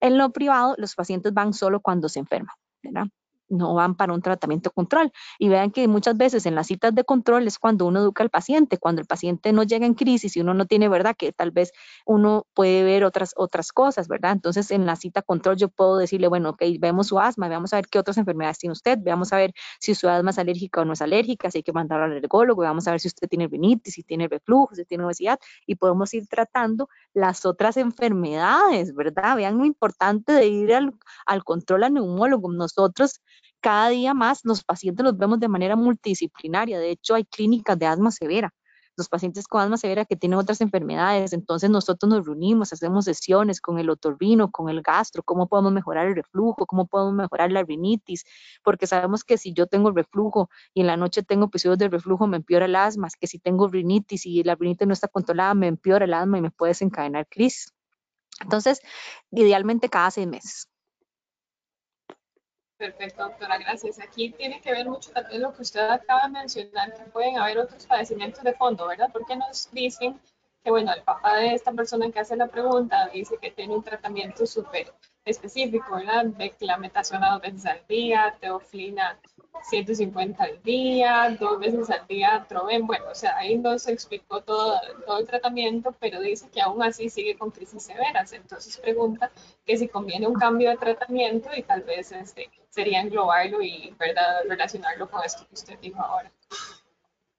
en 0.00 0.16
lo 0.16 0.30
privado 0.30 0.74
los 0.78 0.94
pacientes 0.94 1.34
van 1.34 1.52
solo 1.52 1.80
cuando 1.80 2.08
se 2.08 2.20
enferman, 2.20 2.56
¿verdad? 2.82 3.08
No 3.54 3.74
van 3.74 3.94
para 3.94 4.12
un 4.12 4.22
tratamiento 4.22 4.70
control. 4.70 5.12
Y 5.38 5.48
vean 5.48 5.70
que 5.70 5.88
muchas 5.88 6.16
veces 6.16 6.46
en 6.46 6.54
las 6.54 6.66
citas 6.66 6.94
de 6.94 7.04
control 7.04 7.46
es 7.46 7.58
cuando 7.58 7.86
uno 7.86 8.00
educa 8.00 8.22
al 8.22 8.30
paciente, 8.30 8.78
cuando 8.78 9.00
el 9.00 9.06
paciente 9.06 9.52
no 9.52 9.62
llega 9.62 9.86
en 9.86 9.94
crisis 9.94 10.36
y 10.36 10.40
uno 10.40 10.54
no 10.54 10.66
tiene, 10.66 10.88
¿verdad? 10.88 11.16
Que 11.16 11.32
tal 11.32 11.50
vez 11.50 11.72
uno 12.06 12.46
puede 12.54 12.82
ver 12.84 13.04
otras, 13.04 13.32
otras 13.36 13.72
cosas, 13.72 14.08
¿verdad? 14.08 14.32
Entonces 14.32 14.70
en 14.70 14.86
la 14.86 14.96
cita 14.96 15.22
control 15.22 15.56
yo 15.56 15.68
puedo 15.68 15.96
decirle, 15.96 16.28
bueno, 16.28 16.50
ok, 16.50 16.62
vemos 16.78 17.08
su 17.08 17.18
asma, 17.18 17.48
veamos 17.48 17.72
a 17.72 17.76
ver 17.76 17.86
qué 17.88 17.98
otras 17.98 18.18
enfermedades 18.18 18.58
tiene 18.58 18.72
usted, 18.72 18.98
veamos 19.00 19.32
a 19.32 19.36
ver 19.36 19.52
si 19.80 19.94
su 19.94 20.08
asma 20.08 20.30
es 20.30 20.38
alérgica 20.38 20.80
o 20.82 20.84
no 20.84 20.92
es 20.92 21.02
alérgica, 21.02 21.50
si 21.50 21.58
hay 21.58 21.62
que 21.62 21.72
mandarlo 21.72 22.04
al 22.04 22.12
alergólogo, 22.12 22.62
vamos 22.62 22.86
a 22.88 22.90
ver 22.92 23.00
si 23.00 23.08
usted 23.08 23.28
tiene 23.28 23.48
rinitis, 23.48 23.94
si 23.94 24.02
tiene 24.02 24.28
reflujo, 24.28 24.74
si 24.74 24.84
tiene 24.84 25.04
obesidad 25.04 25.38
y 25.66 25.76
podemos 25.76 26.12
ir 26.14 26.26
tratando 26.26 26.88
las 27.12 27.46
otras 27.46 27.76
enfermedades, 27.76 28.94
¿verdad? 28.94 29.36
Vean 29.36 29.58
lo 29.58 29.64
importante 29.64 30.32
de 30.32 30.46
ir 30.46 30.74
al, 30.74 30.94
al 31.26 31.44
control 31.44 31.84
al 31.84 31.94
neumólogo. 31.94 32.52
Nosotros 32.52 33.20
cada 33.64 33.88
día 33.88 34.12
más 34.12 34.40
los 34.44 34.62
pacientes 34.62 35.02
los 35.02 35.16
vemos 35.16 35.40
de 35.40 35.48
manera 35.48 35.74
multidisciplinaria. 35.74 36.78
De 36.78 36.90
hecho, 36.90 37.14
hay 37.14 37.24
clínicas 37.24 37.78
de 37.78 37.86
asma 37.86 38.10
severa. 38.10 38.52
Los 38.94 39.08
pacientes 39.08 39.48
con 39.48 39.62
asma 39.62 39.78
severa 39.78 40.04
que 40.04 40.16
tienen 40.16 40.38
otras 40.38 40.60
enfermedades, 40.60 41.32
entonces 41.32 41.70
nosotros 41.70 42.10
nos 42.10 42.26
reunimos, 42.26 42.74
hacemos 42.74 43.06
sesiones 43.06 43.62
con 43.62 43.78
el 43.78 43.88
otorrino, 43.88 44.50
con 44.50 44.68
el 44.68 44.82
gastro, 44.82 45.22
cómo 45.22 45.48
podemos 45.48 45.72
mejorar 45.72 46.08
el 46.08 46.14
reflujo, 46.14 46.66
cómo 46.66 46.86
podemos 46.86 47.14
mejorar 47.14 47.52
la 47.52 47.62
rinitis, 47.62 48.24
porque 48.62 48.86
sabemos 48.86 49.24
que 49.24 49.38
si 49.38 49.54
yo 49.54 49.66
tengo 49.66 49.90
reflujo 49.92 50.50
y 50.74 50.82
en 50.82 50.86
la 50.86 50.98
noche 50.98 51.22
tengo 51.22 51.46
episodios 51.46 51.78
de 51.78 51.88
reflujo, 51.88 52.26
me 52.26 52.36
empeora 52.36 52.66
el 52.66 52.76
asma, 52.76 53.08
que 53.18 53.26
si 53.26 53.38
tengo 53.38 53.66
rinitis 53.68 54.26
y 54.26 54.42
la 54.42 54.56
rinitis 54.56 54.86
no 54.86 54.92
está 54.92 55.08
controlada, 55.08 55.54
me 55.54 55.68
empeora 55.68 56.04
el 56.04 56.12
asma 56.12 56.36
y 56.36 56.42
me 56.42 56.50
puede 56.50 56.70
desencadenar 56.70 57.26
crisis. 57.28 57.72
Entonces, 58.42 58.82
idealmente 59.30 59.88
cada 59.88 60.10
seis 60.10 60.26
meses. 60.28 60.68
Perfecto, 62.84 63.22
doctora, 63.22 63.56
gracias. 63.56 63.98
Aquí 63.98 64.28
tiene 64.28 64.60
que 64.60 64.70
ver 64.70 64.86
mucho 64.86 65.10
también 65.10 65.40
lo 65.40 65.54
que 65.54 65.62
usted 65.62 65.80
acaba 65.80 66.24
de 66.24 66.28
mencionar, 66.28 66.92
que 66.92 67.04
pueden 67.04 67.38
haber 67.38 67.58
otros 67.58 67.86
padecimientos 67.86 68.44
de 68.44 68.52
fondo, 68.52 68.86
¿verdad? 68.86 69.08
Porque 69.10 69.34
nos 69.36 69.70
dicen 69.72 70.20
que, 70.62 70.70
bueno, 70.70 70.92
el 70.92 71.02
papá 71.02 71.38
de 71.38 71.54
esta 71.54 71.72
persona 71.72 72.10
que 72.10 72.20
hace 72.20 72.36
la 72.36 72.46
pregunta 72.46 73.08
dice 73.08 73.38
que 73.40 73.50
tiene 73.52 73.74
un 73.74 73.82
tratamiento 73.82 74.44
súper 74.44 74.92
específico, 75.24 75.96
¿verdad? 75.96 76.20
A 76.20 76.24
dos 76.24 77.40
veces 77.40 77.66
al 77.66 77.86
día, 77.88 78.36
teoflina 78.40 79.18
150 79.62 80.42
al 80.44 80.62
día, 80.62 81.36
dos 81.40 81.58
veces 81.58 81.88
al 81.90 82.06
día 82.06 82.44
Troven. 82.48 82.86
Bueno, 82.86 83.06
o 83.10 83.14
sea, 83.14 83.36
ahí 83.36 83.56
nos 83.56 83.88
explicó 83.88 84.42
todo, 84.42 84.78
todo 85.06 85.18
el 85.20 85.26
tratamiento, 85.26 85.94
pero 85.98 86.20
dice 86.20 86.48
que 86.50 86.60
aún 86.60 86.82
así 86.82 87.08
sigue 87.08 87.36
con 87.38 87.50
crisis 87.50 87.84
severas. 87.84 88.32
Entonces 88.32 88.76
pregunta 88.78 89.30
que 89.64 89.76
si 89.76 89.88
conviene 89.88 90.26
un 90.26 90.34
cambio 90.34 90.70
de 90.70 90.76
tratamiento 90.76 91.50
y 91.56 91.62
tal 91.62 91.82
vez 91.82 92.12
este, 92.12 92.50
sería 92.68 93.00
englobarlo 93.00 93.62
y 93.62 93.94
¿verdad? 93.98 94.40
relacionarlo 94.48 95.08
con 95.08 95.24
esto 95.24 95.46
que 95.48 95.54
usted 95.54 95.78
dijo 95.80 96.00
ahora. 96.02 96.30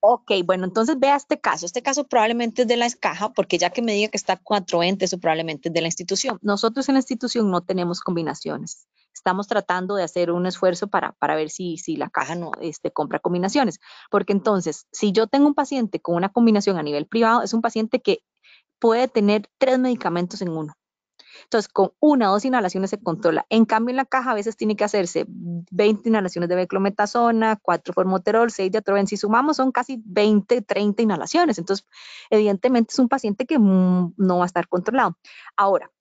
Ok, 0.07 0.31
bueno, 0.45 0.65
entonces 0.65 0.99
vea 0.99 1.15
este 1.15 1.39
caso. 1.39 1.65
Este 1.65 1.81
caso 1.81 2.03
probablemente 2.07 2.61
es 2.61 2.67
de 2.67 2.77
la 2.77 2.85
escaja, 2.85 3.33
porque 3.33 3.57
ya 3.57 3.71
que 3.71 3.81
me 3.81 3.93
diga 3.93 4.09
que 4.11 4.17
está 4.17 4.37
420, 4.37 5.03
eso 5.03 5.17
probablemente 5.17 5.69
es 5.69 5.73
de 5.73 5.81
la 5.81 5.87
institución. 5.87 6.37
Nosotros 6.43 6.87
en 6.87 6.93
la 6.93 6.99
institución 6.99 7.49
no 7.49 7.61
tenemos 7.61 8.01
combinaciones. 8.01 8.87
estamos 9.15 9.47
tratando 9.47 9.95
de 9.95 10.03
hacer 10.03 10.29
un 10.29 10.45
esfuerzo 10.45 10.89
para, 10.89 11.13
para 11.13 11.35
ver 11.35 11.49
si, 11.49 11.77
si 11.77 11.95
la 11.95 12.09
caja 12.11 12.35
no 12.35 12.51
este, 12.61 12.91
compra 12.91 13.17
combinaciones. 13.17 13.79
Porque 14.11 14.31
entonces, 14.33 14.85
si 14.91 15.11
yo 15.11 15.25
tengo 15.25 15.47
un 15.47 15.55
paciente 15.55 15.99
con 15.99 16.15
una 16.15 16.29
combinación 16.29 16.77
a 16.77 16.83
nivel 16.83 17.07
privado, 17.07 17.41
es 17.41 17.55
un 17.55 17.61
paciente 17.61 17.99
que 17.99 18.19
puede 18.77 19.07
tener 19.07 19.49
tres 19.57 19.79
medicamentos 19.79 20.39
en 20.43 20.49
uno. 20.49 20.73
Entonces, 21.43 21.71
con 21.71 21.91
una 21.99 22.29
o 22.29 22.33
dos 22.33 22.45
inhalaciones 22.45 22.89
se 22.89 22.99
controla. 22.99 23.45
En 23.49 23.65
cambio, 23.65 23.91
en 23.91 23.97
la 23.97 24.05
caja 24.05 24.31
a 24.31 24.35
veces 24.35 24.57
tiene 24.57 24.75
que 24.75 24.83
hacerse 24.83 25.25
20 25.27 26.09
inhalaciones 26.09 26.49
de 26.49 26.55
beclometasona, 26.55 27.57
4 27.61 27.93
formoterol, 27.93 28.51
6 28.51 28.71
de 28.71 28.77
atroben. 28.77 29.07
Si 29.07 29.17
sumamos, 29.17 29.57
son 29.57 29.71
casi 29.71 30.01
20, 30.05 30.61
30 30.61 31.01
inhalaciones. 31.03 31.57
Entonces, 31.57 31.87
evidentemente 32.29 32.93
es 32.93 32.99
un 32.99 33.09
paciente 33.09 33.45
que 33.45 33.59
mm, 33.59 34.13
no 34.17 34.37
va 34.37 34.43
a 34.43 34.47
estar 34.47 34.67
controlado. 34.67 35.17
Ahora, 35.55 35.91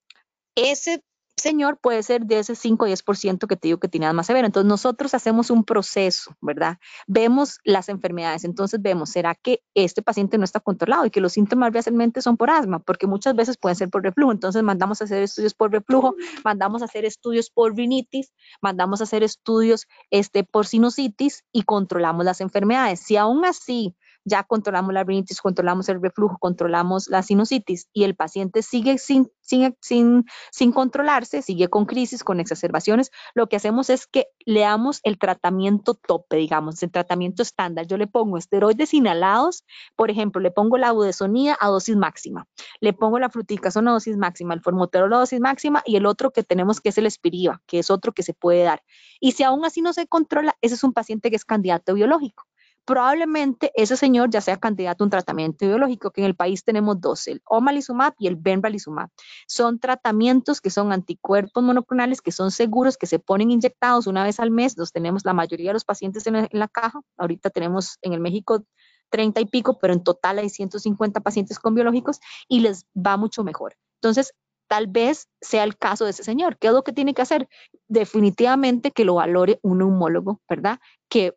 ese 0.55 1.03
señor 1.37 1.79
puede 1.81 2.03
ser 2.03 2.27
de 2.27 2.39
ese 2.39 2.55
5 2.55 2.85
o 2.85 2.89
10% 2.89 3.47
que 3.47 3.57
te 3.57 3.69
digo 3.69 3.79
que 3.79 3.89
tiene 3.89 4.13
más 4.13 4.27
severa. 4.27 4.47
Entonces 4.47 4.69
nosotros 4.69 5.15
hacemos 5.15 5.51
un 5.51 5.65
proceso, 5.65 6.35
¿verdad? 6.41 6.79
Vemos 7.07 7.59
las 7.65 7.89
enfermedades, 7.89 8.45
entonces 8.45 8.81
vemos, 8.81 9.11
¿será 9.11 9.35
que 9.35 9.63
este 9.75 10.03
paciente 10.03 10.39
no 10.39 10.45
está 10.45 10.61
controlado 10.61 11.07
y 11.07 11.11
que 11.11 11.21
los 11.21 11.33
síntomas 11.33 11.73
realmente 11.73 12.23
son 12.23 12.37
por 12.37 12.51
asma? 12.51 12.79
Porque 12.79 13.07
muchas 13.07 13.35
veces 13.35 13.57
pueden 13.57 13.77
ser 13.77 13.91
por 13.91 14.03
reflujo. 14.03 14.33
Entonces 14.33 14.63
mandamos 14.63 15.01
a 15.01 15.05
hacer 15.05 15.23
estudios 15.23 15.55
por 15.55 15.73
reflujo, 15.73 16.15
mandamos 16.45 16.83
a 16.83 16.87
hacer 16.87 17.05
estudios 17.05 17.51
por 17.51 17.75
rinitis, 17.75 18.33
mandamos 18.61 19.01
a 19.01 19.05
hacer 19.05 19.23
estudios 19.23 19.87
este, 20.11 20.45
por 20.45 20.67
sinusitis 20.67 21.45
y 21.53 21.63
controlamos 21.63 22.25
las 22.25 22.41
enfermedades. 22.41 23.01
Si 23.01 23.17
aún 23.17 23.45
así 23.45 23.95
ya 24.25 24.43
controlamos 24.43 24.95
la 24.95 25.05
rinitis, 25.05 25.41
controlamos 25.41 25.89
el 25.89 26.01
reflujo, 26.01 26.39
controlamos 26.39 27.09
la 27.09 27.23
sinusitis 27.23 27.89
y 27.93 28.05
el 28.05 28.15
paciente 28.15 28.63
sigue 28.63 28.99
sin, 28.99 29.31
sin, 29.41 29.77
sin, 29.81 30.25
sin 30.51 30.73
controlarse, 30.73 31.43
sigue 31.43 31.69
con 31.69 31.85
crisis, 31.85 32.25
con 32.25 32.41
exacerbaciones, 32.41 33.11
lo 33.35 33.49
que 33.49 33.57
hacemos 33.57 33.91
es 33.91 34.07
que 34.07 34.29
le 34.47 34.61
damos 34.61 35.01
el 35.05 35.19
tratamiento 35.19 35.95
tope, 35.95 36.37
digamos, 36.37 36.83
el 36.83 36.91
tratamiento 36.91 37.43
estándar. 37.43 37.87
Yo 37.87 37.97
le 37.97 38.07
pongo 38.07 38.39
esteroides 38.39 38.95
inhalados, 38.95 39.65
por 39.97 40.11
ejemplo, 40.11 40.41
le 40.41 40.51
pongo 40.51 40.79
la 40.79 40.93
budesonía 40.93 41.57
a 41.61 41.69
dosis 41.69 41.97
máxima, 41.97 42.47
le 42.81 42.93
pongo 42.93 43.19
la 43.19 43.29
fruticasona 43.29 43.91
a 43.91 43.95
dosis 43.95 44.17
máxima, 44.17 44.55
el 44.55 44.61
formoterol 44.61 45.13
a 45.13 45.19
dosis 45.19 45.41
máxima 45.41 45.83
y 45.85 45.97
el 45.97 46.07
otro 46.07 46.31
que 46.31 46.43
tenemos 46.43 46.81
que 46.81 46.89
es 46.89 46.99
el 46.99 47.07
espiriva, 47.07 47.63
que 47.67 47.79
es 47.79 47.91
otro 47.91 48.13
que 48.13 48.23
se 48.23 48.33
puede 48.33 48.63
dar. 48.63 48.83
Y 49.21 49.33
si 49.33 49.43
aún 49.43 49.65
así 49.65 49.83
no 49.83 49.93
se 49.93 50.07
controla, 50.07 50.57
ese 50.63 50.75
es 50.75 50.85
un 50.85 50.93
paciente 50.93 51.31
que 51.31 51.37
es 51.37 51.45
candidato 51.45 51.95
biológico 51.95 52.45
probablemente 52.85 53.73
ese 53.75 53.97
señor 53.97 54.31
ya 54.31 54.41
sea 54.41 54.57
candidato 54.57 55.03
a 55.03 55.07
un 55.07 55.11
tratamiento 55.11 55.67
biológico, 55.67 56.11
que 56.11 56.21
en 56.21 56.27
el 56.27 56.35
país 56.35 56.65
tenemos 56.65 57.01
dos, 57.01 57.27
el 57.27 57.43
omalizumab 57.47 58.15
y 58.19 58.27
el 58.27 58.37
benralizumab. 58.37 59.09
Son 59.47 59.79
tratamientos 59.79 60.61
que 60.61 60.71
son 60.71 60.93
anticuerpos 60.93 61.63
monoclonales, 61.63 62.21
que 62.21 62.33
son 62.33 62.51
seguros, 62.51 62.97
que 62.97 63.07
se 63.07 63.19
ponen 63.19 63.51
inyectados 63.51 64.07
una 64.07 64.25
vez 64.25 64.41
al 64.41 64.51
mes. 64.51 64.77
Los 64.77 64.93
tenemos 64.93 65.25
la 65.25 65.33
mayoría 65.35 65.71
de 65.71 65.75
los 65.75 65.85
pacientes 65.85 66.27
en 66.27 66.49
la, 66.51 66.69
caja. 66.69 67.01
Ahorita 67.17 67.51
tenemos 67.51 67.99
en 68.03 68.13
el 68.13 68.21
México 68.21 68.65
30 69.11 69.41
y 69.41 69.47
pico, 69.47 69.79
pero 69.79 69.93
en 69.93 70.03
total 70.03 70.39
hay 70.39 70.51
150 70.51 71.21
pacientes 71.21 71.59
con 71.59 71.75
biológicos 71.75 72.21
y 72.49 72.61
les 72.61 72.87
va 72.95 73.17
mucho 73.17 73.45
mejor. 73.45 73.77
Entonces, 74.01 74.35
tal 74.67 74.87
vez 74.89 75.29
sea 75.41 75.65
el 75.65 75.77
caso 75.77 76.05
de 76.05 76.11
ese 76.11 76.25
señor. 76.25 76.59
¿Qué 76.59 76.69
es 76.69 76.73
lo 76.73 76.83
que 76.83 76.93
tiene 76.93 77.15
que 77.15 77.23
hacer? 77.23 77.49
Definitivamente 77.89 78.91
que 78.91 79.05
lo 79.05 79.15
valore 79.15 79.61
un 79.63 79.79
neumólogo, 79.79 80.41
¿verdad? 80.49 80.81
Que 81.09 81.35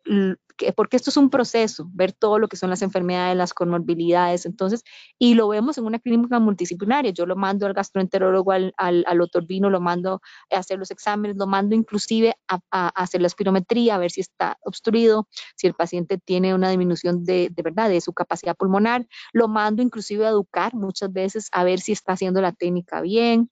porque 0.76 0.96
esto 0.96 1.10
es 1.10 1.16
un 1.16 1.30
proceso, 1.30 1.88
ver 1.92 2.12
todo 2.12 2.38
lo 2.38 2.48
que 2.48 2.56
son 2.56 2.70
las 2.70 2.82
enfermedades, 2.82 3.36
las 3.36 3.54
comorbilidades, 3.54 4.46
entonces, 4.46 4.82
y 5.18 5.34
lo 5.34 5.48
vemos 5.48 5.78
en 5.78 5.84
una 5.84 5.98
clínica 5.98 6.38
multidisciplinaria. 6.38 7.10
Yo 7.12 7.26
lo 7.26 7.36
mando 7.36 7.66
al 7.66 7.74
gastroenterólogo, 7.74 8.52
al, 8.52 8.74
al, 8.76 9.04
al 9.06 9.20
otorvino, 9.20 9.70
lo 9.70 9.80
mando 9.80 10.20
a 10.50 10.58
hacer 10.58 10.78
los 10.78 10.90
exámenes, 10.90 11.36
lo 11.36 11.46
mando 11.46 11.74
inclusive 11.74 12.34
a, 12.48 12.60
a, 12.70 12.88
hacer 12.88 13.20
la 13.20 13.26
espirometría, 13.28 13.94
a 13.94 13.98
ver 13.98 14.10
si 14.10 14.20
está 14.20 14.58
obstruido, 14.62 15.28
si 15.56 15.66
el 15.66 15.74
paciente 15.74 16.18
tiene 16.18 16.54
una 16.54 16.68
disminución 16.70 17.24
de, 17.24 17.50
de 17.50 17.62
verdad 17.62 17.88
de 17.88 18.00
su 18.00 18.12
capacidad 18.12 18.56
pulmonar, 18.56 19.06
lo 19.32 19.48
mando 19.48 19.82
inclusive 19.82 20.26
a 20.26 20.30
educar 20.30 20.74
muchas 20.74 21.12
veces 21.12 21.48
a 21.52 21.64
ver 21.64 21.80
si 21.80 21.92
está 21.92 22.12
haciendo 22.12 22.40
la 22.40 22.52
técnica 22.52 23.00
bien. 23.00 23.50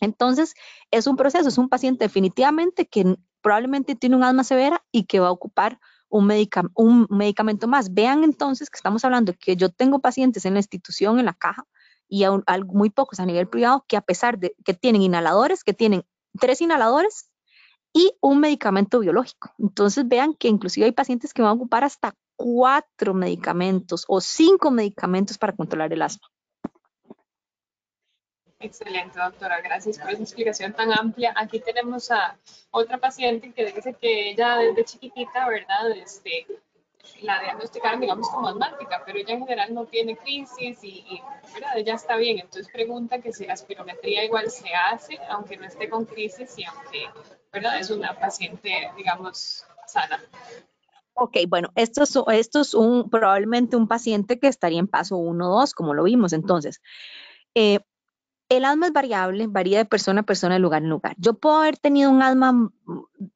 Entonces, 0.00 0.54
es 0.90 1.06
un 1.06 1.16
proceso, 1.16 1.48
es 1.48 1.58
un 1.58 1.68
paciente 1.68 2.04
definitivamente 2.04 2.86
que 2.86 3.16
probablemente 3.40 3.94
tiene 3.94 4.16
un 4.16 4.24
asma 4.24 4.44
severa 4.44 4.84
y 4.90 5.04
que 5.04 5.20
va 5.20 5.28
a 5.28 5.32
ocupar 5.32 5.78
un, 6.12 6.30
un 6.74 7.06
medicamento 7.10 7.66
más. 7.66 7.92
Vean 7.92 8.22
entonces 8.22 8.70
que 8.70 8.76
estamos 8.76 9.04
hablando 9.04 9.32
que 9.32 9.56
yo 9.56 9.70
tengo 9.70 10.00
pacientes 10.00 10.44
en 10.44 10.54
la 10.54 10.60
institución, 10.60 11.18
en 11.18 11.24
la 11.24 11.34
caja, 11.34 11.64
y 12.08 12.24
aún, 12.24 12.44
muy 12.66 12.90
pocos 12.90 13.20
a 13.20 13.26
nivel 13.26 13.48
privado, 13.48 13.84
que 13.88 13.96
a 13.96 14.02
pesar 14.02 14.38
de 14.38 14.54
que 14.64 14.74
tienen 14.74 15.00
inhaladores, 15.00 15.64
que 15.64 15.72
tienen 15.72 16.04
tres 16.38 16.60
inhaladores 16.60 17.30
y 17.94 18.12
un 18.20 18.40
medicamento 18.40 19.00
biológico. 19.00 19.54
Entonces 19.58 20.06
vean 20.06 20.34
que 20.34 20.48
inclusive 20.48 20.84
hay 20.86 20.92
pacientes 20.92 21.32
que 21.32 21.40
van 21.40 21.52
a 21.52 21.54
ocupar 21.54 21.84
hasta 21.84 22.14
cuatro 22.36 23.14
medicamentos 23.14 24.04
o 24.08 24.20
cinco 24.20 24.70
medicamentos 24.70 25.38
para 25.38 25.54
controlar 25.54 25.92
el 25.92 26.02
asma. 26.02 26.28
Excelente, 28.62 29.18
doctora. 29.18 29.60
Gracias 29.60 29.98
por 29.98 30.10
esa 30.10 30.22
explicación 30.22 30.72
tan 30.72 30.92
amplia. 30.92 31.34
Aquí 31.36 31.58
tenemos 31.58 32.10
a 32.12 32.36
otra 32.70 32.98
paciente 32.98 33.52
que 33.52 33.66
dice 33.66 33.94
que 33.94 34.30
ella 34.30 34.56
desde 34.56 34.84
chiquitita, 34.84 35.48
¿verdad? 35.48 35.90
Este, 35.90 36.46
la 37.22 37.40
diagnosticaron, 37.40 38.00
digamos, 38.00 38.28
como 38.30 38.48
asmática, 38.48 39.02
pero 39.04 39.18
ella 39.18 39.34
en 39.34 39.40
general 39.40 39.74
no 39.74 39.86
tiene 39.86 40.16
crisis 40.16 40.78
y, 40.82 41.20
¿verdad? 41.52 41.76
ella 41.76 41.94
está 41.94 42.16
bien. 42.16 42.38
Entonces 42.38 42.72
pregunta 42.72 43.20
que 43.20 43.32
si 43.32 43.46
la 43.46 43.54
espirometría 43.54 44.24
igual 44.24 44.48
se 44.48 44.72
hace, 44.72 45.18
aunque 45.28 45.56
no 45.56 45.66
esté 45.66 45.88
con 45.88 46.04
crisis 46.04 46.56
y 46.56 46.64
aunque, 46.64 47.06
¿verdad? 47.52 47.80
Es 47.80 47.90
una 47.90 48.16
paciente, 48.16 48.92
digamos, 48.96 49.66
sana. 49.88 50.22
Ok, 51.14 51.36
bueno, 51.48 51.70
esto 51.74 52.04
es, 52.04 52.16
esto 52.32 52.60
es 52.60 52.74
un, 52.74 53.10
probablemente 53.10 53.76
un 53.76 53.88
paciente 53.88 54.38
que 54.38 54.46
estaría 54.46 54.78
en 54.78 54.86
paso 54.86 55.16
1 55.16 55.50
o 55.50 55.60
2, 55.60 55.74
como 55.74 55.94
lo 55.94 56.04
vimos. 56.04 56.32
Entonces, 56.32 56.80
eh, 57.54 57.80
el 58.56 58.64
asma 58.64 58.86
es 58.86 58.92
variable, 58.92 59.46
varía 59.46 59.78
de 59.78 59.84
persona 59.84 60.20
a 60.20 60.24
persona, 60.24 60.54
de 60.54 60.60
lugar 60.60 60.82
en 60.82 60.90
lugar. 60.90 61.14
Yo 61.18 61.34
puedo 61.34 61.56
haber 61.56 61.78
tenido 61.78 62.10
un 62.10 62.22
asma 62.22 62.70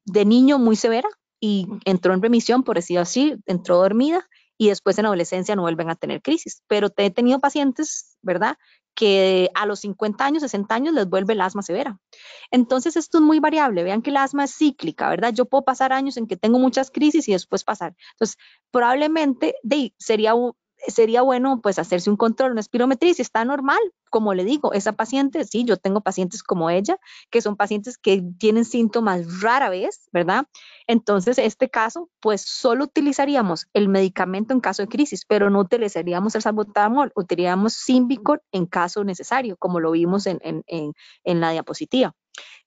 de 0.05 0.25
niño 0.25 0.59
muy 0.59 0.75
severa 0.75 1.09
y 1.39 1.67
entró 1.85 2.13
en 2.13 2.21
remisión, 2.21 2.63
por 2.63 2.75
decirlo 2.75 3.01
así, 3.01 3.35
entró 3.45 3.77
dormida 3.77 4.27
y 4.57 4.69
después 4.69 4.97
en 4.97 5.05
adolescencia 5.05 5.55
no 5.55 5.63
vuelven 5.63 5.89
a 5.89 5.95
tener 5.95 6.21
crisis. 6.21 6.63
Pero 6.67 6.89
he 6.97 7.09
tenido 7.09 7.39
pacientes, 7.39 8.17
¿verdad? 8.21 8.57
que 8.97 9.51
a 9.53 9.67
los 9.67 9.81
50 9.81 10.25
años, 10.25 10.41
60 10.41 10.73
años 10.73 10.95
les 10.95 11.07
vuelve 11.07 11.33
el 11.33 11.41
asma 11.41 11.61
severa. 11.61 11.99
Entonces, 12.49 12.95
esto 12.97 13.19
es 13.19 13.23
muy 13.23 13.39
variable. 13.39 13.83
Vean 13.83 14.01
que 14.01 14.09
el 14.09 14.17
asma 14.17 14.45
es 14.45 14.57
cíclica, 14.57 15.07
¿verdad? 15.07 15.31
Yo 15.33 15.45
puedo 15.45 15.63
pasar 15.63 15.93
años 15.93 16.17
en 16.17 16.25
que 16.25 16.35
tengo 16.35 16.57
muchas 16.57 16.89
crisis 16.89 17.29
y 17.29 17.33
después 17.33 17.63
pasar. 17.63 17.95
Entonces, 18.13 18.37
probablemente 18.71 19.53
de, 19.61 19.93
sería 19.99 20.33
sería 20.87 21.21
bueno 21.21 21.59
pues 21.61 21.79
hacerse 21.79 22.09
un 22.09 22.17
control, 22.17 22.51
una 22.51 22.61
espirometría, 22.61 23.13
si 23.13 23.21
está 23.21 23.43
normal, 23.45 23.79
como 24.09 24.33
le 24.33 24.45
digo, 24.45 24.73
esa 24.73 24.93
paciente, 24.93 25.43
sí, 25.45 25.65
yo 25.65 25.77
tengo 25.77 26.01
pacientes 26.01 26.43
como 26.43 26.69
ella, 26.69 26.97
que 27.29 27.41
son 27.41 27.55
pacientes 27.55 27.97
que 27.97 28.23
tienen 28.37 28.65
síntomas 28.65 29.41
rara 29.41 29.69
vez, 29.69 30.07
¿verdad? 30.11 30.45
Entonces, 30.87 31.37
este 31.37 31.69
caso, 31.69 32.09
pues 32.19 32.41
solo 32.41 32.85
utilizaríamos 32.85 33.67
el 33.73 33.89
medicamento 33.89 34.53
en 34.53 34.59
caso 34.59 34.81
de 34.83 34.87
crisis, 34.87 35.25
pero 35.25 35.49
no 35.49 35.59
utilizaríamos 35.59 36.35
el 36.35 36.41
salbutamol, 36.41 37.11
utilizaríamos 37.15 37.73
Symbicort 37.73 38.43
en 38.51 38.65
caso 38.65 39.03
necesario, 39.03 39.57
como 39.57 39.79
lo 39.79 39.91
vimos 39.91 40.27
en, 40.27 40.39
en, 40.41 40.93
en 41.23 41.39
la 41.41 41.51
diapositiva. 41.51 42.15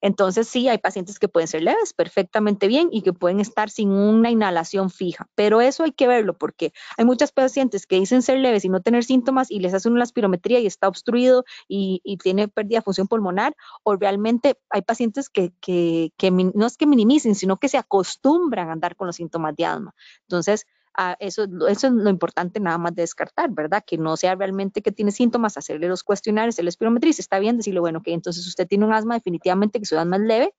Entonces, 0.00 0.48
sí, 0.48 0.68
hay 0.68 0.78
pacientes 0.78 1.18
que 1.18 1.28
pueden 1.28 1.48
ser 1.48 1.62
leves 1.62 1.92
perfectamente 1.92 2.68
bien 2.68 2.88
y 2.90 3.02
que 3.02 3.12
pueden 3.12 3.40
estar 3.40 3.70
sin 3.70 3.90
una 3.90 4.30
inhalación 4.30 4.90
fija, 4.90 5.28
pero 5.34 5.60
eso 5.60 5.84
hay 5.84 5.92
que 5.92 6.08
verlo 6.08 6.36
porque 6.36 6.72
hay 6.96 7.04
muchas 7.04 7.32
pacientes 7.32 7.86
que 7.86 7.96
dicen 7.96 8.22
ser 8.22 8.38
leves 8.38 8.64
y 8.64 8.68
no 8.68 8.80
tener 8.80 9.04
síntomas 9.04 9.50
y 9.50 9.60
les 9.60 9.74
hacen 9.74 9.92
una 9.92 10.04
espirometría 10.04 10.60
y 10.60 10.66
está 10.66 10.88
obstruido 10.88 11.44
y, 11.68 12.00
tiene 12.22 12.48
pérdida 12.48 12.78
de 12.78 12.82
función 12.82 13.08
pulmonar, 13.08 13.54
o 13.82 13.96
realmente 13.96 14.56
hay 14.68 14.82
pacientes 14.82 15.30
que, 15.30 15.52
que, 15.60 16.12
que 16.18 16.30
no 16.30 16.66
es 16.66 16.76
que 16.76 16.86
minimicen, 16.86 17.34
sino 17.34 17.56
que 17.56 17.68
se 17.68 17.78
acostumbran 17.78 18.68
a 18.68 18.72
andar 18.72 18.94
con 18.94 19.06
los 19.06 19.16
síntomas 19.16 19.56
de 19.56 19.64
asma. 19.64 19.94
Entonces, 20.22 20.66
eso, 21.18 21.46
eso 21.68 21.86
es 21.86 21.92
lo 21.92 22.10
importante 22.10 22.60
nada 22.60 22.78
más 22.78 22.94
de 22.94 23.02
descartar, 23.02 23.50
¿verdad? 23.50 23.82
Que 23.86 23.98
no 23.98 24.16
sea 24.16 24.34
realmente 24.34 24.82
que 24.82 24.92
tiene 24.92 25.12
síntomas, 25.12 25.56
hacerle 25.56 25.88
los 25.88 26.02
cuestionarios, 26.02 26.58
el 26.58 26.68
espirometría, 26.68 27.10
está 27.16 27.38
bien 27.38 27.56
decirle, 27.56 27.80
bueno, 27.80 28.02
que 28.02 28.12
entonces 28.12 28.46
usted 28.46 28.66
tiene 28.66 28.84
un 28.84 28.92
asma, 28.92 29.14
definitivamente 29.14 29.78
que 29.78 29.86
su 29.86 29.98
asma 29.98 30.16
es 30.16 30.22
leve, 30.22 30.54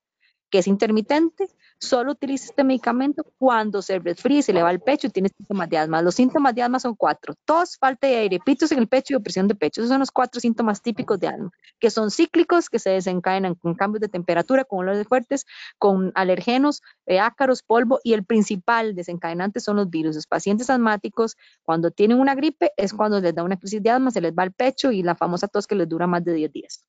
que 0.49 0.59
es 0.59 0.67
intermitente, 0.67 1.47
solo 1.81 2.11
utiliza 2.11 2.45
este 2.45 2.63
medicamento 2.63 3.25
cuando 3.39 3.81
se 3.81 3.97
resfría, 3.99 4.41
se 4.41 4.53
le 4.53 4.61
va 4.61 4.71
el 4.71 4.79
pecho 4.79 5.07
y 5.07 5.09
tiene 5.09 5.29
síntomas 5.29 5.67
de 5.69 5.79
asma. 5.79 6.01
Los 6.01 6.15
síntomas 6.15 6.53
de 6.53 6.61
asma 6.61 6.79
son 6.79 6.95
cuatro, 6.95 7.33
tos, 7.43 7.75
falta 7.77 8.07
de 8.07 8.17
aire, 8.17 8.39
pitos 8.39 8.71
en 8.71 8.79
el 8.79 8.87
pecho 8.87 9.13
y 9.13 9.15
opresión 9.15 9.47
de 9.47 9.55
pecho. 9.55 9.81
Esos 9.81 9.89
son 9.89 9.99
los 9.99 10.11
cuatro 10.11 10.39
síntomas 10.39 10.81
típicos 10.81 11.19
de 11.19 11.27
asma, 11.27 11.51
que 11.79 11.89
son 11.89 12.11
cíclicos, 12.11 12.69
que 12.69 12.77
se 12.77 12.91
desencadenan 12.91 13.55
con 13.55 13.73
cambios 13.73 14.01
de 14.01 14.09
temperatura, 14.09 14.63
con 14.63 14.79
olores 14.79 15.07
fuertes, 15.07 15.45
con 15.79 16.11
alergenos, 16.13 16.81
eh, 17.07 17.19
ácaros, 17.19 17.63
polvo 17.63 17.99
y 18.03 18.13
el 18.13 18.23
principal 18.23 18.93
desencadenante 18.95 19.59
son 19.59 19.77
los 19.77 19.89
virus. 19.89 20.15
Los 20.15 20.27
pacientes 20.27 20.69
asmáticos, 20.69 21.35
cuando 21.63 21.89
tienen 21.89 22.19
una 22.19 22.35
gripe, 22.35 22.71
es 22.77 22.93
cuando 22.93 23.19
les 23.19 23.33
da 23.33 23.43
una 23.43 23.57
crisis 23.57 23.81
de 23.81 23.89
asma, 23.89 24.11
se 24.11 24.21
les 24.21 24.33
va 24.33 24.43
el 24.43 24.51
pecho 24.53 24.91
y 24.91 25.01
la 25.01 25.15
famosa 25.15 25.47
tos 25.47 25.65
que 25.65 25.75
les 25.75 25.89
dura 25.89 26.05
más 26.05 26.23
de 26.23 26.33
10 26.33 26.51
días. 26.51 26.85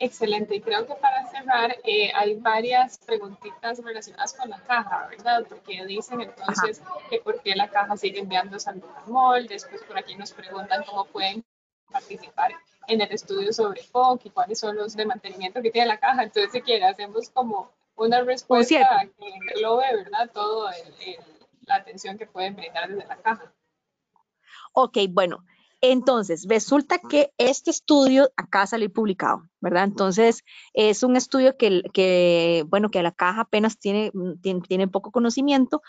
Excelente, 0.00 0.54
y 0.54 0.60
creo 0.60 0.86
que 0.86 0.94
para 0.94 1.26
cerrar 1.26 1.76
eh, 1.82 2.12
hay 2.14 2.36
varias 2.36 2.98
preguntitas 2.98 3.82
relacionadas 3.82 4.32
con 4.32 4.48
la 4.48 4.60
caja, 4.60 5.08
¿verdad? 5.08 5.44
Porque 5.48 5.84
dicen 5.86 6.20
entonces 6.20 6.80
que 7.10 7.18
por 7.18 7.42
qué 7.42 7.56
la 7.56 7.68
caja 7.68 7.96
sigue 7.96 8.20
enviando 8.20 8.60
salbutamol, 8.60 9.48
después 9.48 9.82
por 9.82 9.98
aquí 9.98 10.14
nos 10.14 10.32
preguntan 10.32 10.84
cómo 10.84 11.04
pueden 11.06 11.44
participar 11.90 12.52
en 12.86 13.00
el 13.00 13.10
estudio 13.10 13.52
sobre 13.52 13.82
POC 13.90 14.26
y 14.26 14.30
cuáles 14.30 14.60
son 14.60 14.76
los 14.76 14.94
de 14.94 15.04
mantenimiento 15.04 15.60
que 15.62 15.72
tiene 15.72 15.88
la 15.88 15.98
caja. 15.98 16.22
Entonces, 16.22 16.52
si 16.52 16.62
quiere, 16.62 16.84
hacemos 16.84 17.30
como 17.30 17.72
una 17.96 18.22
respuesta 18.22 19.08
que 19.18 19.26
englobe, 19.26 19.96
¿verdad? 19.96 20.30
Todo 20.32 20.70
la 21.66 21.74
atención 21.74 22.16
que 22.16 22.26
pueden 22.26 22.54
brindar 22.54 22.88
desde 22.88 23.06
la 23.06 23.16
caja. 23.16 23.52
Ok, 24.72 24.98
bueno, 25.10 25.44
entonces, 25.80 26.46
resulta 26.48 26.98
que 26.98 27.32
este 27.38 27.70
estudio 27.70 28.30
acá 28.36 28.66
salió 28.66 28.92
publicado, 28.92 29.48
¿verdad? 29.60 29.84
Entonces, 29.84 30.44
es 30.74 31.04
un 31.04 31.16
estudio 31.16 31.56
que, 31.56 32.64
bueno, 32.68 32.90
que 32.90 33.02
la 33.02 33.12
caja 33.12 33.42
apenas 33.42 33.78
tiene, 33.78 34.10
tiene, 34.42 34.60
tiene, 34.62 34.88
poco 34.88 35.12
conocimiento. 35.12 35.82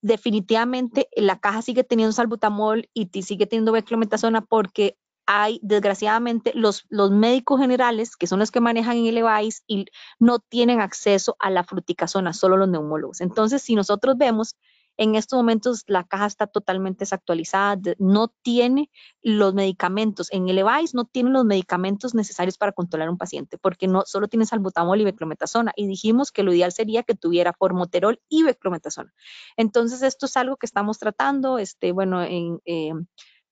Definitivamente, 0.00 1.08
la 1.16 1.40
caja 1.40 1.62
sigue 1.62 1.82
teniendo 1.82 2.12
salbutamol 2.12 2.88
y 2.94 3.08
sigue 3.22 3.46
teniendo 3.46 3.72
beclometasona 3.72 4.42
porque 4.42 4.96
hay, 5.26 5.58
desgraciadamente, 5.60 6.52
los, 6.54 6.84
los 6.88 7.10
médicos 7.10 7.60
generales, 7.60 8.16
que 8.16 8.28
son 8.28 8.38
los 8.38 8.52
que 8.52 8.60
manejan 8.60 8.96
en 8.96 9.06
el 9.06 9.18
EVAIS, 9.18 9.64
y 9.66 9.86
no 10.20 10.38
tienen 10.38 10.80
acceso 10.80 11.34
a 11.40 11.50
la 11.50 11.64
fruticasona, 11.64 12.32
solo 12.32 12.56
los 12.56 12.68
neumólogos. 12.68 13.20
Entonces, 13.20 13.60
si 13.60 13.74
nosotros 13.74 14.16
vemos 14.16 14.54
en 14.96 15.14
estos 15.14 15.36
momentos 15.36 15.84
la 15.86 16.04
caja 16.04 16.26
está 16.26 16.46
totalmente 16.46 17.00
desactualizada, 17.00 17.78
no 17.98 18.28
tiene 18.42 18.90
los 19.22 19.54
medicamentos, 19.54 20.32
en 20.32 20.48
el 20.48 20.58
EVAIS 20.58 20.94
no 20.94 21.04
tiene 21.04 21.30
los 21.30 21.44
medicamentos 21.44 22.14
necesarios 22.14 22.58
para 22.58 22.72
controlar 22.72 23.10
un 23.10 23.18
paciente, 23.18 23.58
porque 23.58 23.88
no 23.88 24.02
solo 24.06 24.28
tiene 24.28 24.46
salbutamol 24.46 25.00
y 25.00 25.04
beclometasona, 25.04 25.72
y 25.76 25.86
dijimos 25.86 26.32
que 26.32 26.42
lo 26.42 26.52
ideal 26.52 26.72
sería 26.72 27.02
que 27.02 27.14
tuviera 27.14 27.52
formoterol 27.52 28.20
y 28.28 28.42
beclometasona. 28.42 29.12
Entonces, 29.56 30.02
esto 30.02 30.26
es 30.26 30.36
algo 30.36 30.56
que 30.56 30.66
estamos 30.66 30.98
tratando, 30.98 31.58
este, 31.58 31.92
bueno, 31.92 32.22
en... 32.22 32.60
Eh, 32.64 32.92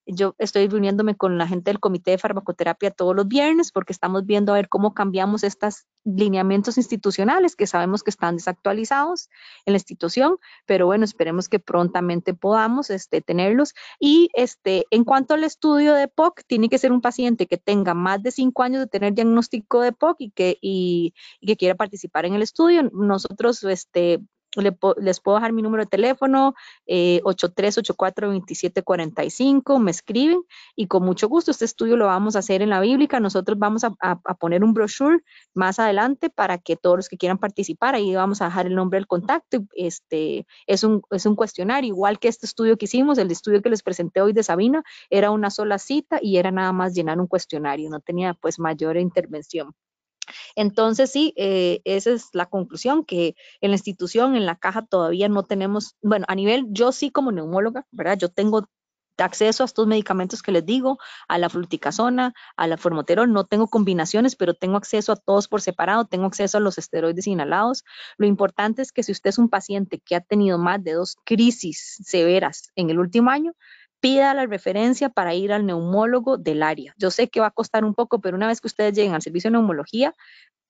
yo 0.06 0.34
estoy 0.38 0.68
reuniéndome 0.68 1.16
con 1.16 1.38
la 1.38 1.46
gente 1.46 1.70
del 1.70 1.80
Comité 1.80 2.12
de 2.12 2.18
Farmacoterapia 2.18 2.90
todos 2.90 3.16
los 3.16 3.26
viernes 3.26 3.72
porque 3.72 3.92
estamos 3.92 4.26
viendo 4.26 4.52
a 4.52 4.56
ver 4.56 4.68
cómo 4.68 4.94
cambiamos 4.94 5.44
estos 5.44 5.86
lineamientos 6.04 6.76
institucionales 6.76 7.56
que 7.56 7.66
sabemos 7.66 8.02
que 8.02 8.10
están 8.10 8.36
desactualizados 8.36 9.30
en 9.64 9.72
la 9.72 9.78
institución, 9.78 10.38
pero 10.66 10.86
bueno, 10.86 11.04
esperemos 11.04 11.48
que 11.48 11.58
prontamente 11.58 12.34
podamos 12.34 12.90
este, 12.90 13.22
tenerlos. 13.22 13.74
Y 13.98 14.28
este, 14.34 14.86
en 14.90 15.04
cuanto 15.04 15.34
al 15.34 15.44
estudio 15.44 15.94
de 15.94 16.08
POC, 16.08 16.42
tiene 16.46 16.68
que 16.68 16.78
ser 16.78 16.92
un 16.92 17.00
paciente 17.00 17.46
que 17.46 17.56
tenga 17.56 17.94
más 17.94 18.22
de 18.22 18.30
cinco 18.30 18.62
años 18.62 18.80
de 18.80 18.86
tener 18.86 19.14
diagnóstico 19.14 19.80
de 19.80 19.92
POC 19.92 20.16
y 20.20 20.30
que, 20.30 20.58
y, 20.60 21.14
y 21.40 21.46
que 21.46 21.56
quiera 21.56 21.74
participar 21.74 22.26
en 22.26 22.34
el 22.34 22.42
estudio. 22.42 22.82
Nosotros 22.92 23.62
este, 23.64 24.20
les 24.62 25.20
puedo 25.20 25.36
dejar 25.36 25.52
mi 25.52 25.62
número 25.62 25.84
de 25.84 25.88
teléfono, 25.88 26.54
eh, 26.86 27.20
8384-2745, 27.24 29.78
me 29.78 29.90
escriben 29.90 30.42
y 30.76 30.86
con 30.86 31.04
mucho 31.04 31.28
gusto 31.28 31.50
este 31.50 31.64
estudio 31.64 31.96
lo 31.96 32.06
vamos 32.06 32.36
a 32.36 32.40
hacer 32.40 32.62
en 32.62 32.70
la 32.70 32.80
bíblica. 32.80 33.20
Nosotros 33.20 33.58
vamos 33.58 33.84
a, 33.84 33.90
poner 34.38 34.64
un 34.64 34.74
brochure 34.74 35.20
más 35.54 35.78
adelante 35.78 36.30
para 36.30 36.58
que 36.58 36.76
todos 36.76 36.96
los 36.96 37.08
que 37.08 37.16
quieran 37.16 37.38
participar, 37.38 37.94
ahí 37.94 38.14
vamos 38.14 38.42
a 38.42 38.46
dejar 38.46 38.66
el 38.66 38.74
nombre 38.74 38.98
del 38.98 39.06
contacto. 39.06 39.64
Este, 39.74 40.46
es, 40.66 40.84
un, 40.84 41.02
es 41.10 41.26
un 41.26 41.36
cuestionario, 41.36 41.88
igual 41.88 42.18
que 42.18 42.28
este 42.28 42.46
estudio 42.46 42.76
que 42.76 42.86
hicimos, 42.86 43.18
el 43.18 43.30
estudio 43.30 43.62
que 43.62 43.70
les 43.70 43.82
presenté 43.82 44.20
hoy 44.20 44.32
de 44.32 44.42
Sabina, 44.42 44.82
era 45.10 45.30
una 45.30 45.50
sola 45.50 45.78
cita 45.78 46.18
y 46.20 46.38
era 46.38 46.50
nada 46.50 46.72
más 46.72 46.94
llenar 46.94 47.20
un 47.20 47.26
cuestionario, 47.26 47.90
no 47.90 48.00
tenía 48.00 48.34
pues 48.34 48.58
mayor 48.58 48.96
intervención. 48.96 49.74
Entonces, 50.56 51.10
sí, 51.10 51.32
eh, 51.36 51.80
esa 51.84 52.10
es 52.10 52.30
la 52.32 52.46
conclusión, 52.46 53.04
que 53.04 53.36
en 53.60 53.70
la 53.70 53.76
institución, 53.76 54.36
en 54.36 54.46
la 54.46 54.56
caja, 54.56 54.82
todavía 54.86 55.28
no 55.28 55.44
tenemos, 55.44 55.96
bueno, 56.02 56.24
a 56.28 56.34
nivel, 56.34 56.66
yo 56.70 56.92
sí 56.92 57.10
como 57.10 57.32
neumóloga, 57.32 57.86
¿verdad? 57.90 58.18
Yo 58.18 58.28
tengo 58.28 58.68
acceso 59.22 59.62
a 59.62 59.66
estos 59.66 59.86
medicamentos 59.86 60.42
que 60.42 60.52
les 60.52 60.66
digo, 60.66 60.98
a 61.28 61.38
la 61.38 61.48
fluticasona, 61.48 62.34
a 62.56 62.66
la 62.66 62.76
formoterol, 62.76 63.32
no 63.32 63.44
tengo 63.44 63.68
combinaciones, 63.68 64.36
pero 64.36 64.54
tengo 64.54 64.76
acceso 64.76 65.12
a 65.12 65.16
todos 65.16 65.48
por 65.48 65.60
separado, 65.60 66.06
tengo 66.06 66.26
acceso 66.26 66.58
a 66.58 66.60
los 66.60 66.78
esteroides 66.78 67.26
inhalados. 67.26 67.84
Lo 68.16 68.26
importante 68.26 68.82
es 68.82 68.92
que 68.92 69.02
si 69.02 69.12
usted 69.12 69.30
es 69.30 69.38
un 69.38 69.48
paciente 69.48 70.00
que 70.00 70.16
ha 70.16 70.20
tenido 70.20 70.58
más 70.58 70.82
de 70.82 70.92
dos 70.92 71.16
crisis 71.24 71.98
severas 72.04 72.70
en 72.74 72.90
el 72.90 72.98
último 72.98 73.30
año, 73.30 73.52
pida 74.04 74.34
la 74.34 74.44
referencia 74.44 75.08
para 75.08 75.32
ir 75.32 75.50
al 75.50 75.64
neumólogo 75.64 76.36
del 76.36 76.62
área. 76.62 76.94
Yo 76.98 77.10
sé 77.10 77.28
que 77.28 77.40
va 77.40 77.46
a 77.46 77.50
costar 77.50 77.86
un 77.86 77.94
poco, 77.94 78.20
pero 78.20 78.36
una 78.36 78.46
vez 78.46 78.60
que 78.60 78.66
ustedes 78.66 78.92
lleguen 78.92 79.14
al 79.14 79.22
servicio 79.22 79.48
de 79.48 79.52
neumología, 79.52 80.14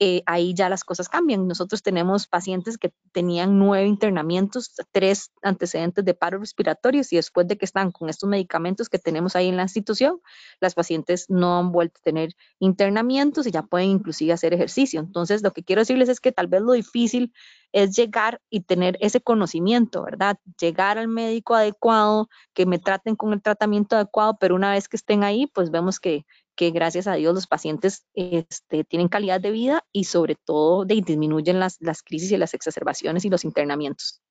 eh, 0.00 0.22
ahí 0.26 0.54
ya 0.54 0.68
las 0.68 0.82
cosas 0.84 1.08
cambian. 1.08 1.46
Nosotros 1.46 1.82
tenemos 1.82 2.26
pacientes 2.26 2.78
que 2.78 2.92
tenían 3.12 3.58
nueve 3.58 3.86
internamientos, 3.86 4.74
tres 4.90 5.30
antecedentes 5.42 6.04
de 6.04 6.14
paro 6.14 6.38
respiratorios 6.38 7.12
y 7.12 7.16
después 7.16 7.46
de 7.46 7.56
que 7.56 7.64
están 7.64 7.92
con 7.92 8.08
estos 8.08 8.28
medicamentos 8.28 8.88
que 8.88 8.98
tenemos 8.98 9.36
ahí 9.36 9.48
en 9.48 9.56
la 9.56 9.62
institución, 9.62 10.20
las 10.60 10.74
pacientes 10.74 11.26
no 11.28 11.58
han 11.58 11.70
vuelto 11.70 12.00
a 12.00 12.04
tener 12.04 12.30
internamientos 12.58 13.46
y 13.46 13.52
ya 13.52 13.62
pueden 13.62 13.90
inclusive 13.90 14.32
hacer 14.32 14.52
ejercicio. 14.52 15.00
Entonces, 15.00 15.42
lo 15.42 15.52
que 15.52 15.62
quiero 15.62 15.82
decirles 15.82 16.08
es 16.08 16.20
que 16.20 16.32
tal 16.32 16.48
vez 16.48 16.62
lo 16.62 16.72
difícil 16.72 17.32
es 17.72 17.96
llegar 17.96 18.40
y 18.50 18.60
tener 18.60 18.96
ese 19.00 19.20
conocimiento, 19.20 20.04
¿verdad? 20.04 20.38
Llegar 20.60 20.96
al 20.96 21.08
médico 21.08 21.54
adecuado, 21.54 22.28
que 22.52 22.66
me 22.66 22.78
traten 22.78 23.16
con 23.16 23.32
el 23.32 23.42
tratamiento 23.42 23.96
adecuado, 23.96 24.36
pero 24.38 24.54
una 24.54 24.72
vez 24.72 24.88
que 24.88 24.96
estén 24.96 25.24
ahí, 25.24 25.48
pues 25.48 25.70
vemos 25.70 25.98
que 25.98 26.24
que 26.56 26.70
gracias 26.70 27.06
a 27.06 27.14
Dios 27.14 27.34
los 27.34 27.46
pacientes 27.46 28.06
este, 28.14 28.84
tienen 28.84 29.08
calidad 29.08 29.40
de 29.40 29.50
vida 29.50 29.84
y 29.92 30.04
sobre 30.04 30.36
todo 30.36 30.84
disminuyen 30.84 31.60
las, 31.60 31.76
las 31.80 32.02
crisis 32.02 32.32
y 32.32 32.36
las 32.36 32.54
exacerbaciones 32.54 33.24
y 33.24 33.30
los 33.30 33.44
internamientos. 33.44 34.22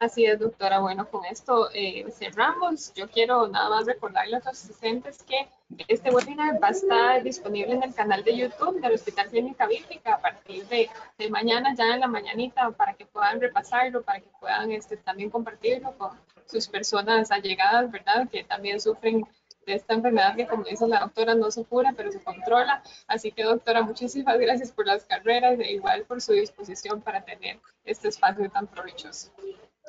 Así 0.00 0.24
es, 0.24 0.38
doctora. 0.38 0.78
Bueno, 0.78 1.10
con 1.10 1.24
esto 1.24 1.70
eh, 1.74 2.06
cerramos. 2.12 2.94
Yo 2.94 3.08
quiero 3.08 3.48
nada 3.48 3.68
más 3.68 3.84
recordarle 3.84 4.36
a 4.36 4.38
los 4.38 4.46
asistentes 4.46 5.24
que 5.24 5.48
este 5.88 6.10
webinar 6.10 6.62
va 6.62 6.68
a 6.68 6.70
estar 6.70 7.22
disponible 7.24 7.74
en 7.74 7.82
el 7.82 7.92
canal 7.92 8.22
de 8.22 8.36
YouTube 8.36 8.80
del 8.80 8.92
Hospital 8.92 9.28
Clínica 9.28 9.66
Bíblica 9.66 10.14
a 10.14 10.20
partir 10.20 10.64
de, 10.68 10.88
de, 11.18 11.30
mañana, 11.30 11.74
ya 11.74 11.94
en 11.94 12.00
la 12.00 12.06
mañanita, 12.06 12.70
para 12.70 12.94
que 12.94 13.06
puedan 13.06 13.40
repasarlo, 13.40 14.02
para 14.02 14.20
que 14.20 14.28
puedan 14.38 14.70
este, 14.70 14.98
también 14.98 15.30
compartirlo 15.30 15.92
con 15.98 16.12
sus 16.46 16.68
personas 16.68 17.32
allegadas, 17.32 17.90
¿verdad? 17.90 18.28
Que 18.30 18.44
también 18.44 18.80
sufren 18.80 19.22
de 19.22 19.26
esta 19.70 19.94
enfermedad 19.94 20.36
que, 20.36 20.46
como 20.46 20.64
dice 20.64 20.86
la 20.86 21.00
doctora, 21.00 21.34
no 21.34 21.50
se 21.50 21.64
cura, 21.64 21.94
pero 21.96 22.10
se 22.12 22.20
controla. 22.20 22.82
Así 23.06 23.32
que, 23.32 23.44
doctora, 23.44 23.82
muchísimas 23.82 24.38
gracias 24.38 24.72
por 24.72 24.86
las 24.86 25.04
carreras 25.04 25.58
e 25.60 25.72
igual 25.72 26.04
por 26.04 26.20
su 26.20 26.32
disposición 26.32 27.00
para 27.00 27.24
tener 27.24 27.58
este 27.84 28.08
espacio 28.08 28.50
tan 28.50 28.66
provechoso. 28.66 29.30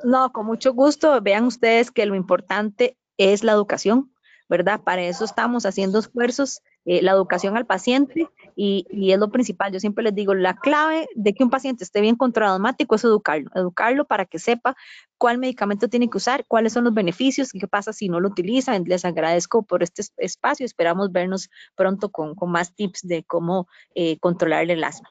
No, 0.04 0.32
con 0.32 0.46
mucho 0.46 0.72
gusto. 0.72 1.20
Vean 1.20 1.44
ustedes 1.44 1.90
que 1.90 2.06
lo 2.06 2.14
importante 2.14 2.96
es 3.18 3.44
la 3.44 3.52
educación, 3.52 4.12
¿verdad? 4.48 4.80
Para 4.80 5.02
eso 5.02 5.24
estamos 5.24 5.66
haciendo 5.66 5.98
esfuerzos, 5.98 6.62
eh, 6.84 7.02
la 7.02 7.12
educación 7.12 7.56
al 7.56 7.66
paciente 7.66 8.28
y, 8.62 8.86
y, 8.90 9.12
es 9.12 9.18
lo 9.18 9.30
principal. 9.30 9.72
Yo 9.72 9.80
siempre 9.80 10.04
les 10.04 10.14
digo, 10.14 10.34
la 10.34 10.54
clave 10.54 11.08
de 11.14 11.32
que 11.32 11.42
un 11.42 11.48
paciente 11.48 11.82
esté 11.82 12.02
bien 12.02 12.14
controlado 12.14 12.58
mático 12.58 12.94
es 12.94 13.04
educarlo, 13.04 13.50
educarlo 13.54 14.04
para 14.04 14.26
que 14.26 14.38
sepa 14.38 14.76
cuál 15.16 15.38
medicamento 15.38 15.88
tiene 15.88 16.10
que 16.10 16.18
usar, 16.18 16.44
cuáles 16.46 16.74
son 16.74 16.84
los 16.84 16.92
beneficios, 16.92 17.52
qué 17.52 17.66
pasa 17.66 17.94
si 17.94 18.10
no 18.10 18.20
lo 18.20 18.28
utilizan. 18.28 18.84
Les 18.84 19.06
agradezco 19.06 19.62
por 19.62 19.82
este 19.82 20.02
espacio. 20.18 20.66
Esperamos 20.66 21.10
vernos 21.10 21.48
pronto 21.74 22.10
con, 22.10 22.34
con 22.34 22.50
más 22.50 22.74
tips 22.74 23.00
de 23.08 23.24
cómo 23.24 23.66
eh, 23.94 24.18
controlar 24.18 24.70
el 24.70 24.84
asma. 24.84 25.08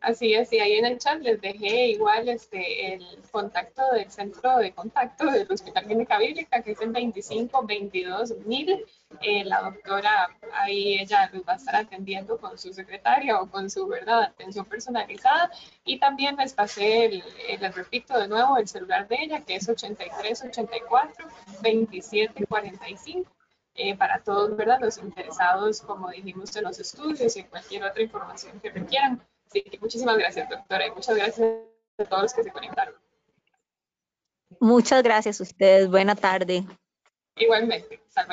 Así 0.00 0.32
es, 0.32 0.52
y 0.52 0.60
ahí 0.60 0.74
en 0.74 0.86
el 0.86 0.98
chat 0.98 1.20
les 1.20 1.40
dejé 1.40 1.88
igual 1.88 2.28
este, 2.28 2.94
el 2.94 3.04
contacto 3.32 3.82
del 3.92 4.08
centro 4.10 4.58
de 4.58 4.72
contacto 4.72 5.26
del 5.26 5.50
Hospital 5.50 5.86
Clínica 5.86 6.18
Bíblica, 6.18 6.62
que 6.62 6.72
es 6.72 6.80
el 6.80 6.90
25 6.90 7.66
22 7.66 8.36
mil. 8.46 8.84
Eh, 9.20 9.44
la 9.44 9.62
doctora 9.62 10.28
ahí 10.52 11.00
ella 11.00 11.28
les 11.32 11.42
va 11.42 11.54
a 11.54 11.56
estar 11.56 11.74
atendiendo 11.74 12.38
con 12.38 12.56
su 12.58 12.72
secretaria 12.72 13.40
o 13.40 13.50
con 13.50 13.68
su 13.70 13.88
verdad 13.88 14.22
atención 14.22 14.66
personalizada. 14.66 15.50
Y 15.84 15.98
también 15.98 16.36
les 16.36 16.52
pasé, 16.54 17.06
el, 17.06 17.24
les 17.60 17.74
repito 17.74 18.18
de 18.18 18.28
nuevo, 18.28 18.56
el 18.56 18.68
celular 18.68 19.08
de 19.08 19.16
ella, 19.20 19.40
que 19.44 19.56
es 19.56 19.68
83 19.68 20.44
84 20.44 21.26
27 21.60 22.46
45. 22.46 23.30
para 23.98 24.20
todos, 24.20 24.56
¿verdad? 24.56 24.78
Los 24.80 24.98
interesados, 24.98 25.80
como 25.82 26.10
dijimos, 26.10 26.54
en 26.56 26.64
los 26.64 26.78
estudios 26.78 27.36
y 27.36 27.44
cualquier 27.44 27.84
otra 27.84 28.02
información 28.02 28.60
que 28.60 28.70
requieran. 28.70 29.20
Sí, 29.50 29.64
muchísimas 29.80 30.18
gracias, 30.18 30.48
doctora, 30.48 30.86
y 30.86 30.90
muchas 30.90 31.16
gracias 31.16 31.48
a 31.98 32.04
todos 32.04 32.22
los 32.22 32.34
que 32.34 32.42
se 32.42 32.52
conectaron. 32.52 32.94
Muchas 34.60 35.02
gracias 35.02 35.40
a 35.40 35.42
ustedes. 35.42 35.88
Buena 35.88 36.14
tarde. 36.14 36.64
Igualmente. 37.36 38.00
Hasta 38.08 38.26